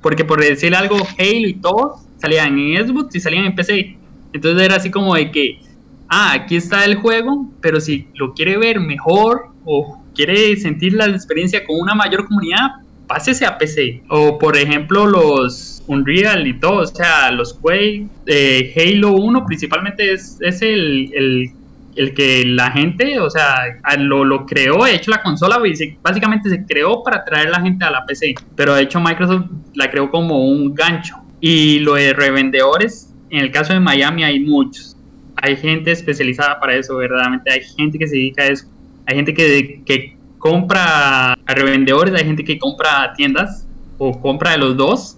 Porque 0.02 0.24
por 0.24 0.40
decirle 0.40 0.76
algo, 0.76 0.96
Halo 0.96 1.48
y 1.48 1.54
todo 1.54 2.00
salían 2.18 2.58
en 2.58 2.88
Xbox 2.88 3.14
y 3.14 3.20
salían 3.20 3.44
en 3.44 3.54
PC. 3.54 3.96
Entonces 4.32 4.60
era 4.60 4.74
así 4.74 4.90
como 4.90 5.14
de 5.14 5.30
que, 5.30 5.60
ah, 6.08 6.32
aquí 6.32 6.56
está 6.56 6.84
el 6.84 6.96
juego, 6.96 7.48
pero 7.60 7.80
si 7.80 8.08
lo 8.14 8.34
quiere 8.34 8.58
ver 8.58 8.80
mejor 8.80 9.50
o 9.64 10.02
quiere 10.16 10.56
sentir 10.56 10.94
la 10.94 11.06
experiencia 11.06 11.64
con 11.64 11.78
una 11.78 11.94
mayor 11.94 12.26
comunidad, 12.26 12.72
pásese 13.06 13.46
a 13.46 13.58
PC. 13.58 14.02
O 14.08 14.38
por 14.38 14.56
ejemplo 14.56 15.06
los 15.06 15.82
Unreal 15.86 16.46
y 16.46 16.54
todo, 16.54 16.78
o 16.78 16.86
sea, 16.86 17.30
los 17.30 17.54
Quake, 17.54 18.06
eh, 18.26 18.72
Halo 18.76 19.12
1 19.12 19.44
principalmente 19.46 20.12
es, 20.12 20.38
es 20.40 20.62
el, 20.62 21.10
el, 21.14 21.50
el, 21.96 22.14
que 22.14 22.44
la 22.46 22.70
gente, 22.70 23.20
o 23.20 23.28
sea, 23.28 23.56
lo, 23.98 24.24
lo 24.24 24.46
creó, 24.46 24.84
de 24.84 24.94
hecho 24.94 25.10
la 25.10 25.22
consola 25.22 25.60
básicamente 26.02 26.48
se 26.48 26.64
creó 26.64 27.02
para 27.02 27.24
traer 27.24 27.50
la 27.50 27.60
gente 27.60 27.84
a 27.84 27.90
la 27.90 28.06
PC, 28.06 28.34
pero 28.56 28.74
de 28.74 28.82
hecho 28.82 29.00
Microsoft 29.00 29.50
la 29.74 29.90
creó 29.90 30.10
como 30.10 30.48
un 30.48 30.74
gancho. 30.74 31.16
Y 31.40 31.80
lo 31.80 31.94
de 31.94 32.14
revendedores, 32.14 33.12
en 33.28 33.40
el 33.40 33.50
caso 33.50 33.74
de 33.74 33.80
Miami 33.80 34.24
hay 34.24 34.40
muchos. 34.40 34.96
Hay 35.36 35.56
gente 35.56 35.90
especializada 35.90 36.58
para 36.58 36.74
eso, 36.74 36.96
verdaderamente. 36.96 37.52
Hay 37.52 37.60
gente 37.76 37.98
que 37.98 38.06
se 38.06 38.16
dedica 38.16 38.44
a 38.44 38.46
eso. 38.46 38.66
Hay 39.04 39.16
gente 39.16 39.34
que, 39.34 39.82
que 39.84 40.16
compra 40.44 41.32
a 41.32 41.54
revendedores, 41.54 42.14
hay 42.14 42.26
gente 42.26 42.44
que 42.44 42.58
compra 42.58 43.02
a 43.02 43.14
tiendas 43.14 43.66
o 43.96 44.20
compra 44.20 44.50
de 44.50 44.58
los 44.58 44.76
dos 44.76 45.16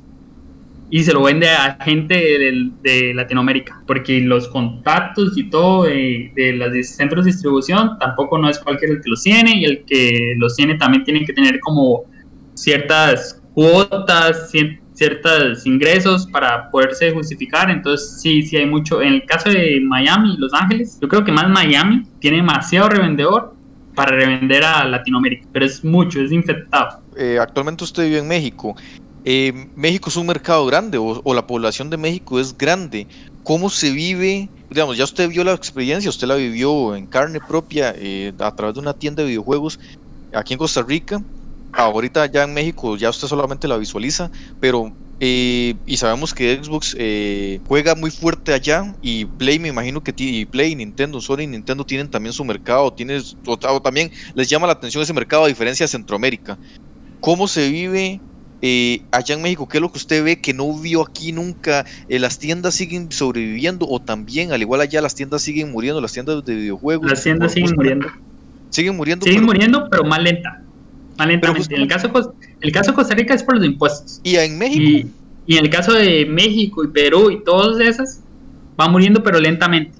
y 0.88 1.02
se 1.02 1.12
lo 1.12 1.24
vende 1.24 1.48
a 1.50 1.76
gente 1.82 2.14
de, 2.14 3.12
Latinoamérica, 3.12 3.82
porque 3.88 4.20
los 4.20 4.46
contactos 4.46 5.36
y 5.36 5.50
todo 5.50 5.82
de, 5.82 6.30
de, 6.36 6.52
los 6.52 6.86
centros 6.90 7.24
de 7.24 7.32
distribución 7.32 7.98
tampoco 7.98 8.38
no 8.38 8.48
es 8.48 8.60
cualquier 8.60 8.92
el 8.92 9.02
que 9.02 9.08
los 9.10 9.20
tiene 9.24 9.56
y 9.56 9.64
el 9.64 9.84
que 9.84 10.34
los 10.36 10.54
tiene 10.54 10.76
también 10.76 11.02
tiene 11.02 11.24
que 11.24 11.32
tener 11.32 11.58
como 11.58 12.04
ciertas 12.54 13.42
cuotas, 13.52 14.52
ciertos 14.92 15.66
ingresos 15.66 16.28
para 16.28 16.70
poderse 16.70 17.10
justificar, 17.10 17.68
entonces 17.68 18.20
sí, 18.22 18.42
sí 18.42 18.58
hay 18.58 18.66
mucho. 18.66 19.02
En 19.02 19.14
el 19.14 19.24
caso 19.24 19.50
de 19.50 19.80
Miami 19.82 20.34
y 20.34 20.36
Los 20.36 20.54
Ángeles, 20.54 21.00
yo 21.02 21.08
creo 21.08 21.24
que 21.24 21.32
más 21.32 21.48
Miami 21.48 22.04
tiene 22.20 22.36
demasiado 22.36 22.90
revendedor 22.90 23.55
para 23.96 24.14
revender 24.14 24.62
a 24.62 24.84
Latinoamérica, 24.84 25.48
pero 25.52 25.64
es 25.64 25.82
mucho, 25.82 26.20
es 26.20 26.30
infectado. 26.30 27.00
Eh, 27.16 27.38
actualmente 27.40 27.82
usted 27.82 28.04
vive 28.04 28.18
en 28.18 28.28
México. 28.28 28.76
Eh, 29.24 29.68
México 29.74 30.10
es 30.10 30.16
un 30.16 30.26
mercado 30.26 30.66
grande 30.66 30.98
o, 30.98 31.34
la 31.34 31.46
población 31.46 31.88
de 31.88 31.96
México 31.96 32.38
es 32.38 32.56
grande. 32.56 33.08
¿Cómo 33.42 33.70
se 33.70 33.90
vive? 33.90 34.50
Digamos, 34.68 34.98
ya 34.98 35.04
usted 35.04 35.30
vio 35.30 35.42
la 35.42 35.54
experiencia, 35.54 36.10
usted 36.10 36.28
la 36.28 36.34
vivió 36.34 36.94
en 36.94 37.06
carne 37.06 37.40
propia 37.40 37.94
eh, 37.96 38.34
a 38.38 38.54
través 38.54 38.74
de 38.74 38.82
una 38.82 38.92
tienda 38.92 39.22
de 39.22 39.30
videojuegos 39.30 39.80
aquí 40.34 40.52
en 40.52 40.58
Costa 40.58 40.82
Rica. 40.82 41.22
Ahorita 41.72 42.26
ya 42.26 42.44
en 42.44 42.52
México 42.52 42.96
ya 42.98 43.08
usted 43.08 43.28
solamente 43.28 43.66
la 43.66 43.78
visualiza, 43.78 44.30
pero 44.60 44.92
eh, 45.20 45.74
y 45.86 45.96
sabemos 45.96 46.34
que 46.34 46.60
Xbox 46.62 46.96
juega 47.66 47.94
muy 47.94 48.10
fuerte 48.10 48.52
allá 48.52 48.94
y 49.02 49.24
Play 49.24 49.58
me 49.58 49.68
imagino 49.68 50.02
que 50.02 50.14
y 50.16 50.44
Play, 50.44 50.74
Nintendo, 50.74 51.20
Sony 51.20 51.40
y 51.42 51.46
Nintendo 51.46 51.84
tienen 51.84 52.10
también 52.10 52.32
su 52.32 52.44
mercado, 52.44 52.92
tienes, 52.92 53.36
o, 53.46 53.56
también 53.80 54.10
les 54.34 54.48
llama 54.48 54.66
la 54.66 54.74
atención 54.74 55.02
ese 55.02 55.12
mercado 55.12 55.44
a 55.44 55.48
diferencia 55.48 55.84
de 55.84 55.88
Centroamérica. 55.88 56.58
¿Cómo 57.20 57.48
se 57.48 57.70
vive 57.70 58.20
eh, 58.62 59.02
allá 59.12 59.34
en 59.34 59.42
México, 59.42 59.68
¿qué 59.68 59.78
es 59.78 59.82
lo 59.82 59.92
que 59.92 59.98
usted 59.98 60.24
ve 60.24 60.40
que 60.40 60.54
no 60.54 60.72
vio 60.78 61.02
aquí 61.02 61.32
nunca? 61.32 61.84
Eh, 62.08 62.18
¿Las 62.18 62.38
tiendas 62.38 62.74
siguen 62.74 63.12
sobreviviendo 63.12 63.86
o 63.88 64.00
también, 64.00 64.52
al 64.52 64.62
igual 64.62 64.80
allá, 64.80 65.02
las 65.02 65.14
tiendas 65.14 65.42
siguen 65.42 65.70
muriendo, 65.70 66.00
las 66.00 66.12
tiendas 66.12 66.44
de 66.44 66.54
videojuegos? 66.54 67.10
Las 67.10 67.22
tiendas 67.22 67.52
siguen 67.52 67.74
muriendo. 67.76 68.08
Siguen 68.70 68.96
muriendo. 68.96 69.24
Siguen 69.24 69.44
muriendo, 69.44 69.88
pero 69.90 70.04
más 70.04 70.20
lenta. 70.20 70.62
Más 71.18 71.28
lentamente. 71.28 71.74
en 71.74 71.82
el 71.82 71.88
caso, 71.88 72.34
el 72.60 72.72
caso 72.72 72.90
de 72.90 72.94
Costa 72.94 73.14
Rica 73.14 73.34
es 73.34 73.42
por 73.42 73.56
los 73.56 73.64
impuestos. 73.64 74.20
¿Y 74.22 74.36
en 74.36 74.58
México? 74.58 75.08
Y, 75.46 75.56
en 75.56 75.64
el 75.64 75.70
caso 75.70 75.92
de 75.92 76.26
México 76.26 76.82
y 76.84 76.88
Perú 76.88 77.30
y 77.30 77.44
todas 77.44 77.80
esas, 77.80 78.22
van 78.76 78.90
muriendo, 78.92 79.22
pero 79.22 79.38
lentamente. 79.38 79.92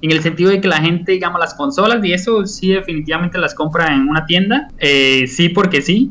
En 0.00 0.12
el 0.12 0.22
sentido 0.22 0.50
de 0.50 0.60
que 0.60 0.68
la 0.68 0.80
gente, 0.80 1.12
digamos, 1.12 1.40
las 1.40 1.54
consolas 1.54 2.04
y 2.04 2.12
eso 2.12 2.46
sí 2.46 2.68
definitivamente 2.68 3.36
las 3.36 3.54
compra 3.54 3.94
en 3.94 4.08
una 4.08 4.24
tienda. 4.26 4.68
Eh, 4.78 5.26
sí, 5.26 5.48
porque 5.48 5.82
sí 5.82 6.10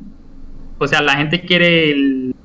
o 0.79 0.87
sea, 0.87 1.01
la 1.01 1.15
gente 1.15 1.41
quiere 1.41 1.95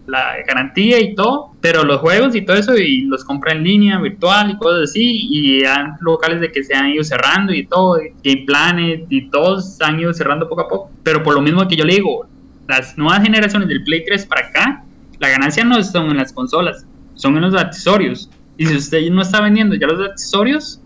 la 0.07 0.36
garantía 0.46 1.00
y 1.00 1.14
todo, 1.14 1.51
pero 1.63 1.85
los 1.85 2.01
juegos 2.01 2.35
y 2.35 2.43
todo 2.43 2.57
eso 2.57 2.77
y 2.77 3.03
los 3.03 3.25
compra 3.25 3.53
en 3.53 3.63
línea, 3.63 4.01
virtual 4.01 4.51
y 4.51 4.57
cosas 4.57 4.91
así, 4.91 5.29
y 5.31 5.65
hay 5.65 5.87
locales 6.01 6.41
de 6.41 6.51
que 6.51 6.65
se 6.65 6.75
han 6.75 6.91
ido 6.91 7.05
cerrando 7.05 7.55
y 7.55 7.65
todo, 7.65 7.99
Game 8.25 8.45
Planet 8.45 9.07
y 9.09 9.31
todos 9.31 9.77
se 9.77 9.85
han 9.85 10.01
ido 10.01 10.13
cerrando 10.13 10.49
poco 10.49 10.63
a 10.63 10.69
poco. 10.69 10.91
Pero 11.05 11.23
por 11.23 11.35
lo 11.35 11.41
mismo 11.41 11.67
que 11.69 11.77
yo 11.77 11.85
le 11.85 11.95
digo, 11.95 12.27
las 12.67 12.99
nuevas 12.99 13.23
generaciones 13.23 13.69
del 13.69 13.85
Play 13.85 14.05
3 14.05 14.27
para 14.27 14.49
acá, 14.49 14.85
la 15.21 15.29
ganancia 15.29 15.65
no 15.65 15.81
son 15.85 16.11
en 16.11 16.17
las 16.17 16.33
consolas, 16.33 16.85
son 17.15 17.37
en 17.37 17.43
los 17.43 17.55
accesorios. 17.55 18.29
Y 18.59 18.67
si 18.67 18.75
usted 18.75 19.09
no 19.13 19.23
está 19.23 19.41
vendiendo 19.41 19.77
ya 19.77 19.87
los 19.87 20.11
accesorios, 20.11 20.82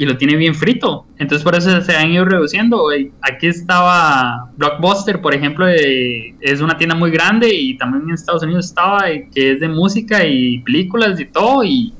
y 0.00 0.06
lo 0.06 0.16
tiene 0.16 0.34
bien 0.36 0.54
frito. 0.54 1.04
Entonces 1.18 1.44
por 1.44 1.54
eso 1.54 1.78
se 1.82 1.94
han 1.94 2.10
ido 2.10 2.24
reduciendo. 2.24 2.88
Aquí 3.20 3.48
estaba 3.48 4.50
Blockbuster, 4.56 5.20
por 5.20 5.34
ejemplo, 5.34 5.66
es 5.68 6.62
una 6.62 6.78
tienda 6.78 6.96
muy 6.96 7.10
grande 7.10 7.54
y 7.54 7.76
también 7.76 8.04
en 8.08 8.14
Estados 8.14 8.42
Unidos 8.42 8.64
estaba, 8.64 9.02
que 9.30 9.52
es 9.52 9.60
de 9.60 9.68
música 9.68 10.24
y 10.24 10.60
películas 10.60 11.20
y 11.20 11.26
todo, 11.26 11.64
y 11.64 11.92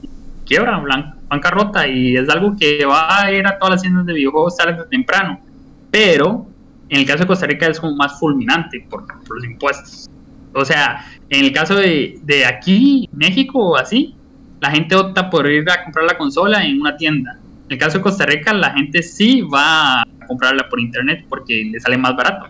quiebra, 0.47 0.83
bancarrota, 1.29 1.87
y 1.87 2.17
es 2.17 2.27
algo 2.31 2.57
que 2.59 2.87
va 2.87 3.23
a 3.23 3.33
ir 3.33 3.47
a 3.47 3.59
todas 3.59 3.73
las 3.75 3.83
tiendas 3.83 4.07
de 4.07 4.15
videojuegos 4.15 4.57
tarde 4.57 4.81
o 4.81 4.87
temprano. 4.87 5.39
Pero 5.91 6.47
en 6.89 7.01
el 7.01 7.07
caso 7.07 7.19
de 7.19 7.27
Costa 7.27 7.47
Rica 7.47 7.67
es 7.67 7.79
como 7.79 7.97
más 7.97 8.19
fulminante 8.19 8.83
por, 8.89 9.05
los 9.29 9.45
impuestos. 9.45 10.09
O 10.55 10.65
sea, 10.65 11.05
en 11.29 11.45
el 11.45 11.53
caso 11.53 11.75
de, 11.75 12.19
de 12.23 12.47
aquí, 12.47 13.11
México 13.13 13.77
así, 13.77 14.15
la 14.59 14.71
gente 14.71 14.97
opta 14.97 15.29
por 15.29 15.47
ir 15.51 15.69
a 15.71 15.85
comprar 15.85 16.07
la 16.07 16.17
consola 16.17 16.65
en 16.65 16.81
una 16.81 16.97
tienda 16.97 17.40
en 17.71 17.75
el 17.75 17.79
caso 17.79 17.99
de 17.99 18.03
Costa 18.03 18.27
Rica, 18.27 18.53
la 18.53 18.73
gente 18.73 19.01
sí 19.01 19.43
va 19.43 20.01
a 20.01 20.05
comprarla 20.27 20.69
por 20.69 20.81
internet 20.81 21.25
porque 21.29 21.71
le 21.71 21.79
sale 21.79 21.97
más 21.97 22.17
barato. 22.17 22.49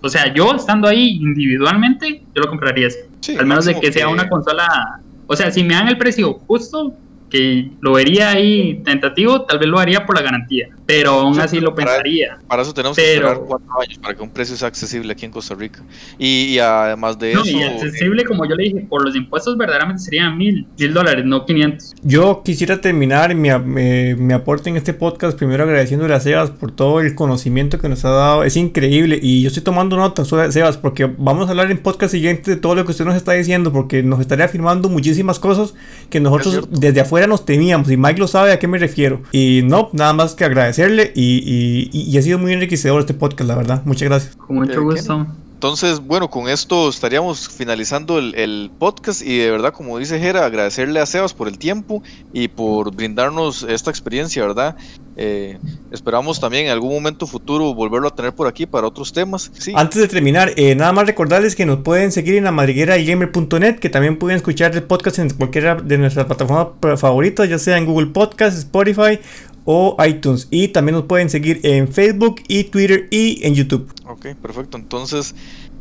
O 0.00 0.08
sea, 0.08 0.32
yo 0.32 0.54
estando 0.54 0.88
ahí 0.88 1.18
individualmente, 1.20 2.22
yo 2.34 2.42
lo 2.42 2.48
compraría 2.48 2.86
así. 2.86 3.36
Al 3.38 3.44
menos 3.44 3.66
de 3.66 3.78
que 3.78 3.92
sea 3.92 4.08
una 4.08 4.30
consola. 4.30 4.98
O 5.26 5.36
sea, 5.36 5.50
si 5.50 5.62
me 5.62 5.74
dan 5.74 5.88
el 5.88 5.98
precio 5.98 6.32
justo, 6.46 6.94
que 7.28 7.70
lo 7.82 7.92
vería 7.92 8.30
ahí 8.30 8.80
tentativo, 8.82 9.42
tal 9.42 9.58
vez 9.58 9.68
lo 9.68 9.78
haría 9.78 10.06
por 10.06 10.16
la 10.16 10.22
garantía, 10.22 10.68
pero 10.92 11.10
aún 11.12 11.40
así 11.40 11.58
lo 11.60 11.74
pensaría. 11.74 12.38
Para 12.46 12.62
eso 12.62 12.74
tenemos 12.74 12.96
que 12.96 13.14
esperar 13.14 13.40
cuatro 13.46 13.80
años 13.80 13.98
para 13.98 14.14
que 14.14 14.22
un 14.22 14.30
precio 14.30 14.56
sea 14.56 14.68
accesible 14.68 15.12
aquí 15.12 15.24
en 15.24 15.30
Costa 15.30 15.54
Rica. 15.54 15.82
Y, 16.18 16.58
además 16.58 17.18
de 17.18 17.32
eso. 17.32 17.46
Y 17.46 17.62
accesible, 17.62 18.24
como 18.24 18.44
yo 18.46 18.54
le 18.54 18.64
dije, 18.64 18.86
por 18.88 19.02
los 19.02 19.16
impuestos 19.16 19.56
verdaderamente 19.56 20.02
serían 20.02 20.36
mil, 20.36 20.66
mil 20.78 20.92
dólares, 20.94 21.24
no 21.24 21.46
500. 21.46 21.94
Yo 22.02 22.42
quisiera 22.44 22.80
terminar 22.80 23.34
mi, 23.34 23.48
mi, 23.58 24.32
aporte 24.32 24.68
en 24.68 24.76
este 24.76 24.92
podcast 24.92 25.36
primero 25.38 25.64
agradeciéndole 25.64 26.14
a 26.14 26.20
Sebas 26.20 26.50
por 26.50 26.72
todo 26.72 27.00
el 27.00 27.14
conocimiento 27.14 27.78
que 27.78 27.88
nos 27.88 28.04
ha 28.04 28.10
dado. 28.10 28.44
Es 28.44 28.56
increíble 28.56 29.18
y 29.20 29.42
yo 29.42 29.48
estoy 29.48 29.62
tomando 29.62 29.96
nota, 29.96 30.24
Sebas, 30.24 30.76
porque 30.76 31.10
vamos 31.16 31.48
a 31.48 31.50
hablar 31.50 31.70
en 31.70 31.78
podcast 31.78 32.12
siguiente 32.12 32.50
de 32.50 32.56
todo 32.56 32.74
lo 32.74 32.84
que 32.84 32.90
usted 32.90 33.04
nos 33.04 33.16
está 33.16 33.32
diciendo, 33.32 33.72
porque 33.72 34.02
nos 34.02 34.20
estaría 34.20 34.44
afirmando 34.44 34.88
muchísimas 34.88 35.38
cosas 35.38 35.74
que 36.10 36.20
nosotros 36.20 36.68
desde 36.70 37.00
afuera 37.00 37.26
nos 37.26 37.44
teníamos 37.46 37.90
y 37.90 37.96
Mike 37.96 38.20
lo 38.20 38.28
sabe 38.28 38.52
a 38.52 38.58
qué 38.58 38.68
me 38.68 38.78
refiero. 38.78 39.22
Y 39.32 39.62
no, 39.64 39.88
nada 39.92 40.12
más 40.12 40.34
que 40.34 40.44
agradecerle 40.82 41.12
y, 41.14 41.90
y, 41.92 42.18
ha 42.18 42.22
sido 42.22 42.38
muy 42.38 42.52
enriquecedor 42.52 43.00
este 43.00 43.14
podcast, 43.14 43.48
la 43.48 43.56
verdad. 43.56 43.82
Muchas 43.84 44.08
gracias. 44.08 44.36
Con 44.36 44.56
mucho 44.56 44.82
gusto. 44.82 45.26
Entonces, 45.62 46.00
bueno, 46.00 46.28
con 46.28 46.48
esto 46.48 46.88
estaríamos 46.88 47.48
finalizando 47.48 48.18
el, 48.18 48.68
podcast 48.80 49.22
y 49.22 49.38
de 49.38 49.48
verdad, 49.48 49.72
como 49.72 49.96
dice 49.96 50.18
Jera, 50.18 50.44
agradecerle 50.44 50.98
a 50.98 51.06
Sebas 51.06 51.34
por 51.34 51.46
el 51.46 51.56
tiempo 51.56 52.02
y 52.32 52.48
por 52.48 52.92
brindarnos 52.92 53.62
esta 53.62 53.88
experiencia, 53.88 54.42
¿verdad? 54.42 54.74
Eh, 55.16 55.60
esperamos 55.92 56.40
también 56.40 56.66
en 56.66 56.72
algún 56.72 56.92
momento 56.92 57.28
futuro 57.28 57.74
volverlo 57.74 58.08
a 58.08 58.14
tener 58.16 58.34
por 58.34 58.48
aquí 58.48 58.66
para 58.66 58.88
otros 58.88 59.12
temas. 59.12 59.52
Antes 59.76 60.00
de 60.00 60.08
terminar, 60.08 60.50
eh, 60.56 60.74
nada 60.74 60.90
más 60.92 61.06
recordarles 61.06 61.54
que 61.54 61.64
nos 61.64 61.78
pueden 61.78 62.10
seguir 62.10 62.34
en 62.34 62.42
la 62.42 62.50
madriguera 62.50 62.98
y 62.98 63.06
gamer.net, 63.06 63.78
que 63.78 63.88
también 63.88 64.18
pueden 64.18 64.38
escuchar 64.38 64.74
el 64.74 64.82
podcast 64.82 65.20
en 65.20 65.30
cualquiera 65.30 65.76
de 65.76 65.96
nuestras 65.96 66.26
plataformas 66.26 67.00
favoritas, 67.00 67.48
ya 67.48 67.60
sea 67.60 67.78
en 67.78 67.86
Google 67.86 68.08
Podcast, 68.08 68.58
Spotify 68.58 69.20
o 69.64 69.96
iTunes. 70.06 70.48
Y 70.50 70.68
también 70.68 70.96
nos 70.96 71.04
pueden 71.04 71.30
seguir 71.30 71.60
en 71.62 71.88
Facebook 71.88 72.42
y 72.48 72.64
Twitter 72.64 73.08
y 73.10 73.46
en 73.46 73.54
YouTube. 73.54 73.92
Ok, 74.06 74.34
perfecto. 74.40 74.76
Entonces, 74.76 75.34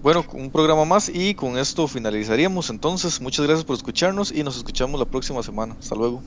bueno, 0.03 0.25
un 0.34 0.49
programa 0.49 0.86
más 0.86 1.11
y 1.13 1.36
con 1.36 1.57
esto 1.57 1.88
finalizaríamos. 1.88 2.69
Entonces, 2.69 3.21
muchas 3.21 3.45
gracias 3.45 3.65
por 3.65 3.75
escucharnos 3.75 4.32
y 4.32 4.43
nos 4.43 4.57
escuchamos 4.57 4.99
la 4.99 5.05
próxima 5.05 5.43
semana. 5.43 5.75
Hasta 5.79 5.95
luego. 5.95 6.23